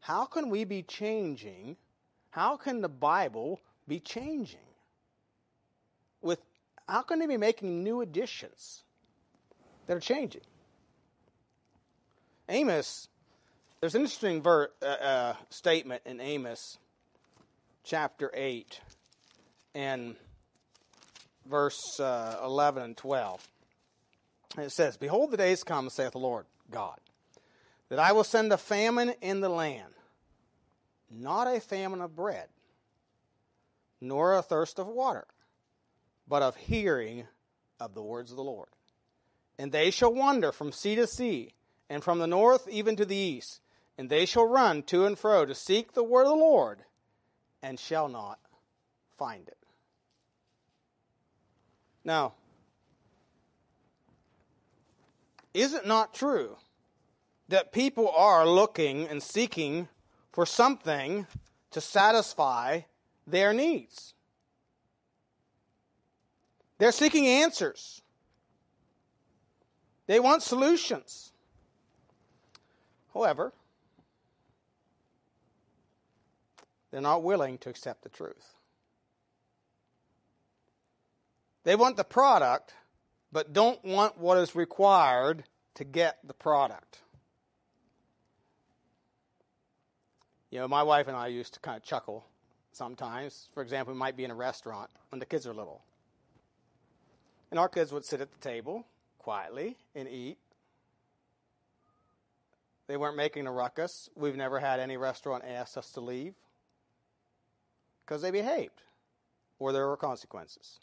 How 0.00 0.24
can 0.24 0.50
we 0.50 0.64
be 0.64 0.82
changing? 0.82 1.76
How 2.30 2.56
can 2.56 2.80
the 2.80 2.88
Bible 2.88 3.60
be 3.86 4.00
changing? 4.00 4.58
With 6.22 6.40
how 6.88 7.02
can 7.02 7.20
they 7.20 7.26
be 7.28 7.36
making 7.36 7.84
new 7.84 8.00
additions 8.00 8.82
that 9.86 9.96
are 9.96 10.00
changing? 10.00 10.42
Amos, 12.48 13.06
there's 13.80 13.94
an 13.94 14.00
interesting 14.00 14.42
ver, 14.42 14.70
uh, 14.82 14.86
uh, 14.86 15.34
statement 15.50 16.02
in 16.04 16.20
Amos 16.20 16.78
chapter 17.86 18.32
8 18.34 18.80
and 19.76 20.16
verse 21.48 22.00
uh, 22.00 22.36
11 22.44 22.82
and 22.82 22.96
12. 22.96 23.48
It 24.58 24.72
says, 24.72 24.96
Behold, 24.96 25.30
the 25.30 25.36
days 25.36 25.62
come, 25.62 25.88
saith 25.88 26.12
the 26.12 26.18
Lord 26.18 26.46
God, 26.68 26.98
that 27.88 28.00
I 28.00 28.10
will 28.10 28.24
send 28.24 28.52
a 28.52 28.58
famine 28.58 29.14
in 29.22 29.40
the 29.40 29.48
land, 29.48 29.94
not 31.08 31.46
a 31.46 31.60
famine 31.60 32.00
of 32.00 32.16
bread, 32.16 32.48
nor 34.00 34.34
a 34.34 34.42
thirst 34.42 34.80
of 34.80 34.88
water, 34.88 35.26
but 36.26 36.42
of 36.42 36.56
hearing 36.56 37.28
of 37.78 37.94
the 37.94 38.02
words 38.02 38.32
of 38.32 38.36
the 38.36 38.42
Lord. 38.42 38.68
And 39.60 39.70
they 39.70 39.92
shall 39.92 40.12
wander 40.12 40.50
from 40.50 40.72
sea 40.72 40.96
to 40.96 41.06
sea, 41.06 41.52
and 41.88 42.02
from 42.02 42.18
the 42.18 42.26
north 42.26 42.66
even 42.68 42.96
to 42.96 43.04
the 43.04 43.14
east, 43.14 43.60
and 43.96 44.10
they 44.10 44.26
shall 44.26 44.48
run 44.48 44.82
to 44.84 45.06
and 45.06 45.16
fro 45.16 45.46
to 45.46 45.54
seek 45.54 45.92
the 45.92 46.02
word 46.02 46.24
of 46.24 46.30
the 46.30 46.34
Lord 46.34 46.80
and 47.66 47.80
shall 47.80 48.08
not 48.08 48.38
find 49.18 49.48
it. 49.48 49.58
Now, 52.04 52.34
is 55.52 55.74
it 55.74 55.84
not 55.84 56.14
true 56.14 56.58
that 57.48 57.72
people 57.72 58.08
are 58.16 58.46
looking 58.46 59.08
and 59.08 59.20
seeking 59.20 59.88
for 60.32 60.46
something 60.46 61.26
to 61.72 61.80
satisfy 61.80 62.82
their 63.26 63.52
needs? 63.52 64.14
They're 66.78 66.92
seeking 66.92 67.26
answers. 67.26 68.00
They 70.06 70.20
want 70.20 70.44
solutions. 70.44 71.32
However, 73.12 73.52
they're 76.90 77.00
not 77.00 77.22
willing 77.22 77.58
to 77.58 77.68
accept 77.68 78.02
the 78.02 78.08
truth. 78.08 78.54
They 81.64 81.74
want 81.74 81.96
the 81.96 82.04
product, 82.04 82.74
but 83.32 83.52
don't 83.52 83.84
want 83.84 84.18
what 84.18 84.38
is 84.38 84.54
required 84.54 85.44
to 85.74 85.84
get 85.84 86.18
the 86.24 86.32
product. 86.32 87.00
You 90.50 90.60
know, 90.60 90.68
my 90.68 90.84
wife 90.84 91.08
and 91.08 91.16
I 91.16 91.26
used 91.26 91.54
to 91.54 91.60
kind 91.60 91.76
of 91.76 91.82
chuckle 91.82 92.24
sometimes. 92.70 93.48
For 93.52 93.62
example, 93.62 93.94
we 93.94 93.98
might 93.98 94.16
be 94.16 94.24
in 94.24 94.30
a 94.30 94.34
restaurant 94.36 94.90
when 95.10 95.18
the 95.18 95.26
kids 95.26 95.46
are 95.46 95.52
little. 95.52 95.82
And 97.50 97.58
our 97.58 97.68
kids 97.68 97.92
would 97.92 98.04
sit 98.04 98.20
at 98.20 98.30
the 98.30 98.38
table 98.38 98.86
quietly 99.18 99.76
and 99.94 100.08
eat. 100.08 100.38
They 102.86 102.96
weren't 102.96 103.16
making 103.16 103.48
a 103.48 103.52
ruckus. 103.52 104.08
We've 104.14 104.36
never 104.36 104.60
had 104.60 104.78
any 104.78 104.96
restaurant 104.96 105.42
ask 105.44 105.76
us 105.76 105.90
to 105.92 106.00
leave 106.00 106.34
because 108.06 108.22
they 108.22 108.30
behaved 108.30 108.82
or 109.58 109.72
there 109.72 109.86
were 109.88 109.96
consequences. 109.96 110.78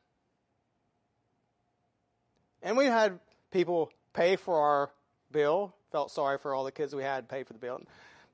And 2.62 2.78
we 2.78 2.86
had 2.86 3.20
people 3.52 3.92
pay 4.14 4.36
for 4.36 4.60
our 4.60 4.92
bill, 5.32 5.76
felt 5.92 6.12
sorry 6.12 6.38
for 6.38 6.54
all 6.54 6.64
the 6.64 6.72
kids 6.72 6.94
we 6.94 7.04
had, 7.04 7.30
paid 7.30 7.48
for 7.48 7.54
the 7.54 7.60
bill. 7.60 7.82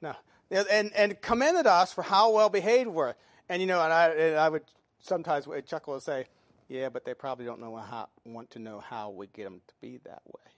No. 0.02 0.14
And, 0.52 0.92
and 0.96 1.22
commended 1.22 1.68
us 1.68 1.94
for 1.94 2.02
how 2.02 2.32
well 2.32 2.50
behaved 2.50 2.88
we 2.88 2.96
were. 2.96 3.16
And, 3.48 3.62
you 3.62 3.68
know, 3.68 3.82
and 3.84 3.94
I, 3.94 4.08
and 4.10 4.38
I 4.38 4.50
would 4.50 4.64
sometimes 5.00 5.48
uh, 5.48 5.62
chuckle 5.62 5.94
and 5.94 6.04
say, 6.04 6.26
yeah, 6.68 6.90
but 6.90 7.06
they 7.06 7.14
probably 7.14 7.46
don't 7.46 7.60
know 7.60 7.76
how, 7.76 8.10
want 8.26 8.52
to 8.52 8.60
know 8.60 8.80
how 8.80 9.10
we 9.10 9.28
get 9.28 9.44
them 9.46 9.62
to 9.68 9.74
be 9.82 10.00
that 10.06 10.22
way. 10.26 10.52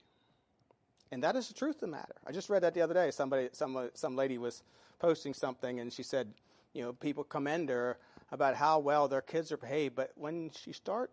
And 1.10 1.22
that 1.22 1.36
is 1.36 1.48
the 1.48 1.54
truth 1.54 1.76
of 1.76 1.80
the 1.82 1.86
matter. 1.88 2.14
I 2.26 2.32
just 2.32 2.48
read 2.50 2.62
that 2.62 2.74
the 2.74 2.82
other 2.82 2.94
day. 2.94 3.10
Somebody, 3.10 3.48
some, 3.52 3.90
some 3.94 4.16
lady 4.16 4.38
was 4.38 4.62
posting 4.98 5.34
something, 5.34 5.80
and 5.80 5.92
she 5.92 6.02
said, 6.02 6.32
you 6.72 6.82
know, 6.82 6.92
people 6.92 7.24
commend 7.24 7.68
her 7.68 7.98
about 8.32 8.56
how 8.56 8.78
well 8.78 9.06
their 9.06 9.20
kids 9.20 9.52
are 9.52 9.58
behaved, 9.58 9.94
but 9.94 10.10
when 10.16 10.50
she 10.50 10.72
start 10.72 11.12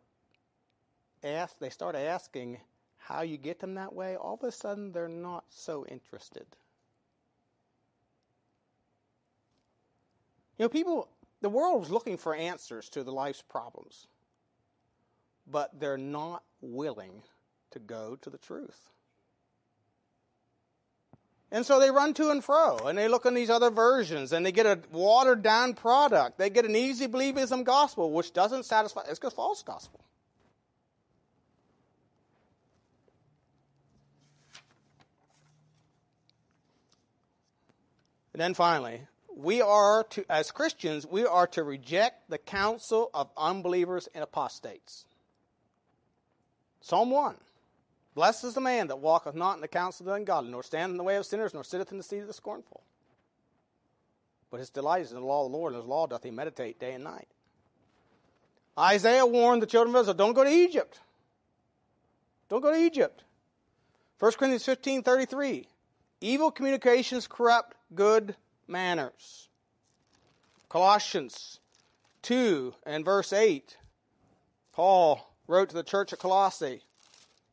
ask, 1.23 1.59
they 1.59 1.69
start 1.69 1.93
asking 1.95 2.57
how 2.97 3.21
you 3.21 3.37
get 3.37 3.59
them 3.59 3.75
that 3.75 3.93
way, 3.93 4.15
all 4.15 4.35
of 4.35 4.43
a 4.43 4.51
sudden 4.51 4.93
they're 4.93 5.09
not 5.09 5.43
so 5.49 5.85
interested. 5.87 6.45
You 10.57 10.65
know, 10.65 10.69
people, 10.69 11.09
the 11.41 11.49
world 11.49 11.83
is 11.83 11.89
looking 11.89 12.17
for 12.17 12.35
answers 12.35 12.89
to 12.89 13.03
the 13.03 13.11
life's 13.11 13.41
problems, 13.41 14.07
but 15.45 15.77
they're 15.79 15.97
not 15.97 16.43
willing 16.61 17.23
to 17.71 17.79
go 17.79 18.17
to 18.21 18.29
the 18.29 18.37
truth. 18.37 18.89
And 21.51 21.65
so 21.65 21.79
they 21.79 21.89
run 21.89 22.13
to 22.15 22.29
and 22.29 22.43
fro 22.43 22.77
and 22.77 22.97
they 22.97 23.07
look 23.07 23.25
in 23.25 23.33
these 23.33 23.49
other 23.49 23.71
versions 23.71 24.33
and 24.33 24.45
they 24.45 24.51
get 24.51 24.67
a 24.67 24.79
watered 24.91 25.41
down 25.41 25.73
product. 25.73 26.37
They 26.37 26.49
get 26.49 26.65
an 26.65 26.75
easy 26.75 27.07
believism 27.07 27.63
gospel, 27.63 28.11
which 28.11 28.33
doesn't 28.33 28.65
satisfy, 28.65 29.01
it's 29.09 29.19
a 29.23 29.31
false 29.31 29.63
gospel. 29.63 29.99
And 38.33 38.39
then 38.39 38.53
finally, 38.53 39.01
we 39.35 39.61
are 39.61 40.03
to, 40.11 40.23
as 40.29 40.51
Christians, 40.51 41.05
we 41.05 41.25
are 41.25 41.47
to 41.47 41.63
reject 41.63 42.29
the 42.29 42.37
counsel 42.37 43.09
of 43.13 43.29
unbelievers 43.35 44.07
and 44.13 44.23
apostates. 44.23 45.05
Psalm 46.79 47.09
1. 47.09 47.35
Blessed 48.15 48.43
is 48.43 48.53
the 48.53 48.61
man 48.61 48.87
that 48.87 48.99
walketh 48.99 49.35
not 49.35 49.55
in 49.55 49.61
the 49.61 49.67
counsel 49.67 50.03
of 50.03 50.07
the 50.07 50.13
ungodly, 50.13 50.51
nor 50.51 50.63
standeth 50.63 50.91
in 50.91 50.97
the 50.97 51.03
way 51.03 51.15
of 51.15 51.25
sinners, 51.25 51.53
nor 51.53 51.63
sitteth 51.63 51.91
in 51.91 51.97
the 51.97 52.03
seat 52.03 52.19
of 52.19 52.27
the 52.27 52.33
scornful. 52.33 52.83
But 54.51 54.59
his 54.59 54.69
delight 54.69 55.03
is 55.03 55.11
in 55.11 55.19
the 55.19 55.25
law 55.25 55.45
of 55.45 55.51
the 55.51 55.57
Lord, 55.57 55.73
and 55.73 55.81
his 55.81 55.87
law 55.87 56.07
doth 56.07 56.23
he 56.23 56.31
meditate 56.31 56.79
day 56.79 56.93
and 56.93 57.03
night. 57.03 57.27
Isaiah 58.77 59.25
warned 59.25 59.61
the 59.61 59.67
children 59.67 59.95
of 59.95 60.01
Israel, 60.01 60.15
don't 60.15 60.33
go 60.33 60.43
to 60.43 60.49
Egypt. 60.49 60.99
Don't 62.49 62.61
go 62.61 62.71
to 62.71 62.79
Egypt. 62.79 63.23
1 64.19 64.31
Corinthians 64.33 64.65
15, 64.65 65.03
33. 65.03 65.67
Evil 66.21 66.51
communications 66.51 67.27
corrupt 67.27 67.77
good 67.93 68.35
manners. 68.67 69.49
Colossians 70.67 71.59
2 72.23 72.73
and 72.85 73.05
verse 73.05 73.31
8. 73.31 73.77
Paul 74.73 75.33
wrote 75.47 75.69
to 75.69 75.75
the 75.75 75.83
church 75.83 76.11
at 76.11 76.19
Colossae, 76.19 76.83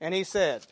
and 0.00 0.14
he 0.14 0.24
said, 0.24 0.66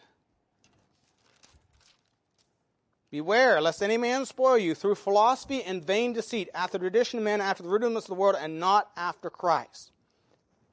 Beware 3.10 3.60
lest 3.60 3.80
any 3.80 3.96
man 3.96 4.26
spoil 4.26 4.58
you 4.58 4.74
through 4.74 4.96
philosophy 4.96 5.62
and 5.62 5.84
vain 5.84 6.12
deceit, 6.12 6.48
after 6.52 6.78
the 6.78 6.82
tradition 6.82 7.20
of 7.20 7.24
men, 7.24 7.40
after 7.40 7.62
the 7.62 7.68
rudiments 7.68 8.06
of 8.06 8.16
the 8.16 8.20
world, 8.20 8.36
and 8.40 8.58
not 8.58 8.90
after 8.96 9.30
Christ. 9.30 9.92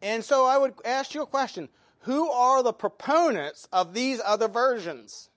And 0.02 0.26
so 0.26 0.48
I 0.48 0.58
would 0.58 0.74
ask 0.84 1.14
you 1.14 1.22
a 1.22 1.28
question 1.28 1.70
Who 2.00 2.32
are 2.32 2.64
the 2.64 2.74
proponents 2.74 3.68
of 3.72 3.94
these 3.94 4.20
other 4.26 4.48
versions? 4.48 5.30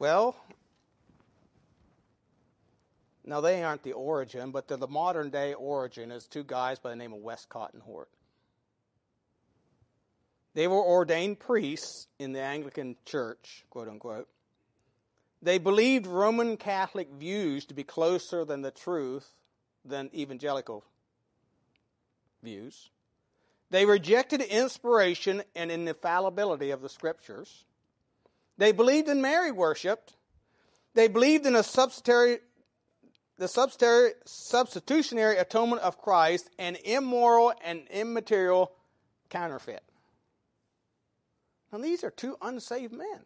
Well, 0.00 0.34
now 3.24 3.40
they 3.40 3.62
aren't 3.62 3.82
the 3.82 3.92
origin, 3.92 4.50
but 4.50 4.68
they're 4.68 4.76
the 4.76 4.88
modern 4.88 5.30
day 5.30 5.54
origin 5.54 6.10
is 6.10 6.26
two 6.26 6.44
guys 6.44 6.78
by 6.78 6.90
the 6.90 6.96
name 6.96 7.12
of 7.12 7.20
Westcott 7.20 7.72
and 7.72 7.82
Hort. 7.82 8.08
They 10.54 10.68
were 10.68 10.82
ordained 10.82 11.38
priests 11.38 12.08
in 12.18 12.32
the 12.32 12.42
Anglican 12.42 12.96
Church, 13.06 13.64
quote 13.70 13.88
unquote. 13.88 14.28
They 15.40 15.58
believed 15.58 16.06
Roman 16.06 16.56
Catholic 16.56 17.08
views 17.10 17.64
to 17.66 17.74
be 17.74 17.84
closer 17.84 18.44
than 18.44 18.62
the 18.62 18.70
truth 18.70 19.28
than 19.84 20.10
evangelical 20.14 20.84
views. 22.42 22.90
They 23.70 23.86
rejected 23.86 24.42
inspiration 24.42 25.42
and 25.56 25.70
infallibility 25.70 26.70
of 26.70 26.82
the 26.82 26.88
scriptures. 26.88 27.64
They 28.58 28.72
believed 28.72 29.08
in 29.08 29.22
Mary 29.22 29.50
worship. 29.50 30.10
They 30.94 31.08
believed 31.08 31.46
in 31.46 31.56
a 31.56 31.62
substitutionary, 31.62 32.40
the 33.42 34.14
substitutionary 34.24 35.36
atonement 35.36 35.82
of 35.82 35.98
Christ, 35.98 36.48
an 36.58 36.76
immoral 36.84 37.52
and 37.64 37.88
immaterial 37.90 38.72
counterfeit. 39.30 39.82
Now 41.72 41.78
these 41.78 42.04
are 42.04 42.10
two 42.10 42.36
unsaved 42.40 42.92
men. 42.92 43.20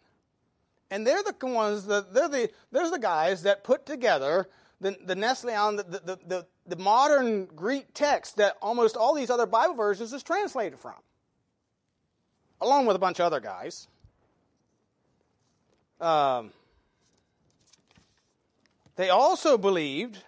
And 0.91 1.07
they're 1.07 1.23
the 1.23 1.35
ones 1.47 1.87
that 1.87 2.15
they're 2.15 2.29
the 2.29 2.51
there's 2.73 2.93
the 2.93 2.99
guys 2.99 3.43
that 3.43 3.65
put 3.65 3.85
together 3.85 4.49
the, 4.81 4.97
the 5.05 5.15
Nestle-Aland, 5.15 5.79
the, 5.81 5.85
the, 5.85 6.19
the, 6.27 6.47
the 6.67 6.77
modern 6.77 7.47
Greek 7.47 7.89
text 7.93 8.37
that 8.37 8.57
almost 8.63 8.97
all 8.97 9.15
these 9.15 9.31
other 9.31 9.47
Bible 9.47 9.75
versions 9.75 10.13
is 10.13 10.23
translated 10.23 10.79
from. 10.79 10.95
Along 12.61 12.87
with 12.87 12.95
a 12.95 12.99
bunch 12.99 13.19
of 13.19 13.27
other 13.27 13.41
guys. 13.41 13.89
Um, 16.01 16.53
they 18.97 19.11
also 19.11 19.57
believed 19.59 20.19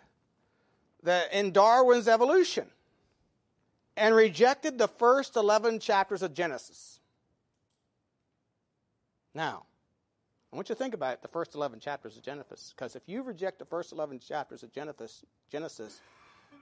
that 1.02 1.32
in 1.32 1.52
Darwin's 1.52 2.06
evolution 2.06 2.66
and 3.96 4.14
rejected 4.14 4.78
the 4.78 4.88
first 4.88 5.36
11 5.36 5.80
chapters 5.80 6.22
of 6.22 6.34
Genesis. 6.34 7.00
Now, 9.34 9.64
I 10.52 10.56
want 10.56 10.68
you 10.68 10.74
to 10.74 10.78
think 10.78 10.94
about 10.94 11.22
the 11.22 11.28
first 11.28 11.54
11 11.54 11.80
chapters 11.80 12.16
of 12.16 12.22
Genesis, 12.22 12.72
because 12.76 12.94
if 12.94 13.02
you 13.06 13.22
reject 13.22 13.58
the 13.58 13.64
first 13.64 13.92
11 13.92 14.20
chapters 14.20 14.62
of 14.62 14.72
Genesis, 14.72 15.24
Genesis 15.50 16.00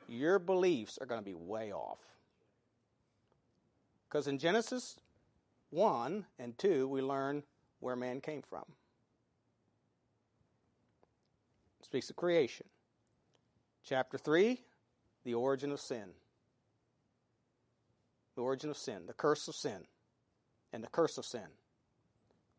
your 0.08 0.38
beliefs 0.38 0.98
are 1.00 1.06
going 1.06 1.20
to 1.20 1.24
be 1.24 1.34
way 1.34 1.72
off. 1.72 1.98
Because 4.08 4.28
in 4.28 4.38
Genesis 4.38 4.96
1 5.70 6.24
and 6.38 6.56
2, 6.58 6.86
we 6.86 7.02
learn 7.02 7.42
where 7.80 7.96
man 7.96 8.20
came 8.20 8.42
from 8.42 8.64
speaks 11.96 12.10
of 12.10 12.16
creation. 12.16 12.66
Chapter 13.82 14.18
3, 14.18 14.60
the 15.24 15.32
origin 15.32 15.72
of 15.72 15.80
sin. 15.80 16.04
The 18.34 18.42
origin 18.42 18.68
of 18.68 18.76
sin, 18.76 19.06
the 19.06 19.14
curse 19.14 19.48
of 19.48 19.54
sin, 19.54 19.86
and 20.74 20.84
the 20.84 20.88
curse 20.88 21.16
of 21.16 21.24
sin. 21.24 21.46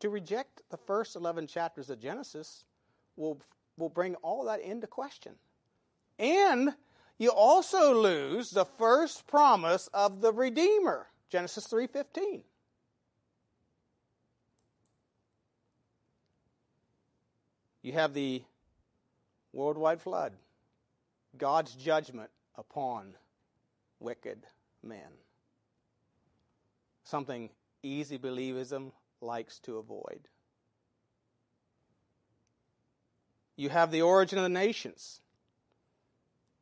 To 0.00 0.10
reject 0.10 0.62
the 0.70 0.76
first 0.76 1.14
11 1.14 1.46
chapters 1.46 1.88
of 1.88 2.00
Genesis 2.00 2.64
will, 3.14 3.40
will 3.76 3.90
bring 3.90 4.16
all 4.16 4.44
that 4.46 4.60
into 4.60 4.88
question. 4.88 5.34
And 6.18 6.74
you 7.16 7.30
also 7.30 7.94
lose 7.94 8.50
the 8.50 8.64
first 8.64 9.28
promise 9.28 9.88
of 9.94 10.20
the 10.20 10.32
Redeemer, 10.32 11.06
Genesis 11.30 11.68
3:15. 11.68 12.42
You 17.82 17.92
have 17.92 18.14
the 18.14 18.42
worldwide 19.52 20.00
flood, 20.00 20.32
God's 21.36 21.74
judgment 21.74 22.30
upon 22.56 23.14
wicked 24.00 24.46
men. 24.82 25.10
Something 27.04 27.50
easy 27.82 28.18
believism 28.18 28.92
likes 29.20 29.58
to 29.60 29.78
avoid. 29.78 30.20
You 33.56 33.70
have 33.70 33.90
the 33.90 34.02
origin 34.02 34.38
of 34.38 34.44
the 34.44 34.48
nations, 34.48 35.20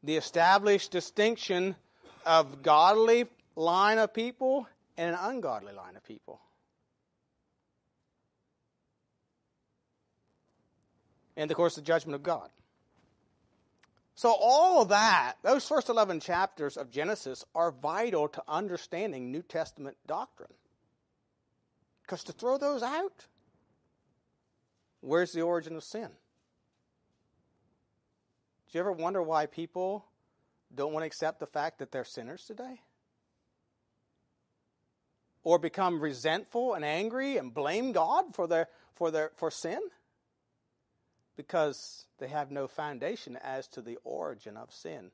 the 0.03 0.17
established 0.17 0.91
distinction 0.91 1.77
of 2.25 2.63
godly 2.63 3.27
line 3.55 3.99
of 3.99 4.15
people 4.15 4.67
and 4.97 5.11
an 5.11 5.19
ungodly 5.21 5.73
line 5.73 5.97
of 5.97 6.05
people. 6.05 6.41
And 11.37 11.51
of 11.51 11.57
course, 11.57 11.75
the 11.75 11.83
judgment 11.83 12.15
of 12.15 12.23
God. 12.23 12.49
So, 14.17 14.35
all 14.41 14.81
of 14.81 14.89
that, 14.89 15.35
those 15.43 15.69
first 15.69 15.91
11 15.91 16.21
chapters 16.21 16.79
of 16.79 16.91
Genesis 16.91 17.45
are 17.55 17.71
vital 17.71 18.29
to 18.29 18.43
understanding 18.49 19.31
New 19.31 19.43
Testament 19.43 19.99
doctrine. 20.07 20.55
Because 22.01 22.25
to 22.25 22.33
throw 22.33 22.57
those 22.57 22.83
out, 22.83 23.27
where's 25.03 25.33
the 25.33 25.43
origin 25.43 25.77
of 25.77 25.85
sin? 25.85 26.09
Do 28.73 28.79
you 28.79 28.81
ever 28.81 28.93
wonder 28.93 29.23
why 29.23 29.45
people 29.45 30.07
don't 30.75 30.95
want 30.95 31.03
to 31.03 31.07
accept 31.07 31.39
the 31.39 31.47
fact 31.47 31.81
that 31.81 31.93
they're 31.93 32.05
sinners 32.05 32.47
today? 32.47 32.81
Or 35.45 35.59
become 35.59 36.01
resentful 36.01 36.73
and 36.73 36.87
angry 36.87 37.37
and 37.37 37.53
blame 37.53 37.93
God 37.93 38.35
for 38.35 38.47
their 38.47 38.69
for 38.95 39.11
their 39.11 39.33
for 39.37 39.51
sin? 39.51 39.81
Because 41.37 42.07
they 42.19 42.29
have 42.29 42.51
no 42.51 42.67
foundation 42.67 43.39
as 43.43 43.67
to 43.69 43.83
the 43.83 43.99
origin 44.05 44.57
of 44.57 44.73
sin. 44.73 45.11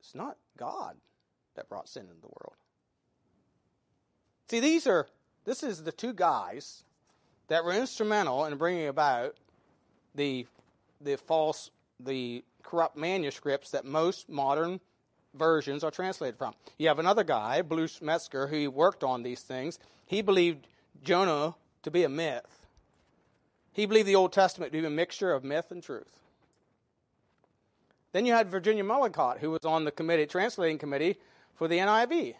It's 0.00 0.14
not 0.14 0.36
God 0.56 0.96
that 1.54 1.68
brought 1.68 1.88
sin 1.88 2.02
into 2.02 2.20
the 2.20 2.28
world. 2.28 2.56
See, 4.48 4.60
these 4.60 4.86
are 4.86 5.06
this 5.44 5.62
is 5.62 5.82
the 5.82 5.92
two 5.92 6.12
guys 6.12 6.84
that 7.48 7.64
were 7.64 7.72
instrumental 7.72 8.44
in 8.44 8.56
bringing 8.56 8.88
about 8.88 9.36
the 10.14 10.46
the 11.00 11.16
false 11.16 11.70
the 12.00 12.44
corrupt 12.62 12.96
manuscripts 12.96 13.70
that 13.70 13.84
most 13.84 14.28
modern 14.28 14.80
versions 15.34 15.84
are 15.84 15.90
translated 15.90 16.36
from. 16.36 16.54
You 16.78 16.88
have 16.88 16.98
another 16.98 17.24
guy, 17.24 17.62
Bruce 17.62 18.02
Metzger, 18.02 18.46
who 18.46 18.70
worked 18.70 19.02
on 19.04 19.22
these 19.22 19.40
things. 19.40 19.78
He 20.06 20.22
believed 20.22 20.66
Jonah 21.02 21.54
to 21.82 21.90
be 21.90 22.04
a 22.04 22.08
myth. 22.08 22.61
He 23.72 23.86
believed 23.86 24.08
the 24.08 24.16
Old 24.16 24.32
Testament 24.32 24.72
to 24.72 24.80
be 24.80 24.86
a 24.86 24.90
mixture 24.90 25.32
of 25.32 25.44
myth 25.44 25.70
and 25.70 25.82
truth. 25.82 26.20
Then 28.12 28.26
you 28.26 28.34
had 28.34 28.50
Virginia 28.50 28.84
Mollenkott, 28.84 29.38
who 29.38 29.50
was 29.50 29.64
on 29.64 29.84
the 29.84 29.90
committee, 29.90 30.26
translating 30.26 30.78
committee 30.78 31.16
for 31.54 31.68
the 31.68 31.78
NIV, 31.78 32.34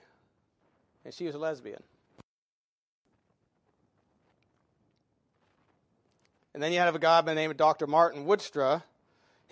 and 1.04 1.14
she 1.14 1.24
was 1.24 1.34
a 1.34 1.38
lesbian. 1.38 1.82
And 6.52 6.62
then 6.62 6.72
you 6.72 6.80
have 6.80 6.94
a 6.94 6.98
guy 6.98 7.22
by 7.22 7.32
the 7.32 7.34
name 7.34 7.50
of 7.50 7.56
Dr. 7.56 7.86
Martin 7.86 8.26
Woudstra, 8.26 8.82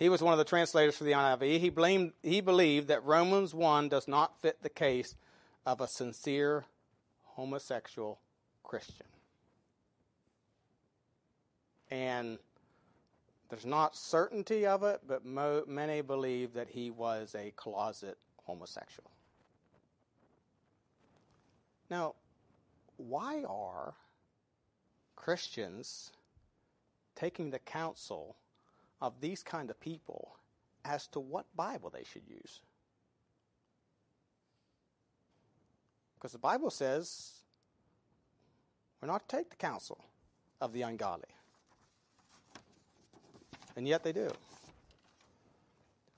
he 0.01 0.09
was 0.09 0.23
one 0.23 0.33
of 0.33 0.39
the 0.39 0.45
translators 0.45 0.97
for 0.97 1.03
the 1.03 1.11
NIV. 1.11 1.59
He, 1.59 1.69
blamed, 1.69 2.13
he 2.23 2.41
believed 2.41 2.87
that 2.87 3.05
Romans 3.05 3.53
1 3.53 3.87
does 3.87 4.07
not 4.07 4.41
fit 4.41 4.63
the 4.63 4.69
case 4.69 5.15
of 5.63 5.79
a 5.79 5.87
sincere 5.87 6.65
homosexual 7.35 8.19
Christian. 8.63 9.05
And 11.91 12.39
there's 13.49 13.65
not 13.65 13.95
certainty 13.95 14.65
of 14.65 14.83
it, 14.83 15.01
but 15.07 15.25
mo- 15.25 15.65
many 15.67 16.01
believe 16.01 16.53
that 16.53 16.69
he 16.69 16.89
was 16.89 17.35
a 17.35 17.51
closet 17.51 18.17
homosexual. 18.43 19.11
Now, 21.89 22.15
why 22.97 23.43
are 23.43 23.93
Christians 25.15 26.11
taking 27.15 27.51
the 27.51 27.59
counsel 27.59 28.35
of 29.01 29.19
these 29.21 29.43
kind 29.43 29.69
of 29.69 29.79
people 29.79 30.37
as 30.85 31.07
to 31.07 31.19
what 31.19 31.45
Bible 31.55 31.89
they 31.89 32.03
should 32.03 32.27
use. 32.27 32.61
Because 36.15 36.31
the 36.31 36.39
Bible 36.39 36.69
says 36.69 37.33
we're 39.01 39.07
not 39.07 39.27
to 39.27 39.35
take 39.35 39.49
the 39.49 39.55
counsel 39.55 40.03
of 40.59 40.73
the 40.73 40.83
ungodly. 40.83 41.29
And 43.75 43.87
yet 43.87 44.03
they 44.03 44.11
do. 44.11 44.29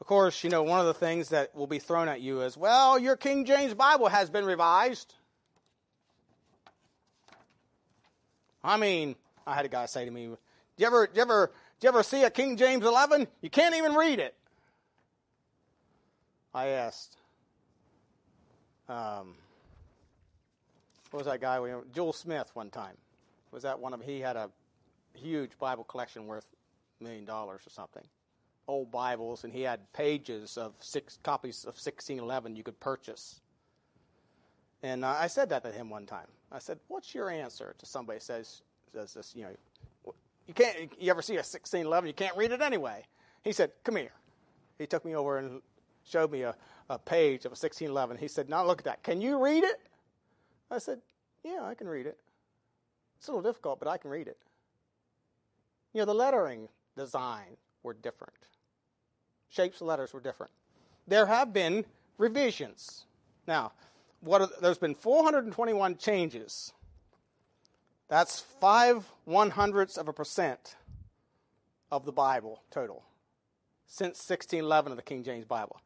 Of 0.01 0.07
course, 0.07 0.43
you 0.43 0.49
know, 0.49 0.63
one 0.63 0.79
of 0.79 0.85
the 0.85 0.93
things 0.93 1.29
that 1.29 1.55
will 1.55 1.67
be 1.67 1.79
thrown 1.79 2.09
at 2.09 2.19
you 2.19 2.41
is, 2.41 2.57
well, 2.57 2.99
your 2.99 3.15
King 3.15 3.45
James 3.45 3.73
Bible 3.73 4.07
has 4.07 4.29
been 4.29 4.45
revised. 4.45 5.13
I 8.63 8.77
mean, 8.77 9.15
I 9.47 9.55
had 9.55 9.65
a 9.65 9.69
guy 9.69 9.85
say 9.85 10.05
to 10.05 10.11
me, 10.11 10.25
do 10.25 10.37
you 10.77 10.87
ever, 10.87 11.07
do 11.07 11.13
you 11.15 11.21
ever 11.21 11.51
do 11.83 11.87
you 11.87 11.89
ever 11.89 12.03
see 12.03 12.23
a 12.23 12.29
King 12.29 12.55
James 12.55 12.85
11? 12.85 13.27
You 13.41 13.49
can't 13.49 13.75
even 13.75 13.93
read 13.93 14.19
it. 14.19 14.33
I 16.53 16.67
asked, 16.67 17.17
um, 18.87 19.35
what 21.11 21.19
was 21.19 21.27
that 21.27 21.41
guy? 21.41 21.59
Joel 21.93 22.13
Smith 22.13 22.49
one 22.53 22.69
time. 22.69 22.95
Was 23.51 23.63
that 23.63 23.79
one 23.79 23.93
of, 23.93 24.01
he 24.01 24.21
had 24.21 24.37
a 24.37 24.49
huge 25.13 25.57
Bible 25.59 25.83
collection 25.83 26.25
worth 26.25 26.45
million 26.99 27.25
dollars 27.25 27.61
or 27.65 27.69
something. 27.69 28.03
Old 28.67 28.91
Bibles, 28.91 29.43
and 29.43 29.51
he 29.51 29.61
had 29.61 29.91
pages 29.91 30.57
of 30.57 30.73
six 30.79 31.19
copies 31.21 31.63
of 31.63 31.75
1611 31.75 32.55
you 32.55 32.63
could 32.63 32.79
purchase. 32.79 33.41
And 34.81 35.05
I 35.05 35.27
said 35.27 35.49
that 35.49 35.63
to 35.63 35.71
him 35.71 35.89
one 35.89 36.05
time. 36.05 36.27
I 36.51 36.59
said, 36.59 36.79
"What's 36.87 37.13
your 37.13 37.29
answer 37.29 37.75
to 37.77 37.85
somebody 37.85 38.19
says 38.19 38.61
says 38.93 39.13
this? 39.13 39.35
You 39.35 39.43
know, 39.43 40.13
you 40.47 40.53
can't, 40.53 40.91
you 40.99 41.09
ever 41.09 41.21
see 41.21 41.33
a 41.33 41.37
1611? 41.37 42.07
You 42.07 42.13
can't 42.13 42.35
read 42.35 42.51
it 42.51 42.61
anyway. 42.61 43.05
He 43.43 43.51
said, 43.51 43.71
Come 43.83 43.95
here. 43.95 44.11
He 44.77 44.87
took 44.87 45.05
me 45.05 45.15
over 45.15 45.37
and 45.37 45.61
showed 46.03 46.31
me 46.31 46.41
a, 46.41 46.55
a 46.89 46.99
page 46.99 47.41
of 47.45 47.51
a 47.51 47.59
1611. 47.59 48.17
He 48.17 48.27
said, 48.27 48.49
Now 48.49 48.65
look 48.65 48.79
at 48.79 48.85
that. 48.85 49.03
Can 49.03 49.21
you 49.21 49.43
read 49.43 49.63
it? 49.63 49.79
I 50.69 50.79
said, 50.79 50.99
Yeah, 51.43 51.63
I 51.63 51.75
can 51.75 51.87
read 51.87 52.05
it. 52.05 52.17
It's 53.17 53.27
a 53.27 53.31
little 53.31 53.49
difficult, 53.49 53.79
but 53.79 53.87
I 53.87 53.97
can 53.97 54.09
read 54.09 54.27
it. 54.27 54.37
You 55.93 56.01
know, 56.01 56.05
the 56.05 56.13
lettering 56.13 56.67
design 56.95 57.57
were 57.81 57.93
different, 57.93 58.47
shapes 59.49 59.81
of 59.81 59.87
letters 59.87 60.13
were 60.13 60.21
different. 60.21 60.51
There 61.07 61.25
have 61.25 61.53
been 61.53 61.85
revisions. 62.17 63.05
Now, 63.47 63.73
are, 64.29 64.47
there's 64.61 64.77
been 64.77 64.95
421 64.95 65.97
changes 65.97 66.71
that's 68.13 68.41
five 68.61 69.05
one 69.25 69.49
hundredths 69.49 69.97
of 69.97 70.07
a 70.07 70.13
percent 70.13 70.75
of 71.91 72.05
the 72.05 72.11
Bible 72.11 72.61
total 72.69 73.03
since 73.87 74.19
1611 74.29 74.91
of 74.91 74.97
the 74.97 75.01
King 75.01 75.23
James 75.23 75.45
Bible. 75.45 75.81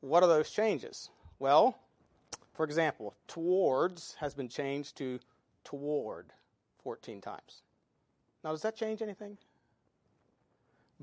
What 0.00 0.24
are 0.24 0.28
those 0.28 0.50
changes? 0.50 1.10
Well, 1.38 1.78
for 2.54 2.64
example, 2.64 3.14
towards 3.28 4.16
has 4.18 4.34
been 4.34 4.48
changed 4.48 4.96
to 4.96 5.20
toward 5.62 6.32
14 6.82 7.20
times. 7.20 7.62
Now, 8.42 8.50
does 8.50 8.62
that 8.62 8.76
change 8.76 9.00
anything? 9.00 9.38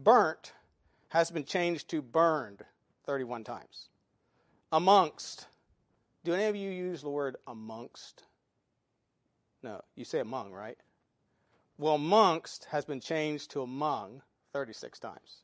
Burnt 0.04 0.54
has 1.10 1.30
been 1.30 1.44
changed 1.44 1.90
to 1.90 2.02
burned 2.02 2.64
31 3.06 3.44
times. 3.44 3.90
Amongst. 4.72 5.48
Do 6.24 6.34
any 6.34 6.46
of 6.46 6.56
you 6.56 6.70
use 6.70 7.02
the 7.02 7.10
word 7.10 7.36
amongst? 7.48 8.24
No, 9.62 9.82
you 9.96 10.06
say 10.06 10.20
among, 10.20 10.54
right? 10.54 10.78
Well, 11.78 11.96
amongst 11.96 12.66
has 12.66 12.86
been 12.86 13.02
changed 13.02 13.52
to 13.52 13.62
among 13.62 14.22
36 14.54 15.00
times. 15.00 15.44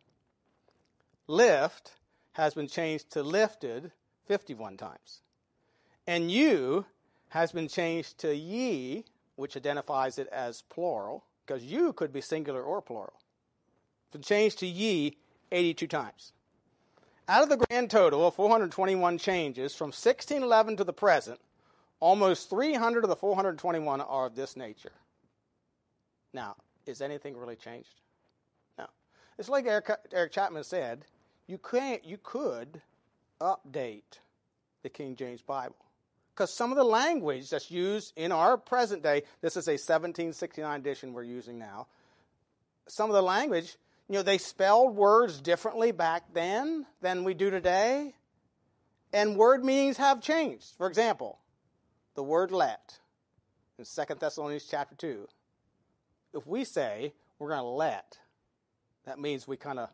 Lift 1.27 1.93
has 2.33 2.53
been 2.53 2.67
changed 2.67 3.11
to 3.11 3.23
lifted 3.23 3.91
51 4.27 4.77
times. 4.77 5.21
And 6.07 6.31
you 6.31 6.85
has 7.29 7.51
been 7.51 7.67
changed 7.67 8.19
to 8.19 8.33
ye, 8.33 9.03
which 9.35 9.57
identifies 9.57 10.17
it 10.17 10.27
as 10.27 10.61
plural, 10.61 11.25
because 11.45 11.63
you 11.63 11.91
could 11.91 12.13
be 12.13 12.21
singular 12.21 12.61
or 12.61 12.81
plural. 12.81 13.19
It's 14.15 14.29
been 14.29 14.37
changed 14.37 14.59
to 14.59 14.65
ye 14.65 15.17
82 15.51 15.87
times. 15.87 16.31
Out 17.27 17.43
of 17.43 17.49
the 17.49 17.57
grand 17.57 17.91
total 17.91 18.25
of 18.25 18.35
421 18.35 19.17
changes 19.17 19.75
from 19.75 19.87
1611 19.87 20.77
to 20.77 20.83
the 20.85 20.93
present, 20.93 21.39
Almost 21.99 22.49
300 22.49 23.03
of 23.03 23.09
the 23.09 23.15
421 23.15 23.99
are 23.99 24.25
of 24.27 24.35
this 24.35 24.55
nature. 24.55 24.91
Now, 26.33 26.55
is 26.85 27.01
anything 27.01 27.35
really 27.35 27.55
changed? 27.55 28.01
No. 28.77 28.85
It's 29.37 29.49
like 29.49 29.65
Eric, 29.65 29.89
Eric 30.13 30.31
Chapman 30.31 30.63
said, 30.63 31.05
you 31.47 31.57
can't 31.57 32.05
you 32.05 32.17
could 32.21 32.81
update 33.41 34.19
the 34.83 34.89
King 34.89 35.15
James 35.15 35.41
Bible. 35.41 35.75
Because 36.33 36.53
some 36.53 36.71
of 36.71 36.77
the 36.77 36.83
language 36.83 37.49
that's 37.49 37.71
used 37.71 38.13
in 38.17 38.31
our 38.31 38.57
present 38.57 39.01
day, 39.03 39.23
this 39.41 39.57
is 39.57 39.67
a 39.67 39.71
1769 39.71 40.79
edition 40.79 41.13
we're 41.13 41.23
using 41.23 41.57
now. 41.57 41.87
Some 42.87 43.09
of 43.09 43.15
the 43.15 43.23
language, 43.23 43.77
you 44.07 44.15
know, 44.15 44.23
they 44.23 44.37
spelled 44.37 44.95
words 44.95 45.41
differently 45.41 45.91
back 45.91 46.33
then 46.33 46.85
than 47.01 47.23
we 47.23 47.33
do 47.33 47.49
today. 47.49 48.13
And 49.11 49.37
word 49.37 49.63
meanings 49.63 49.97
have 49.97 50.21
changed. 50.21 50.75
For 50.77 50.87
example, 50.87 51.39
the 52.15 52.23
word 52.23 52.51
let 52.51 52.99
in 53.77 53.85
2 53.85 54.15
Thessalonians 54.15 54.67
chapter 54.69 54.95
2, 54.95 55.27
if 56.33 56.45
we 56.45 56.63
say 56.63 57.13
we're 57.39 57.49
going 57.49 57.61
to 57.61 57.67
let, 57.67 58.19
that 59.05 59.19
means 59.19 59.47
we 59.47 59.57
kind 59.57 59.79
of 59.79 59.89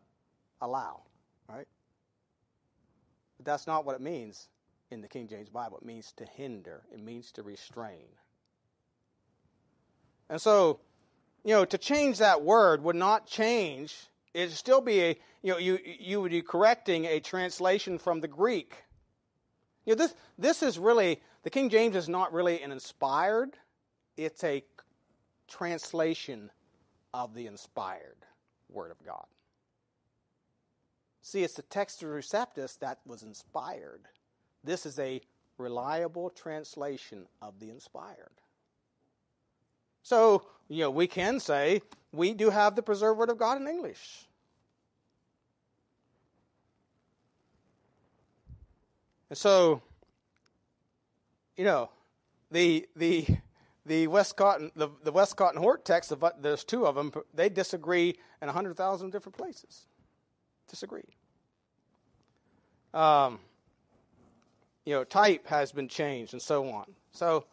allow, 0.60 1.02
right? 1.48 1.66
But 3.36 3.46
that's 3.46 3.66
not 3.66 3.84
what 3.84 3.94
it 3.94 4.00
means 4.00 4.48
in 4.90 5.00
the 5.00 5.08
King 5.08 5.26
James 5.26 5.48
Bible. 5.48 5.78
It 5.78 5.86
means 5.86 6.12
to 6.16 6.24
hinder, 6.24 6.82
it 6.92 7.00
means 7.00 7.32
to 7.32 7.42
restrain. 7.42 8.08
And 10.28 10.40
so, 10.40 10.80
you 11.44 11.54
know, 11.54 11.64
to 11.64 11.78
change 11.78 12.18
that 12.18 12.42
word 12.42 12.82
would 12.82 12.96
not 12.96 13.26
change. 13.26 13.94
It'd 14.34 14.56
still 14.56 14.80
be 14.80 15.00
a, 15.00 15.18
you 15.42 15.52
know, 15.52 15.58
you, 15.58 15.78
you 15.84 16.20
would 16.20 16.30
be 16.30 16.42
correcting 16.42 17.04
a 17.04 17.20
translation 17.20 17.98
from 17.98 18.20
the 18.20 18.28
Greek. 18.28 18.76
You 19.84 19.94
know, 19.94 19.98
this, 19.98 20.14
this 20.38 20.62
is 20.62 20.78
really, 20.78 21.20
the 21.42 21.50
King 21.50 21.68
James 21.68 21.96
is 21.96 22.08
not 22.08 22.32
really 22.32 22.62
an 22.62 22.70
inspired, 22.70 23.56
it's 24.16 24.44
a 24.44 24.62
translation 25.48 26.50
of 27.12 27.34
the 27.34 27.46
inspired 27.46 28.16
Word 28.68 28.90
of 28.90 29.04
God. 29.04 29.26
See, 31.22 31.42
it's 31.42 31.54
the 31.54 31.62
Textus 31.62 32.04
Receptus 32.04 32.78
that 32.78 32.98
was 33.06 33.22
inspired. 33.22 34.02
This 34.64 34.86
is 34.86 34.98
a 34.98 35.20
reliable 35.58 36.30
translation 36.30 37.26
of 37.40 37.58
the 37.60 37.70
inspired. 37.70 38.41
So, 40.02 40.46
you 40.68 40.80
know, 40.80 40.90
we 40.90 41.06
can 41.06 41.40
say 41.40 41.82
we 42.12 42.34
do 42.34 42.50
have 42.50 42.76
the 42.76 42.82
preserved 42.82 43.18
Word 43.18 43.30
of 43.30 43.38
God 43.38 43.60
in 43.60 43.66
English. 43.68 44.26
And 49.30 49.38
so, 49.38 49.80
you 51.56 51.64
know, 51.64 51.90
the 52.50 52.86
the 52.96 53.26
the 53.86 54.06
Westcott 54.06 54.60
and 54.60 54.70
the, 54.76 54.88
the 55.02 55.12
Westcott 55.12 55.54
and 55.54 55.62
Hort 55.62 55.84
text, 55.84 56.12
there's 56.40 56.64
two 56.64 56.86
of 56.86 56.94
them, 56.94 57.12
they 57.34 57.48
disagree 57.48 58.16
in 58.40 58.46
100,000 58.46 59.10
different 59.10 59.36
places. 59.36 59.86
Disagree. 60.68 61.02
Um, 62.94 63.40
you 64.84 64.94
know, 64.94 65.04
type 65.04 65.46
has 65.48 65.72
been 65.72 65.88
changed 65.88 66.32
and 66.32 66.42
so 66.42 66.68
on. 66.70 66.86
So, 67.10 67.44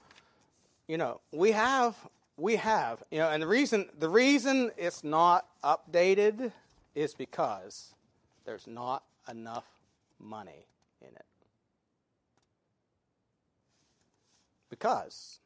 you 0.87 0.97
know, 0.97 1.21
we 1.31 1.51
have, 1.51 1.95
we 2.39 2.55
have, 2.55 3.03
you 3.11 3.19
know, 3.19 3.29
and 3.29 3.41
the 3.41 3.47
reason, 3.47 3.89
the 3.97 4.09
reason 4.09 4.71
it's 4.77 5.03
not 5.03 5.45
updated 5.63 6.51
is 6.95 7.13
because 7.13 7.93
there's 8.45 8.67
not 8.67 9.03
enough 9.29 9.65
money 10.19 10.65
in 11.01 11.09
it. 11.09 11.25
Because 14.69 15.39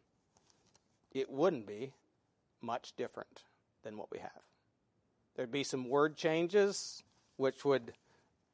it 1.11 1.29
wouldn't 1.29 1.67
be 1.67 1.93
much 2.61 2.93
different 2.95 3.43
than 3.83 3.97
what 3.97 4.11
we 4.11 4.19
have. 4.19 4.31
There'd 5.35 5.51
be 5.51 5.63
some 5.63 5.89
word 5.89 6.15
changes 6.15 7.03
which 7.37 7.65
would 7.65 7.93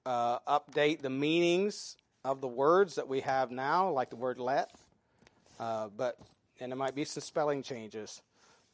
uh, 0.05 0.39
update 0.39 1.01
the 1.01 1.09
meanings 1.09 1.97
of 2.23 2.41
the 2.41 2.47
words 2.47 2.95
that 2.95 3.07
we 3.07 3.21
have 3.21 3.51
now, 3.51 3.89
like 3.89 4.09
the 4.09 4.15
word 4.15 4.39
let. 4.39 4.71
Uh, 5.59 5.89
but 5.95 6.17
and 6.59 6.71
there 6.71 6.77
might 6.77 6.95
be 6.95 7.05
some 7.05 7.21
spelling 7.21 7.63
changes, 7.63 8.21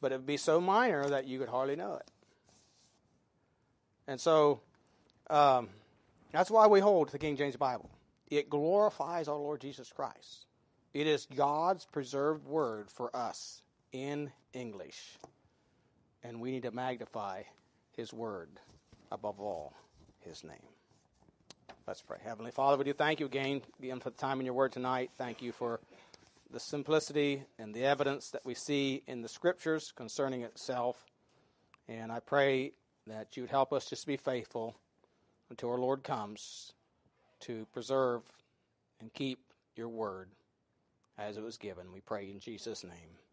but 0.00 0.12
it 0.12 0.16
would 0.16 0.26
be 0.26 0.36
so 0.36 0.60
minor 0.60 1.08
that 1.08 1.26
you 1.26 1.38
could 1.38 1.48
hardly 1.48 1.76
know 1.76 1.94
it. 1.94 2.10
And 4.06 4.20
so 4.20 4.60
um, 5.30 5.68
that's 6.32 6.50
why 6.50 6.66
we 6.66 6.80
hold 6.80 7.10
the 7.10 7.18
King 7.18 7.36
James 7.36 7.56
Bible. 7.56 7.90
It 8.28 8.50
glorifies 8.50 9.28
our 9.28 9.36
Lord 9.36 9.60
Jesus 9.60 9.90
Christ. 9.90 10.46
It 10.94 11.06
is 11.06 11.26
God's 11.34 11.84
preserved 11.84 12.46
word 12.46 12.90
for 12.90 13.14
us 13.14 13.62
in 13.92 14.30
English. 14.52 15.18
And 16.22 16.40
we 16.40 16.50
need 16.50 16.62
to 16.62 16.70
magnify 16.70 17.42
His 17.96 18.12
Word 18.12 18.48
above 19.12 19.40
all 19.40 19.74
His 20.20 20.42
name. 20.42 20.56
Let's 21.86 22.02
pray. 22.02 22.18
Heavenly 22.24 22.50
Father, 22.50 22.76
we 22.76 22.84
do 22.84 22.92
thank 22.92 23.20
you 23.20 23.26
again, 23.26 23.60
for 24.00 24.10
the 24.10 24.16
time 24.16 24.40
in 24.40 24.46
your 24.46 24.54
Word 24.54 24.72
tonight. 24.72 25.10
Thank 25.18 25.40
you 25.40 25.52
for 25.52 25.80
the 26.50 26.60
simplicity 26.60 27.44
and 27.58 27.74
the 27.74 27.84
evidence 27.84 28.30
that 28.30 28.44
we 28.44 28.54
see 28.54 29.02
in 29.06 29.22
the 29.22 29.28
Scriptures 29.28 29.92
concerning 29.94 30.42
itself. 30.42 31.04
And 31.88 32.10
I 32.10 32.20
pray 32.20 32.72
that 33.06 33.36
you 33.36 33.42
would 33.42 33.50
help 33.50 33.72
us 33.72 33.88
just 33.88 34.02
to 34.02 34.08
be 34.08 34.16
faithful 34.16 34.76
until 35.50 35.70
our 35.70 35.78
Lord 35.78 36.02
comes 36.02 36.72
to 37.40 37.66
preserve 37.72 38.22
and 39.00 39.12
keep 39.12 39.38
your 39.76 39.88
Word 39.88 40.30
as 41.18 41.36
it 41.36 41.42
was 41.42 41.56
given. 41.56 41.92
We 41.92 42.00
pray 42.00 42.30
in 42.30 42.40
Jesus' 42.40 42.84
name. 42.84 43.25